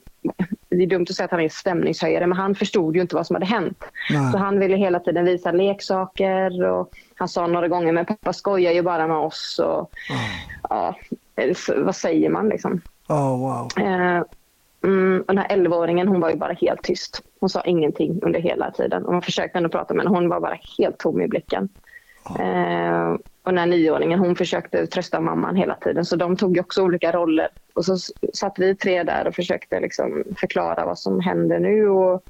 det 0.68 0.82
är 0.82 0.86
dumt 0.86 1.06
att 1.10 1.16
säga 1.16 1.24
att 1.24 1.30
han 1.30 1.40
är 1.40 1.48
stämningshöjare, 1.48 2.26
men 2.26 2.38
han 2.38 2.54
förstod 2.54 2.96
ju 2.96 3.02
inte 3.02 3.14
vad 3.14 3.26
som 3.26 3.36
hade 3.36 3.46
hänt. 3.46 3.84
Nej. 4.10 4.32
Så 4.32 4.38
han 4.38 4.58
ville 4.58 4.76
hela 4.76 5.00
tiden 5.00 5.24
visa 5.24 5.52
leksaker 5.52 6.64
och 6.64 6.90
han 7.14 7.28
sa 7.28 7.46
några 7.46 7.68
gånger, 7.68 7.92
men 7.92 8.06
pappa 8.06 8.32
skojar 8.32 8.72
ju 8.72 8.82
bara 8.82 9.06
med 9.06 9.16
oss. 9.16 9.60
Och, 9.64 9.80
oh. 9.80 9.88
ja, 10.70 10.96
vad 11.76 11.96
säger 11.96 12.30
man 12.30 12.48
liksom? 12.48 12.80
Oh, 13.08 13.38
wow. 13.38 13.68
Eh, 13.78 14.22
mm, 14.84 15.24
den 15.26 15.38
här 15.38 15.48
11-åringen 15.48 16.08
hon 16.08 16.20
var 16.20 16.30
ju 16.30 16.36
bara 16.36 16.52
helt 16.52 16.82
tyst. 16.82 17.22
Hon 17.40 17.50
sa 17.50 17.62
ingenting 17.62 18.22
under 18.22 18.40
hela 18.40 18.70
tiden. 18.70 19.04
Och 19.04 19.12
man 19.12 19.22
försökte 19.22 19.58
ändå 19.58 19.70
prata 19.70 19.94
med 19.94 20.04
henne. 20.04 20.16
Hon 20.16 20.28
var 20.28 20.40
bara 20.40 20.58
helt 20.78 20.98
tom 20.98 21.20
i 21.22 21.28
blicken. 21.28 21.68
Eh, 22.38 23.12
och 23.42 23.52
den 23.52 23.58
här 23.58 23.66
nioåringen 23.66 24.18
hon 24.18 24.36
försökte 24.36 24.86
trösta 24.86 25.20
mamman 25.20 25.56
hela 25.56 25.74
tiden. 25.74 26.04
Så 26.04 26.16
de 26.16 26.36
tog 26.36 26.58
också 26.58 26.82
olika 26.82 27.12
roller. 27.12 27.48
Och 27.74 27.84
så 27.84 27.96
satt 28.32 28.58
vi 28.58 28.74
tre 28.74 29.02
där 29.02 29.26
och 29.26 29.34
försökte 29.34 29.80
liksom 29.80 30.24
förklara 30.40 30.86
vad 30.86 30.98
som 30.98 31.20
händer 31.20 31.58
nu. 31.58 31.88
Och, 31.88 32.22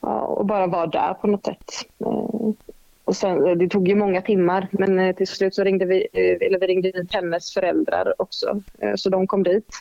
ja, 0.00 0.20
och 0.20 0.46
bara 0.46 0.66
vara 0.66 0.86
där 0.86 1.14
på 1.14 1.26
något 1.26 1.44
sätt. 1.44 1.70
Eh, 1.98 2.52
och 3.04 3.16
sen, 3.16 3.58
det 3.58 3.68
tog 3.68 3.88
ju 3.88 3.94
många 3.94 4.22
timmar 4.22 4.68
men 4.70 4.98
eh, 4.98 5.16
till 5.16 5.26
slut 5.26 5.54
så 5.54 5.64
ringde 5.64 5.84
vi, 5.84 6.08
eh, 6.12 6.46
eller 6.46 6.60
vi 6.60 6.66
ringde 6.66 6.90
dit 6.90 7.14
hennes 7.14 7.54
föräldrar 7.54 8.14
också. 8.18 8.62
Eh, 8.78 8.94
så 8.94 9.10
de 9.10 9.26
kom 9.26 9.42
dit. 9.42 9.74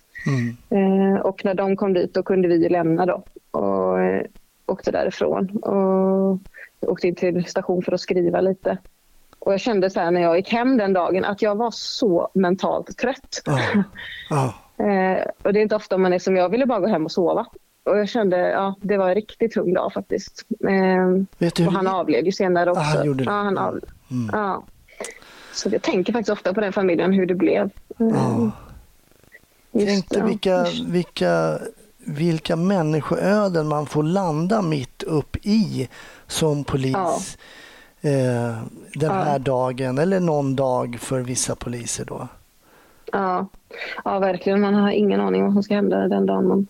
Mm. 0.72 1.22
Och 1.22 1.46
när 1.46 1.54
de 1.54 1.76
kom 1.76 1.94
dit 1.94 2.14
då 2.14 2.24
kunde 2.24 2.48
vi 2.48 2.70
lämna 2.70 3.06
då 3.06 3.24
och 3.60 3.98
åkte 4.66 4.92
därifrån. 4.92 5.50
Och 5.50 6.40
åkte 6.90 7.08
in 7.08 7.16
till 7.16 7.46
station 7.46 7.82
för 7.84 7.92
att 7.92 8.02
skriva 8.02 8.42
lite. 8.42 8.78
Och 9.42 9.54
jag 9.54 9.60
kände 9.60 9.90
så 9.90 10.00
här 10.00 10.12
när 10.12 10.22
jag 10.22 10.38
gick 10.38 10.50
hem 10.50 10.78
den 10.78 10.94
dagen 10.94 11.26
att 11.26 11.42
jag 11.42 11.56
var 11.56 11.72
så 11.72 12.32
mentalt 12.34 12.98
trött. 12.98 13.42
Oh. 13.48 13.82
Oh. 14.32 14.54
och 15.44 15.54
det 15.54 15.60
är 15.60 15.62
inte 15.62 15.76
ofta 15.76 15.98
man 15.98 16.14
är 16.14 16.20
som 16.20 16.36
jag, 16.36 16.50
ville 16.50 16.66
bara 16.66 16.80
gå 16.80 16.88
hem 16.88 17.06
och 17.06 17.12
sova. 17.12 17.46
Och 17.84 17.98
jag 17.98 18.10
kände, 18.10 18.38
ja, 18.38 18.76
det 18.82 18.98
var 18.98 19.10
en 19.10 19.16
riktigt 19.16 19.52
tung 19.52 19.74
dag 19.74 19.94
faktiskt. 19.94 20.46
Eh, 20.68 21.66
och 21.68 21.74
han 21.74 21.88
avled 21.88 22.26
ju 22.26 22.32
senare 22.32 22.70
också. 22.70 22.82
Ah, 22.82 22.84
han 22.84 23.06
gjorde 23.06 23.24
det. 23.24 23.32
Ja, 23.32 23.44
han 23.44 23.58
av... 23.58 23.80
Mm. 24.12 24.30
ja. 24.32 24.64
Så 25.54 25.70
jag 25.72 25.82
tänker 25.82 26.14
faktiskt 26.14 26.30
ofta 26.30 26.54
på 26.54 26.62
den 26.62 26.74
familjen, 26.74 27.14
hur 27.14 27.26
det 27.26 27.36
blev. 27.36 27.70
Eh, 28.00 28.50
Tänk 29.72 30.10
dig 30.10 30.24
vilka, 30.24 30.66
vilka, 30.88 31.60
vilka 31.98 32.56
människoöden 32.56 33.68
man 33.68 33.86
får 33.86 34.04
landa 34.04 34.62
mitt 34.62 35.04
upp 35.04 35.38
i 35.42 35.90
som 36.28 36.64
polis. 36.64 36.94
Ja. 36.94 37.20
Eh, 38.02 38.64
den 38.94 39.12
här 39.12 39.40
dagen 39.40 39.98
eller 39.98 40.20
någon 40.20 40.56
dag 40.56 40.98
för 41.00 41.22
vissa 41.22 41.56
poliser 41.56 42.06
då. 42.06 42.28
Ja. 43.12 43.48
ja, 44.06 44.20
verkligen. 44.20 44.62
Man 44.62 44.74
har 44.74 44.92
ingen 44.92 45.22
aning 45.22 45.44
vad 45.44 45.54
som 45.54 45.64
ska 45.64 45.76
hända 45.76 46.08
den 46.08 46.26
dagen 46.26 46.48
man 46.48 46.68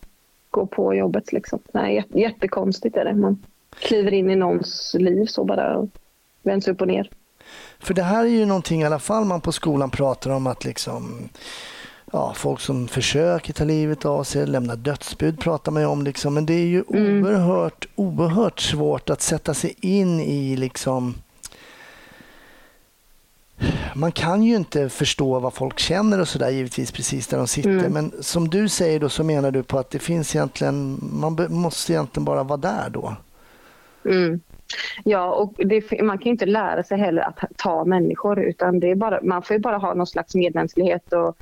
gå 0.50 0.66
på 0.66 0.94
jobbet. 0.94 1.32
Liksom. 1.32 1.58
Nej, 1.72 2.04
jättekonstigt 2.08 2.96
är 2.96 3.04
det. 3.04 3.14
Man 3.14 3.44
kliver 3.78 4.12
in 4.12 4.30
i 4.30 4.36
någons 4.36 4.96
liv 4.98 5.26
så 5.26 5.44
bara 5.44 5.76
och 5.76 5.88
vänds 6.42 6.68
upp 6.68 6.80
och 6.80 6.88
ner. 6.88 7.10
För 7.78 7.94
det 7.94 8.02
här 8.02 8.24
är 8.24 8.28
ju 8.28 8.46
någonting 8.46 8.82
i 8.82 8.84
alla 8.84 8.98
fall 8.98 9.24
man 9.24 9.40
på 9.40 9.52
skolan 9.52 9.90
pratar 9.90 10.30
om 10.30 10.46
att 10.46 10.64
liksom 10.64 11.28
ja, 12.12 12.32
folk 12.36 12.60
som 12.60 12.88
försöker 12.88 13.52
ta 13.52 13.64
livet 13.64 14.04
av 14.04 14.24
sig, 14.24 14.46
lämna 14.46 14.76
dödsbud 14.76 15.40
pratar 15.40 15.72
man 15.72 15.82
ju 15.82 15.88
om. 15.88 16.02
Liksom. 16.02 16.34
Men 16.34 16.46
det 16.46 16.54
är 16.54 16.66
ju 16.66 16.84
mm. 16.88 17.24
oerhört, 17.24 17.88
oerhört 17.94 18.60
svårt 18.60 19.10
att 19.10 19.22
sätta 19.22 19.54
sig 19.54 19.74
in 19.80 20.20
i 20.20 20.56
liksom 20.56 21.14
man 23.94 24.12
kan 24.12 24.42
ju 24.42 24.56
inte 24.56 24.88
förstå 24.88 25.38
vad 25.38 25.54
folk 25.54 25.78
känner 25.78 26.20
och 26.20 26.28
sådär 26.28 26.50
givetvis 26.50 26.92
precis 26.92 27.26
där 27.26 27.38
de 27.38 27.46
sitter. 27.46 27.70
Mm. 27.70 27.92
Men 27.92 28.12
som 28.20 28.48
du 28.48 28.68
säger 28.68 29.00
då 29.00 29.08
så 29.08 29.24
menar 29.24 29.50
du 29.50 29.62
på 29.62 29.78
att 29.78 29.90
det 29.90 29.98
finns 29.98 30.34
egentligen, 30.34 30.98
man 31.12 31.46
måste 31.48 31.92
egentligen 31.92 32.24
bara 32.24 32.42
vara 32.42 32.56
där 32.56 32.90
då. 32.90 33.16
Mm. 34.04 34.40
Ja, 35.04 35.32
och 35.32 35.54
det, 35.56 36.02
man 36.02 36.18
kan 36.18 36.24
ju 36.24 36.30
inte 36.30 36.46
lära 36.46 36.82
sig 36.82 36.98
heller 36.98 37.22
att 37.22 37.38
ta 37.56 37.84
människor 37.84 38.40
utan 38.40 38.80
det 38.80 38.90
är 38.90 38.94
bara, 38.94 39.20
man 39.22 39.42
får 39.42 39.56
ju 39.56 39.60
bara 39.60 39.76
ha 39.76 39.94
någon 39.94 40.06
slags 40.06 40.34
medmänsklighet 40.34 41.12
och 41.12 41.36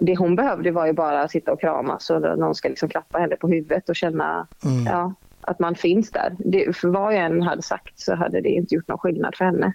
det 0.00 0.16
hon 0.16 0.36
behövde 0.36 0.70
var 0.70 0.86
ju 0.86 0.92
bara 0.92 1.28
sitta 1.28 1.52
och 1.52 1.60
kramas 1.60 2.10
och 2.10 2.38
någon 2.38 2.54
ska 2.54 2.68
liksom 2.68 2.88
klappa 2.88 3.18
henne 3.18 3.36
på 3.36 3.48
huvudet 3.48 3.88
och 3.88 3.96
känna 3.96 4.46
mm. 4.64 4.86
ja, 4.86 5.14
att 5.40 5.58
man 5.58 5.74
finns 5.74 6.10
där. 6.10 6.36
Det, 6.38 6.76
för 6.76 6.88
vad 6.88 7.14
jag 7.14 7.24
än 7.24 7.42
hade 7.42 7.62
sagt 7.62 7.98
så 7.98 8.14
hade 8.14 8.40
det 8.40 8.48
inte 8.48 8.74
gjort 8.74 8.88
någon 8.88 8.98
skillnad 8.98 9.34
för 9.36 9.44
henne 9.44 9.74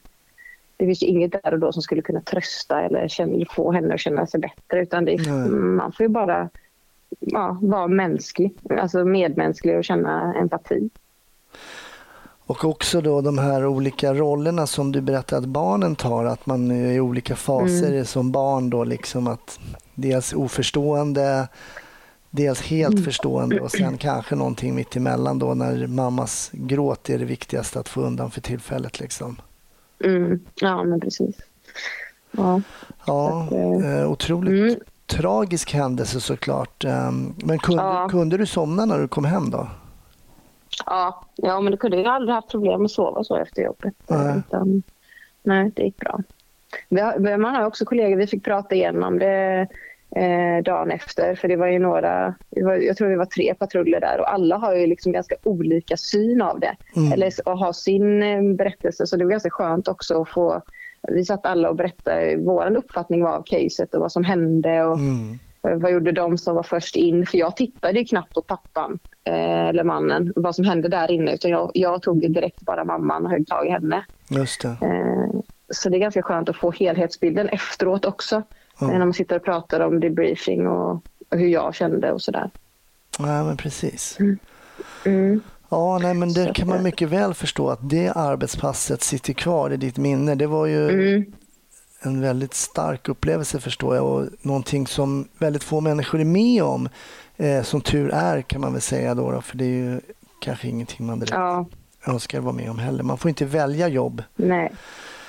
det 0.80 0.86
finns 0.86 1.04
inget 1.04 1.32
där 1.32 1.54
och 1.54 1.60
då 1.60 1.72
som 1.72 1.82
skulle 1.82 2.02
kunna 2.02 2.22
trösta 2.22 2.82
eller 2.82 3.08
känna, 3.08 3.46
få 3.50 3.72
henne 3.72 3.94
att 3.94 4.00
känna 4.00 4.28
sig 4.28 4.40
bättre. 4.40 4.82
Utan 4.82 5.06
det, 5.06 5.28
man 5.52 5.92
får 5.92 6.04
ju 6.04 6.08
bara 6.08 6.50
ja, 7.20 7.58
vara 7.62 7.88
mänsklig, 7.88 8.54
alltså 8.70 9.06
medmänsklig 9.06 9.78
och 9.78 9.84
känna 9.84 10.34
empati. 10.34 10.90
Och 12.46 12.66
också 12.66 13.02
då 13.02 13.22
de 13.22 13.38
här 13.38 13.66
olika 13.66 14.14
rollerna 14.14 14.68
som 14.68 14.92
du 14.92 15.02
berättade 15.02 15.42
att 15.42 15.46
barnen 15.46 15.96
tar, 15.96 16.26
att 16.26 16.46
man 16.46 16.72
är 16.72 16.92
i 16.92 17.00
olika 17.00 17.36
faser 17.36 17.92
mm. 17.92 18.06
som 18.06 18.32
barn 18.32 18.70
då 18.70 18.84
liksom 18.84 19.28
att 19.28 19.60
dels 20.02 20.34
oförstående, 20.34 21.48
dels 22.30 22.62
helt 22.62 22.94
mm. 22.94 23.04
förstående 23.04 23.60
och 23.60 23.72
sen 23.72 23.98
kanske 23.98 24.36
någonting 24.36 24.76
mitt 24.76 24.96
emellan 24.96 25.40
då 25.40 25.54
när 25.54 25.88
mammas 25.88 26.50
gråt 26.54 27.10
är 27.10 27.20
det 27.20 27.26
viktigaste 27.26 27.80
att 27.80 27.90
få 27.90 28.02
undan 28.02 28.32
för 28.32 28.42
tillfället 28.42 29.00
liksom. 29.00 29.42
Mm. 30.04 30.40
Ja, 30.62 30.84
men 30.84 31.00
precis. 31.00 31.36
Ja, 32.32 32.62
ja 33.06 33.44
att, 33.44 33.52
eh, 33.52 34.00
eh, 34.00 34.12
otroligt 34.12 34.74
mm. 34.74 34.80
tragisk 35.06 35.74
händelse 35.74 36.22
såklart. 36.22 36.84
Ehm, 36.84 37.34
men 37.38 37.60
kunde, 37.60 37.84
ja. 37.84 38.10
kunde 38.10 38.38
du 38.38 38.46
somna 38.46 38.86
när 38.86 39.00
du 39.00 39.08
kom 39.08 39.26
hem 39.26 39.50
då? 39.50 39.68
Ja, 40.86 41.26
ja 41.36 41.62
men 41.62 41.72
det 41.72 41.78
kunde 41.78 41.98
jag 41.98 42.16
aldrig 42.16 42.36
haft 42.36 42.50
problem 42.50 42.86
att 42.86 42.92
sova 42.92 43.24
så 43.24 43.36
efter 43.36 43.62
jobbet. 43.62 43.94
Nej, 44.08 44.38
Utan, 44.38 44.84
nej 45.44 45.72
det 45.76 45.84
gick 45.84 45.98
bra. 45.98 46.20
Vi 46.90 47.02
har, 47.02 47.38
man 47.38 47.56
har 47.56 47.66
också 47.66 47.86
kollegor, 47.86 48.18
vi 48.18 48.28
fick 48.28 48.44
prata 48.44 48.76
igenom 48.76 49.20
det 49.20 49.68
eh, 50.16 50.64
dagen 50.64 50.92
efter. 50.92 51.36
För 51.36 51.48
det 51.48 51.56
var 51.56 51.68
ju 51.68 51.80
några, 51.80 52.36
var, 52.50 52.74
jag 52.74 52.98
tror 52.98 53.10
det 53.10 53.18
var 53.18 53.26
tre 53.26 53.54
patruller 53.54 54.00
där 54.00 54.20
och 54.20 54.34
alla 54.34 54.58
har 54.58 54.76
ju 54.76 54.88
liksom 54.88 55.12
ganska 55.12 55.36
olika 55.44 55.98
syn 55.98 56.42
av 56.42 56.60
det. 56.60 56.76
Mm. 56.96 57.12
Eller 57.12 57.32
och 57.46 57.60
har 57.60 57.74
sin 57.74 58.24
eh, 58.24 58.56
berättelse 58.56 59.08
så 59.08 59.18
det 59.18 59.24
var 59.24 59.32
ganska 59.32 59.50
skönt 59.50 59.88
också 59.88 60.22
att 60.22 60.30
få 60.30 60.62
vi 61.08 61.26
satt 61.26 61.46
alla 61.46 61.70
och 61.70 61.76
berättade 61.76 62.38
vår 62.38 62.78
uppfattning 62.78 63.26
av 63.26 63.44
caset 63.46 63.94
och 63.94 64.02
vad 64.02 64.12
som 64.12 64.24
hände. 64.24 64.84
Och, 64.84 64.98
mm. 64.98 65.40
Vad 65.62 65.92
gjorde 65.92 66.12
de 66.12 66.38
som 66.38 66.56
var 66.56 66.64
först 66.64 66.96
in? 66.96 67.26
För 67.26 67.38
jag 67.38 67.56
tittade 67.56 68.06
knappt 68.06 68.34
på 68.34 68.42
pappan 68.42 69.00
eh, 69.24 69.68
eller 69.68 69.84
mannen, 69.84 70.34
vad 70.36 70.56
som 70.56 70.66
hände 70.66 70.90
där 70.90 71.12
inne. 71.12 71.34
Utan 71.34 71.52
jag, 71.52 71.72
jag 71.74 72.02
tog 72.02 72.32
direkt 72.34 72.62
bara 72.62 72.84
mamman 72.84 73.26
och 73.26 73.32
högg 73.32 73.48
tag 73.48 73.68
i 73.68 73.70
henne. 73.70 74.06
Just 74.30 74.62
det. 74.62 74.68
Eh, 74.70 75.40
så 75.70 75.90
det 75.90 75.98
är 75.98 76.00
ganska 76.00 76.22
skönt 76.22 76.50
att 76.50 76.56
få 76.56 76.72
helhetsbilden 76.72 77.50
efteråt 77.50 78.06
också. 78.06 78.44
Mm. 78.82 79.00
När 79.00 79.06
man 79.06 79.14
sitter 79.14 79.36
och 79.36 79.44
pratar 79.44 79.80
om 79.80 80.00
debriefing 80.00 80.68
och, 80.68 80.92
och 81.30 81.38
hur 81.38 81.48
jag 81.48 81.76
kände 81.76 82.12
och 82.12 82.22
sådär. 82.22 82.50
Ja, 83.20 83.44
men 83.44 83.58
precis. 83.58 84.20
Mm. 84.20 84.38
Mm. 85.06 85.42
Ja, 85.70 86.00
nej, 86.02 86.14
men 86.14 86.34
det 86.34 86.54
kan 86.56 86.68
man 86.68 86.84
mycket 86.84 87.10
väl 87.10 87.34
förstå 87.34 87.70
att 87.70 87.90
det 87.90 88.10
arbetspasset 88.10 89.02
sitter 89.02 89.34
kvar 89.34 89.74
i 89.74 89.78
ditt 89.78 89.98
minne. 89.98 90.36
Det 90.36 90.48
var 90.48 90.66
ju 90.66 90.90
mm. 90.90 91.34
en 92.02 92.22
väldigt 92.22 92.54
stark 92.54 93.10
upplevelse 93.10 93.60
förstår 93.60 93.96
jag 93.96 94.06
och 94.06 94.28
någonting 94.42 94.88
som 94.88 95.28
väldigt 95.38 95.64
få 95.64 95.82
människor 95.82 96.22
är 96.22 96.26
med 96.26 96.64
om. 96.64 96.90
Eh, 97.38 97.64
som 97.64 97.82
tur 97.82 98.10
är 98.10 98.42
kan 98.42 98.62
man 98.62 98.74
väl 98.74 98.82
säga 98.82 99.16
då, 99.16 99.32
då 99.32 99.42
för 99.42 99.58
det 99.58 99.66
är 99.66 99.76
ju 99.76 100.00
kanske 100.40 100.68
ingenting 100.68 101.06
man 101.06 101.20
direkt 101.20 101.34
ja. 101.34 101.66
önskar 102.06 102.40
vara 102.40 102.54
med 102.54 102.70
om 102.70 102.80
heller. 102.80 103.04
Man 103.04 103.18
får 103.18 103.30
inte 103.30 103.46
välja 103.46 103.88
jobb. 103.88 104.24
Nej, 104.36 104.72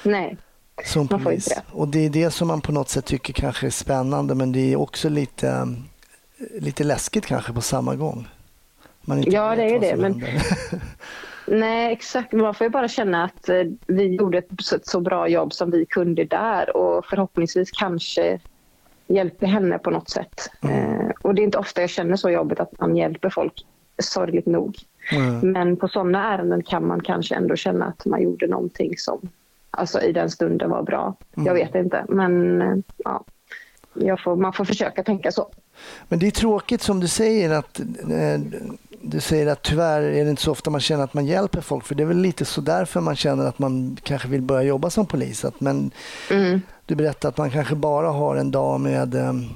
nej. 0.02 0.36
Som 0.84 1.08
man 1.10 1.24
polis. 1.24 1.44
Det. 1.44 1.62
Och 1.72 1.88
det 1.88 2.06
är 2.06 2.10
det 2.10 2.30
som 2.30 2.48
man 2.48 2.60
på 2.60 2.72
något 2.72 2.88
sätt 2.88 3.04
tycker 3.04 3.32
kanske 3.32 3.66
är 3.66 3.70
spännande 3.70 4.34
men 4.34 4.52
det 4.52 4.72
är 4.72 4.76
också 4.76 5.08
lite, 5.08 5.74
lite 6.58 6.84
läskigt 6.84 7.26
kanske 7.26 7.52
på 7.52 7.60
samma 7.60 7.94
gång 7.94 8.28
ja, 9.26 9.56
det 9.56 9.74
är 9.74 9.80
det. 9.80 9.96
Men... 9.96 10.22
Nej, 11.60 11.92
exakt. 11.92 12.32
Man 12.32 12.54
får 12.54 12.64
ju 12.64 12.70
bara 12.70 12.88
känna 12.88 13.24
att 13.24 13.48
eh, 13.48 13.62
vi 13.86 14.16
gjorde 14.16 14.38
ett 14.38 14.48
så, 14.58 14.78
så 14.82 15.00
bra 15.00 15.28
jobb 15.28 15.52
som 15.52 15.70
vi 15.70 15.86
kunde 15.86 16.24
där 16.24 16.76
och 16.76 17.06
förhoppningsvis 17.06 17.70
kanske 17.70 18.40
hjälpte 19.06 19.46
henne 19.46 19.78
på 19.78 19.90
något 19.90 20.10
sätt. 20.10 20.50
Mm. 20.62 21.00
Eh, 21.00 21.10
och 21.22 21.34
det 21.34 21.42
är 21.42 21.44
inte 21.44 21.58
ofta 21.58 21.80
jag 21.80 21.90
känner 21.90 22.16
så 22.16 22.30
jobbigt 22.30 22.60
att 22.60 22.80
man 22.80 22.96
hjälper 22.96 23.30
folk, 23.30 23.66
sorgligt 24.02 24.46
nog. 24.46 24.76
Mm. 25.12 25.52
Men 25.52 25.76
på 25.76 25.88
sådana 25.88 26.34
ärenden 26.34 26.62
kan 26.62 26.86
man 26.86 27.00
kanske 27.00 27.34
ändå 27.34 27.56
känna 27.56 27.84
att 27.84 28.06
man 28.06 28.22
gjorde 28.22 28.46
någonting 28.46 28.98
som 28.98 29.28
alltså, 29.70 30.00
i 30.00 30.12
den 30.12 30.30
stunden 30.30 30.70
var 30.70 30.82
bra. 30.82 31.16
Mm. 31.36 31.46
Jag 31.46 31.54
vet 31.54 31.74
inte, 31.74 32.04
men 32.08 32.62
eh, 32.62 32.76
ja, 32.96 34.16
får, 34.24 34.36
man 34.36 34.52
får 34.52 34.64
försöka 34.64 35.02
tänka 35.02 35.32
så. 35.32 35.48
Men 36.08 36.18
det 36.18 36.26
är 36.26 36.30
tråkigt 36.30 36.82
som 36.82 37.00
du 37.00 37.08
säger 37.08 37.50
att 37.50 37.80
eh, 37.80 38.40
du 39.02 39.20
säger 39.20 39.46
att 39.46 39.62
tyvärr 39.62 40.02
är 40.02 40.24
det 40.24 40.30
inte 40.30 40.42
så 40.42 40.52
ofta 40.52 40.70
man 40.70 40.80
känner 40.80 41.04
att 41.04 41.14
man 41.14 41.26
hjälper 41.26 41.60
folk. 41.60 41.84
För 41.84 41.94
det 41.94 42.02
är 42.02 42.06
väl 42.06 42.18
lite 42.18 42.44
så 42.44 42.60
därför 42.60 43.00
man 43.00 43.16
känner 43.16 43.46
att 43.46 43.58
man 43.58 43.96
kanske 44.02 44.28
vill 44.28 44.42
börja 44.42 44.62
jobba 44.62 44.90
som 44.90 45.06
polis. 45.06 45.44
Att, 45.44 45.60
men 45.60 45.90
mm. 46.30 46.60
Du 46.86 46.94
berättade 46.94 47.28
att 47.28 47.38
man 47.38 47.50
kanske 47.50 47.74
bara 47.74 48.08
har 48.08 48.36
en 48.36 48.50
dag 48.50 48.80
med 48.80 49.14
um, 49.14 49.48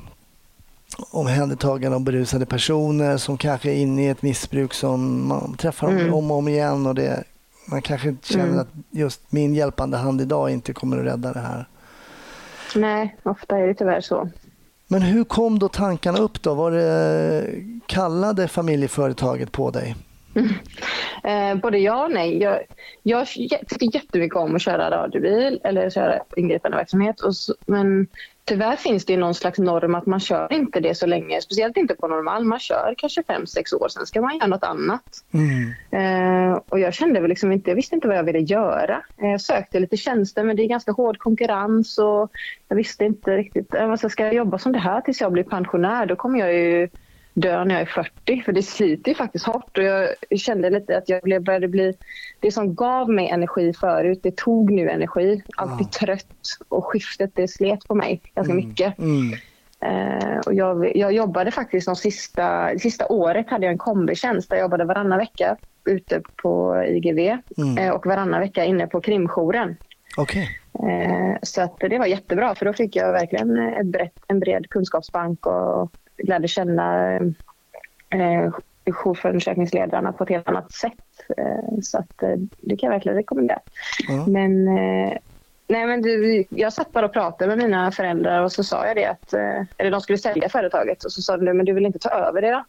omhändertagande 1.11 1.97
av 1.97 2.03
berusade 2.03 2.47
personer 2.47 3.17
som 3.17 3.39
kanske 3.39 3.71
är 3.71 3.77
inne 3.77 4.05
i 4.05 4.09
ett 4.09 4.23
missbruk 4.23 4.75
som 4.75 5.29
man 5.29 5.57
träffar 5.57 5.89
mm. 5.89 6.15
om 6.15 6.31
och 6.31 6.37
om 6.37 6.49
igen. 6.49 6.87
Och 6.87 6.95
det, 6.95 7.25
man 7.67 7.83
kanske 7.83 8.17
känner 8.23 8.45
mm. 8.45 8.59
att 8.59 8.69
just 8.91 9.33
min 9.33 9.55
hjälpande 9.55 9.97
hand 9.97 10.21
idag 10.21 10.51
inte 10.51 10.73
kommer 10.73 10.99
att 10.99 11.05
rädda 11.05 11.33
det 11.33 11.41
här. 11.41 11.69
Nej, 12.75 13.17
ofta 13.23 13.59
är 13.59 13.67
det 13.67 13.75
tyvärr 13.75 14.01
så. 14.01 14.29
Men 14.87 15.03
hur 15.03 15.25
kom 15.25 15.59
då 15.59 15.69
tankarna 15.69 16.19
upp 16.19 16.43
då? 16.43 16.55
Var 16.55 16.71
det 16.71 17.47
kallade 17.87 18.49
familjeföretaget 18.49 19.53
på 19.53 19.71
dig? 19.71 19.97
Eh, 21.25 21.55
både 21.55 21.79
ja 21.79 22.05
och 22.05 22.11
nej. 22.11 22.43
Jag, 22.43 22.59
jag 23.03 23.27
tycker 23.29 23.95
jättemycket 23.95 24.37
om 24.37 24.57
att 24.57 24.63
köra 24.63 24.91
radiobil 24.91 25.61
eller 25.65 25.91
köra 25.91 26.23
ingripande 26.37 26.77
verksamhet. 26.77 27.21
Och 27.21 27.37
så, 27.37 27.55
men 27.67 28.07
tyvärr 28.45 28.77
finns 28.77 29.05
det 29.05 29.17
någon 29.17 29.35
slags 29.35 29.59
norm 29.59 29.95
att 29.95 30.07
man 30.07 30.21
kör 30.21 30.53
inte 30.53 30.81
det 30.81 30.95
så 30.95 31.07
länge. 31.07 31.41
Speciellt 31.41 31.77
inte 31.77 31.95
på 31.95 32.09
normal. 32.09 32.45
Man 32.45 32.59
kör 32.59 32.95
kanske 32.99 33.23
fem 33.23 33.47
sex 33.47 33.73
år, 33.73 33.89
sen 33.89 34.07
ska 34.07 34.21
man 34.21 34.37
göra 34.37 34.47
något 34.47 34.65
annat. 34.65 35.25
Mm. 35.33 36.53
Eh, 36.53 36.61
och 36.69 36.79
jag 36.79 36.95
kände 36.95 37.21
väl 37.21 37.29
liksom 37.29 37.53
inte, 37.53 37.71
jag 37.71 37.77
visste 37.77 37.95
inte 37.95 38.09
vad 38.09 38.17
jag 38.17 38.25
ville 38.25 38.39
göra. 38.41 39.03
Eh, 39.23 39.31
jag 39.31 39.41
sökte 39.41 39.81
lite 39.81 39.97
tjänster 39.97 40.45
men 40.45 40.57
det 40.57 40.63
är 40.63 40.69
ganska 40.69 40.93
hård 40.93 41.19
konkurrens 41.19 41.99
och 41.99 42.31
jag 42.69 42.77
visste 42.77 43.05
inte 43.05 43.37
riktigt. 43.37 43.75
Eh, 43.75 43.91
alltså, 43.91 44.09
ska 44.09 44.25
jag 44.25 44.35
jobba 44.35 44.59
som 44.59 44.73
det 44.73 44.79
här 44.79 45.01
tills 45.01 45.21
jag 45.21 45.33
blir 45.33 45.45
pensionär 45.45 46.07
då 46.07 46.17
kommer 46.17 46.39
jag 46.39 46.55
ju 46.55 46.89
dö 47.35 47.65
när 47.65 47.75
jag 47.75 47.83
är 47.83 47.87
40 47.87 48.43
för 48.43 48.53
det 48.53 48.63
sliter 48.63 49.11
ju 49.11 49.15
faktiskt 49.15 49.47
hårt 49.47 49.79
och 49.79 49.85
jag 49.85 50.09
kände 50.37 50.71
lite 50.71 50.99
att 50.99 51.09
jag 51.09 51.43
började 51.43 51.69
bli 51.69 51.95
det 52.41 52.53
som 52.53 52.75
gav 52.75 53.11
mig 53.11 53.29
energi 53.29 53.73
förut 53.73 54.21
det 54.23 54.37
tog 54.37 54.71
nu 54.71 54.91
energi. 54.91 55.43
Alltid 55.57 55.87
ja. 55.93 56.07
trött 56.07 56.37
och 56.69 56.85
skiftet 56.85 57.31
det 57.35 57.49
slet 57.49 57.89
på 57.89 57.95
mig 57.95 58.21
ganska 58.35 58.53
mm. 58.53 58.67
mycket. 58.67 58.99
Mm. 58.99 59.33
Uh, 59.85 60.39
och 60.47 60.55
jag, 60.55 60.97
jag, 60.97 61.13
jobbade 61.13 61.51
faktiskt 61.51 61.87
de 61.87 61.97
sista, 61.97 62.79
sista 62.79 63.07
året 63.07 63.51
hade 63.51 63.67
jag 63.67 63.73
en 63.73 63.79
kombitjänst 63.79 64.51
där 64.51 64.57
jag 64.57 64.65
jobbade 64.65 64.85
varannan 64.85 65.19
vecka 65.19 65.57
ute 65.85 66.23
på 66.43 66.83
IGV 66.89 67.19
mm. 67.59 67.79
uh, 67.79 67.91
och 67.91 68.07
varannan 68.07 68.41
vecka 68.41 68.65
inne 68.65 68.87
på 68.87 69.01
krimjouren. 69.01 69.77
Okay. 70.17 70.47
Uh, 70.83 71.37
så 71.43 71.63
att 71.63 71.79
det 71.81 71.99
var 71.99 72.07
jättebra 72.07 72.55
för 72.55 72.67
då 72.67 72.73
fick 72.73 72.97
jag 72.97 73.13
verkligen 73.13 73.59
ett 73.59 73.87
brett, 73.87 74.19
en 74.29 74.41
bred 74.41 74.71
kunskapsbank 74.71 75.47
och 75.47 75.93
lärde 76.19 76.49
känna 76.49 77.17
eh, 78.11 78.51
jourförundersökningsledarna 78.87 80.13
på 80.13 80.25
ett 80.25 80.31
helt 80.31 80.49
annat 80.49 80.73
sätt. 80.73 80.93
Eh, 81.37 81.81
så 81.83 81.99
att, 81.99 82.23
eh, 82.23 82.37
det 82.61 82.77
kan 82.77 82.87
jag 82.87 82.95
verkligen 82.95 83.17
rekommendera. 83.17 83.61
Mm. 84.09 84.33
Men, 84.33 84.69
eh, 84.79 85.19
nej, 85.69 85.87
men 85.87 86.03
du, 86.03 86.45
jag 86.49 86.73
satt 86.73 86.93
bara 86.93 87.07
och 87.07 87.13
pratade 87.13 87.57
med 87.57 87.59
mina 87.59 87.91
föräldrar 87.91 88.43
och 88.43 88.53
så 88.53 88.65
sa 88.65 88.87
jag 88.87 88.97
det 88.97 89.07
att 89.07 89.33
eh, 89.33 89.63
eller 89.77 89.91
de 89.91 90.01
skulle 90.01 90.19
sälja 90.19 90.49
företaget 90.49 91.05
och 91.05 91.13
så 91.13 91.23
sa 91.23 91.37
de 91.37 91.53
men 91.53 91.67
du 91.67 91.73
vill 91.73 91.87
inte 91.87 91.99
ta 91.99 92.11
över 92.11 92.43
det 92.43 92.51
då? 92.51 92.65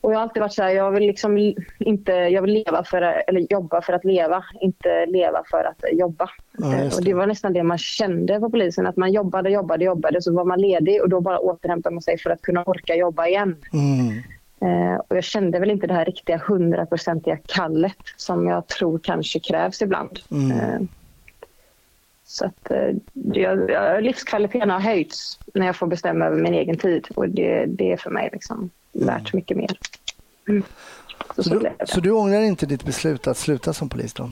Och 0.00 0.12
jag 0.12 0.18
har 0.18 0.22
alltid 0.22 0.40
varit 0.40 0.52
så 0.52 0.62
här, 0.62 0.70
jag 0.70 0.90
vill 0.90 1.02
liksom 1.02 1.54
inte, 1.78 2.12
jag 2.12 2.42
vill 2.42 2.52
leva 2.52 2.84
för, 2.84 3.02
eller 3.02 3.46
jobba 3.52 3.82
för 3.82 3.92
att 3.92 4.04
leva, 4.04 4.44
inte 4.60 5.06
leva 5.06 5.42
för 5.50 5.64
att 5.64 5.84
jobba. 5.92 6.30
Ja, 6.58 6.66
det. 6.66 6.96
Och 6.96 7.04
det 7.04 7.14
var 7.14 7.26
nästan 7.26 7.52
det 7.52 7.62
man 7.62 7.78
kände 7.78 8.40
på 8.40 8.50
polisen, 8.50 8.86
att 8.86 8.96
man 8.96 9.12
jobbade, 9.12 9.50
jobbade, 9.50 9.84
jobbade, 9.84 10.22
så 10.22 10.32
var 10.32 10.44
man 10.44 10.60
ledig 10.60 11.02
och 11.02 11.08
då 11.08 11.20
bara 11.20 11.38
återhämtade 11.38 11.94
man 11.94 12.02
sig 12.02 12.18
för 12.18 12.30
att 12.30 12.42
kunna 12.42 12.62
orka 12.62 12.94
jobba 12.94 13.26
igen. 13.26 13.56
Mm. 13.72 14.22
Eh, 14.60 15.00
och 15.08 15.16
jag 15.16 15.24
kände 15.24 15.58
väl 15.58 15.70
inte 15.70 15.86
det 15.86 15.94
här 15.94 16.04
riktiga 16.04 16.42
hundraprocentiga 16.46 17.38
kallet 17.46 17.96
som 18.16 18.46
jag 18.46 18.66
tror 18.66 18.98
kanske 18.98 19.40
krävs 19.40 19.82
ibland. 19.82 20.18
Mm. 20.30 20.50
Eh, 20.50 20.80
så 22.24 22.46
att 22.46 22.70
eh, 22.70 24.00
livskvaliteten 24.00 24.70
har 24.70 24.80
höjts 24.80 25.38
när 25.54 25.66
jag 25.66 25.76
får 25.76 25.86
bestämma 25.86 26.24
över 26.24 26.42
min 26.42 26.54
egen 26.54 26.76
tid 26.76 27.08
och 27.14 27.28
det, 27.28 27.64
det 27.66 27.92
är 27.92 27.96
för 27.96 28.10
mig 28.10 28.28
liksom 28.32 28.70
värt 28.92 29.32
mycket 29.32 29.56
mer. 29.56 29.78
Mm. 30.48 30.62
Så, 31.36 31.42
så, 31.42 31.54
du, 31.58 31.70
så, 31.86 32.00
du 32.00 32.10
ångrar 32.10 32.40
inte 32.40 32.66
ditt 32.66 32.84
beslut 32.84 33.26
att 33.26 33.36
sluta 33.36 33.72
som 33.72 33.88
polis 33.88 34.14
då? 34.14 34.30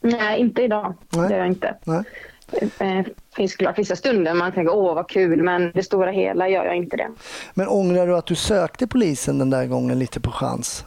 Nej, 0.00 0.40
inte 0.40 0.62
idag. 0.62 0.94
Nej. 1.10 1.28
Det 1.28 1.34
gör 1.34 1.40
jag 1.40 1.48
inte. 1.48 1.74
Nej. 1.84 2.02
Det 2.50 2.84
eh, 2.84 3.04
finns 3.36 3.56
klart 3.56 3.78
vissa 3.78 3.96
stunder 3.96 4.34
man 4.34 4.52
tänker 4.52 4.74
åh 4.74 4.94
vad 4.94 5.08
kul 5.08 5.42
men 5.42 5.72
det 5.74 5.82
stora 5.82 6.10
hela 6.10 6.48
gör 6.48 6.64
jag 6.64 6.76
inte 6.76 6.96
det. 6.96 7.10
Men 7.54 7.68
ångrar 7.68 8.06
du 8.06 8.16
att 8.16 8.26
du 8.26 8.34
sökte 8.34 8.86
polisen 8.86 9.38
den 9.38 9.50
där 9.50 9.66
gången 9.66 9.98
lite 9.98 10.20
på 10.20 10.30
chans? 10.30 10.84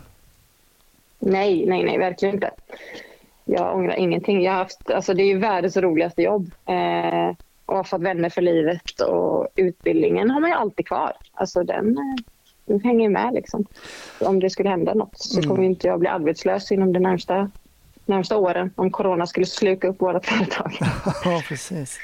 Nej, 1.19 1.65
nej, 1.65 1.83
nej, 1.83 1.97
verkligen 1.97 2.35
inte. 2.35 2.51
Jag 3.45 3.75
ångrar 3.75 3.95
ingenting. 3.95 4.43
Jag 4.43 4.51
har 4.51 4.59
haft, 4.59 4.91
alltså 4.91 5.13
det 5.13 5.23
är 5.23 5.37
världens 5.37 5.77
roligaste 5.77 6.21
jobb. 6.21 6.51
Eh, 6.65 7.35
och 7.65 7.75
har 7.75 7.83
fått 7.83 8.01
vänner 8.01 8.29
för 8.29 8.41
livet 8.41 8.99
och 9.01 9.47
utbildningen 9.55 10.29
har 10.29 10.39
man 10.39 10.49
ju 10.49 10.55
alltid 10.55 10.87
kvar. 10.87 11.13
Alltså 11.33 11.63
den, 11.63 11.97
eh, 12.67 12.73
den 12.73 12.81
hänger 12.81 13.09
med 13.09 13.33
liksom. 13.33 13.65
Om 14.19 14.39
det 14.39 14.49
skulle 14.49 14.69
hända 14.69 14.93
något 14.93 15.17
så 15.17 15.39
mm. 15.39 15.49
kommer 15.49 15.63
inte 15.63 15.87
jag 15.87 15.99
bli 15.99 16.09
arbetslös 16.09 16.71
inom 16.71 16.93
de 16.93 16.99
närmsta, 16.99 17.49
närmsta 18.05 18.37
åren 18.37 18.71
om 18.75 18.91
corona 18.91 19.27
skulle 19.27 19.45
sluka 19.45 19.87
upp 19.87 20.01
vårt 20.01 20.25
företag. 20.29 20.71
ja, 21.23 21.41
precis. 21.47 21.99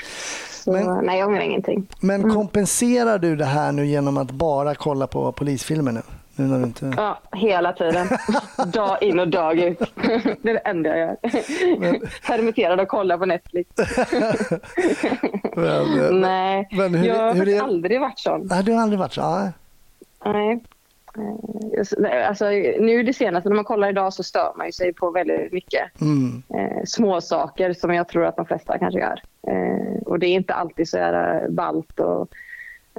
Så, 0.49 0.71
men, 0.71 1.05
nej, 1.05 1.19
jag 1.19 1.27
ångrar 1.27 1.41
ingenting. 1.41 1.87
Men 2.01 2.21
mm. 2.21 2.35
kompenserar 2.35 3.19
du 3.19 3.35
det 3.35 3.45
här 3.45 3.71
nu 3.71 3.85
genom 3.85 4.17
att 4.17 4.31
bara 4.31 4.75
kolla 4.75 5.07
på 5.07 5.31
polisfilmer 5.31 5.91
nu? 5.91 6.01
nu 6.35 6.47
när 6.47 6.57
du 6.57 6.63
inte... 6.63 6.93
Ja, 6.97 7.19
hela 7.31 7.73
tiden. 7.73 8.07
dag 8.73 9.03
in 9.03 9.19
och 9.19 9.27
dag 9.27 9.59
ut. 9.59 9.79
det 10.41 10.49
är 10.49 10.53
det 10.53 10.59
enda 10.59 10.89
jag 10.89 10.99
gör. 10.99 11.17
Men... 11.79 12.01
Permitterad 12.27 12.79
och 12.79 12.87
kollar 12.87 13.17
på 13.17 13.25
Netflix. 13.25 13.69
men, 15.55 16.21
Nej, 16.21 16.67
men 16.71 16.95
hur, 16.95 17.07
jag 17.07 17.15
har 17.15 17.33
hur 17.33 17.49
är... 17.49 17.61
aldrig 17.61 17.99
varit 17.99 18.19
sån. 18.19 18.47
Nej, 18.49 18.63
du 18.63 18.73
har 18.73 18.81
aldrig 18.81 18.99
varit 18.99 19.13
så? 19.13 19.49
Nej. 20.25 20.63
Eh, 21.17 22.27
alltså, 22.27 22.45
nu 22.79 23.03
det 23.03 23.13
senaste, 23.13 23.49
när 23.49 23.55
man 23.55 23.65
kollar 23.65 23.89
idag 23.89 24.13
så 24.13 24.23
stör 24.23 24.53
man 24.57 24.71
sig 24.71 24.93
på 24.93 25.11
väldigt 25.11 25.51
mycket 25.51 26.01
mm. 26.01 26.43
eh, 26.55 26.83
små 26.85 27.21
saker 27.21 27.73
som 27.73 27.93
jag 27.93 28.07
tror 28.07 28.25
att 28.25 28.35
de 28.35 28.45
flesta 28.45 28.79
kanske 28.79 28.99
gör. 28.99 29.21
Eh, 29.47 30.01
och 30.05 30.19
det 30.19 30.27
är 30.27 30.33
inte 30.35 30.53
alltid 30.53 30.89
så 30.89 30.97
här 30.97 31.47
ballt 31.49 31.99
och 31.99 32.29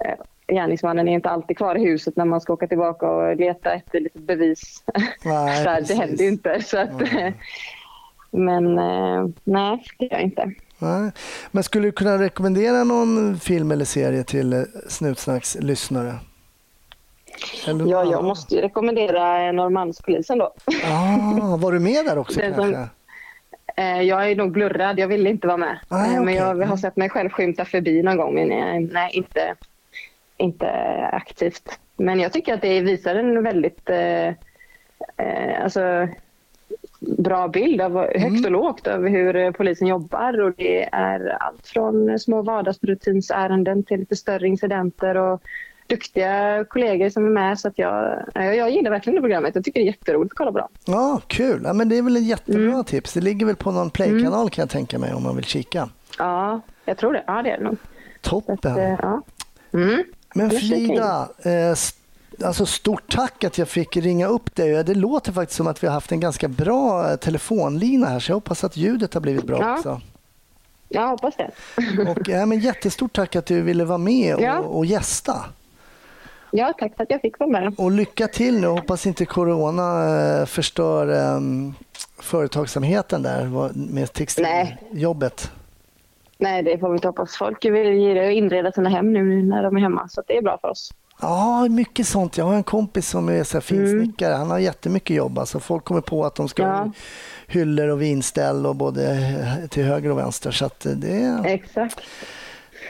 eh, 0.05 0.15
gärningsmannen 0.55 1.09
är 1.09 1.13
inte 1.13 1.31
alltid 1.31 1.57
kvar 1.57 1.77
i 1.77 1.85
huset 1.85 2.17
när 2.17 2.25
man 2.25 2.41
ska 2.41 2.53
åka 2.53 2.67
tillbaka 2.67 3.11
och 3.11 3.37
leta 3.37 3.73
efter 3.73 4.01
lite 4.01 4.19
bevis. 4.19 4.85
Nej, 5.25 5.65
så 5.65 5.93
det 5.93 6.01
händer 6.01 6.25
ju 6.25 6.31
inte. 6.31 6.63
Så 6.63 6.79
att, 6.79 7.13
mm. 7.13 7.33
Men 8.31 8.79
eh, 8.79 9.29
nej, 9.45 9.85
det 9.99 10.05
gör 10.05 10.13
jag 10.13 10.23
inte. 10.23 10.53
Nej. 10.79 11.11
Men 11.51 11.63
skulle 11.63 11.89
du 11.89 11.93
kunna 11.93 12.19
rekommendera 12.19 12.85
någon 12.85 13.39
film 13.39 13.71
eller 13.71 13.85
serie 13.85 14.25
till 14.25 14.53
eh, 14.53 14.63
Snutsnacks 14.89 15.57
lyssnare? 15.61 16.15
Ja, 17.67 18.05
jag 18.05 18.25
måste 18.25 18.55
ju 18.55 18.61
rekommendera 18.61 19.53
Norrmalmspolisen 19.53 20.39
då. 20.39 20.55
Ah, 20.85 21.57
var 21.57 21.73
du 21.73 21.81
med 21.81 22.05
där 22.05 22.19
också 22.19 22.41
kanske? 22.55 22.63
Som, 22.63 22.89
eh, 23.77 24.03
jag 24.03 24.31
är 24.31 24.37
nog 24.37 24.53
blurrad, 24.53 24.99
jag 24.99 25.09
ville 25.09 25.31
inte 25.31 25.47
vara 25.47 25.57
med. 25.57 25.79
Ah, 25.89 26.07
okay. 26.07 26.21
Men 26.21 26.35
jag 26.35 26.67
har 26.67 26.77
sett 26.77 26.97
mig 26.97 27.11
själv 27.11 27.31
skymta 27.31 27.65
förbi 27.65 28.03
någon 28.03 28.17
gång, 28.17 28.35
men 28.35 28.85
nej, 28.93 29.11
inte, 29.13 29.55
inte 30.37 30.71
aktivt. 31.13 31.79
Men 31.97 32.21
jag 32.21 32.33
tycker 32.33 32.55
att 32.55 32.63
det 32.63 32.81
visar 32.81 33.15
en 33.15 33.43
väldigt 33.43 33.91
eh, 33.91 34.29
eh, 35.17 35.65
alltså, 35.65 36.09
bra 37.01 37.49
bild 37.49 37.81
av 37.81 37.97
högt 37.97 38.17
mm. 38.25 38.45
och 38.45 38.51
lågt 38.51 38.87
över 38.87 39.09
hur 39.09 39.53
polisen 39.53 39.89
jobbar. 39.89 40.41
Och 40.41 40.53
det 40.57 40.89
är 40.93 41.37
allt 41.41 41.67
från 41.67 42.19
små 42.19 42.43
vardagsrutinsärenden 42.43 43.85
till 43.85 44.01
lite 44.01 44.17
större 44.17 44.49
incidenter 44.49 45.17
och 45.17 45.43
duktiga 45.93 46.65
kollegor 46.65 47.11
som 47.11 47.27
är 47.27 47.31
med. 47.31 47.59
Så 47.59 47.69
att 47.69 47.79
jag, 47.79 48.25
jag 48.35 48.71
gillar 48.71 48.91
verkligen 48.91 49.15
det 49.15 49.21
programmet. 49.21 49.55
Jag 49.55 49.65
tycker 49.65 49.81
det 49.81 49.85
är 49.85 49.87
jätteroligt 49.87 50.33
att 50.33 50.37
kolla 50.37 50.53
på 50.53 50.59
dem. 50.59 50.69
Ja, 50.85 51.21
kul. 51.27 51.63
Ja, 51.65 51.73
men 51.73 51.89
det 51.89 51.99
är 51.99 52.03
väl 52.03 52.17
ett 52.17 52.27
jättebra 52.27 52.73
mm. 52.73 52.85
tips. 52.85 53.13
Det 53.13 53.21
ligger 53.21 53.47
väl 53.47 53.57
på 53.57 53.71
någon 53.71 53.91
Play-kanal 53.91 54.41
mm. 54.41 54.51
kan 54.51 54.63
jag 54.63 54.71
tänka 54.71 54.99
mig 54.99 55.15
om 55.15 55.23
man 55.23 55.37
vill 55.37 55.45
kika. 55.45 55.89
Ja, 56.19 56.61
jag 56.85 56.99
tror 56.99 57.13
det. 57.13 57.25
Ja, 57.27 57.43
det 57.43 57.51
är 57.51 57.59
det 57.59 57.65
nog. 57.65 57.77
Toppen. 58.21 58.55
Att, 58.55 58.65
eh, 58.65 58.89
ja. 58.89 59.23
mm. 59.73 60.05
Men 60.35 60.51
Frida, 60.51 61.29
eh, 61.43 61.75
alltså 62.47 62.67
stort 62.67 63.13
tack 63.13 63.45
att 63.45 63.59
jag 63.59 63.69
fick 63.69 63.97
ringa 63.97 64.27
upp 64.27 64.55
dig. 64.55 64.85
Det 64.85 64.95
låter 64.95 65.33
faktiskt 65.33 65.57
som 65.57 65.67
att 65.67 65.83
vi 65.83 65.87
har 65.87 65.95
haft 65.95 66.13
en 66.13 66.21
ganska 66.21 66.49
bra 66.49 67.11
eh, 67.11 67.17
telefonlina 67.17 68.07
här 68.07 68.21
så 68.21 68.31
jag 68.31 68.37
hoppas 68.37 68.65
att 68.65 68.77
ljudet 68.77 69.15
har 69.15 69.21
blivit 69.21 69.45
bra 69.45 69.59
ja. 69.61 69.77
också. 69.77 70.01
Jag 70.89 71.09
hoppas 71.09 71.35
det. 71.37 71.51
och, 72.11 72.29
ja, 72.29 72.47
men 72.47 72.59
jättestort 72.59 73.13
tack 73.13 73.37
att 73.37 73.47
du 73.47 73.63
ville 73.63 73.85
vara 73.85 73.99
med 73.99 74.35
och, 74.35 74.43
ja. 74.43 74.59
och 74.59 74.87
gästa. 74.87 75.45
Ja, 76.55 76.73
tack 76.79 76.97
för 76.97 77.03
att 77.03 77.11
jag 77.11 77.21
fick 77.21 77.39
vara 77.39 77.51
med. 77.51 77.75
Och 77.79 77.91
lycka 77.91 78.29
till 78.29 78.61
nu. 78.61 78.67
Hoppas 78.67 79.07
inte 79.07 79.25
corona 79.25 80.17
eh, 80.41 80.47
förstör 80.47 81.35
um, 81.37 81.75
företagsamheten 82.21 83.23
där 83.23 83.71
med 83.75 84.13
textiljobbet. 84.13 85.51
Nej. 85.53 85.59
Nej, 86.39 86.63
det 86.63 86.79
får 86.79 86.89
vi 86.89 86.95
inte 86.95 87.09
hoppas. 87.09 87.37
Folk 87.37 87.65
vill 87.65 88.17
inreda 88.17 88.73
sina 88.73 88.89
hem 88.89 89.13
nu 89.13 89.43
när 89.43 89.63
de 89.63 89.77
är 89.77 89.81
hemma, 89.81 90.09
så 90.09 90.23
det 90.27 90.37
är 90.37 90.43
bra 90.43 90.59
för 90.59 90.69
oss. 90.69 90.93
Ja, 91.21 91.69
mycket 91.69 92.07
sånt. 92.07 92.39
Jag 92.39 92.45
har 92.45 92.55
en 92.55 92.63
kompis 92.63 93.09
som 93.09 93.29
är 93.29 93.45
så 93.45 93.61
finsnickare. 93.61 94.29
Mm. 94.29 94.39
Han 94.39 94.51
har 94.51 94.59
jättemycket 94.59 95.17
jobb. 95.17 95.39
Alltså 95.39 95.61
folk 95.61 95.85
kommer 95.85 96.01
på 96.01 96.25
att 96.25 96.35
de 96.35 96.49
ska 96.49 96.63
ja. 96.63 96.69
ha 96.69 96.93
hyllor 97.47 97.89
och 97.89 98.03
vinställ 98.03 98.67
och 98.67 98.77
både 98.77 99.69
till 99.71 99.85
höger 99.85 100.11
och 100.11 100.19
vänster. 100.19 100.51
Så 100.51 100.71
det, 100.83 101.43
Exakt. 101.45 102.01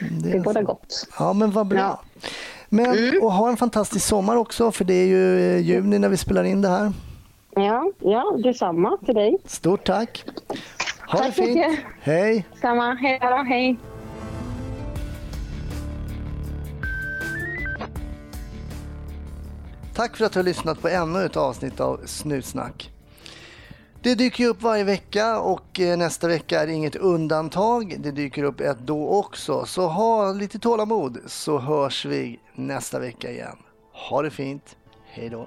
Det, 0.00 0.30
det 0.30 0.36
är 0.36 0.40
båda 0.40 0.62
gott. 0.62 1.08
Ja, 1.18 1.32
men 1.32 1.50
vad 1.50 1.66
bra. 1.66 1.78
Ja. 1.78 2.02
Men, 2.74 2.98
mm. 2.98 3.22
Och 3.22 3.32
ha 3.32 3.48
en 3.48 3.56
fantastisk 3.56 4.06
sommar 4.06 4.36
också, 4.36 4.72
för 4.72 4.84
det 4.84 4.94
är 4.94 5.06
ju 5.06 5.54
eh, 5.56 5.60
juni 5.60 5.98
när 5.98 6.08
vi 6.08 6.16
spelar 6.16 6.44
in 6.44 6.62
det 6.62 6.68
här. 6.68 6.92
Ja, 7.54 7.92
ja 7.98 8.38
detsamma 8.44 8.98
till 9.04 9.14
dig. 9.14 9.36
Stort 9.44 9.84
tack. 9.84 10.24
Ha 11.08 11.18
tack 11.18 11.26
det 11.26 11.32
fint. 11.32 11.56
Mycket. 11.56 11.78
Hej. 12.00 12.46
Samma. 12.60 12.94
Hej 12.94 13.18
då. 13.20 13.42
Hej. 13.48 13.76
Tack 19.94 20.16
för 20.16 20.24
att 20.24 20.32
du 20.32 20.38
har 20.38 20.44
lyssnat 20.44 20.82
på 20.82 20.88
ännu 20.88 21.24
ett 21.24 21.36
avsnitt 21.36 21.80
av 21.80 22.00
Snutsnack. 22.04 22.91
Det 24.04 24.14
dyker 24.14 24.46
upp 24.46 24.62
varje 24.62 24.84
vecka 24.84 25.40
och 25.40 25.80
eh, 25.80 25.98
nästa 25.98 26.28
vecka 26.28 26.62
är 26.62 26.66
inget 26.66 26.96
undantag. 26.96 27.96
Det 27.98 28.10
dyker 28.10 28.42
upp 28.42 28.60
ett 28.60 28.78
då 28.78 29.08
också. 29.08 29.66
Så 29.66 29.86
ha 29.86 30.32
lite 30.32 30.58
tålamod 30.58 31.18
så 31.26 31.58
hörs 31.58 32.04
vi 32.04 32.40
nästa 32.54 32.98
vecka 32.98 33.30
igen. 33.30 33.56
Ha 33.92 34.22
det 34.22 34.30
fint. 34.30 34.76
Hej 35.04 35.28
då. 35.28 35.46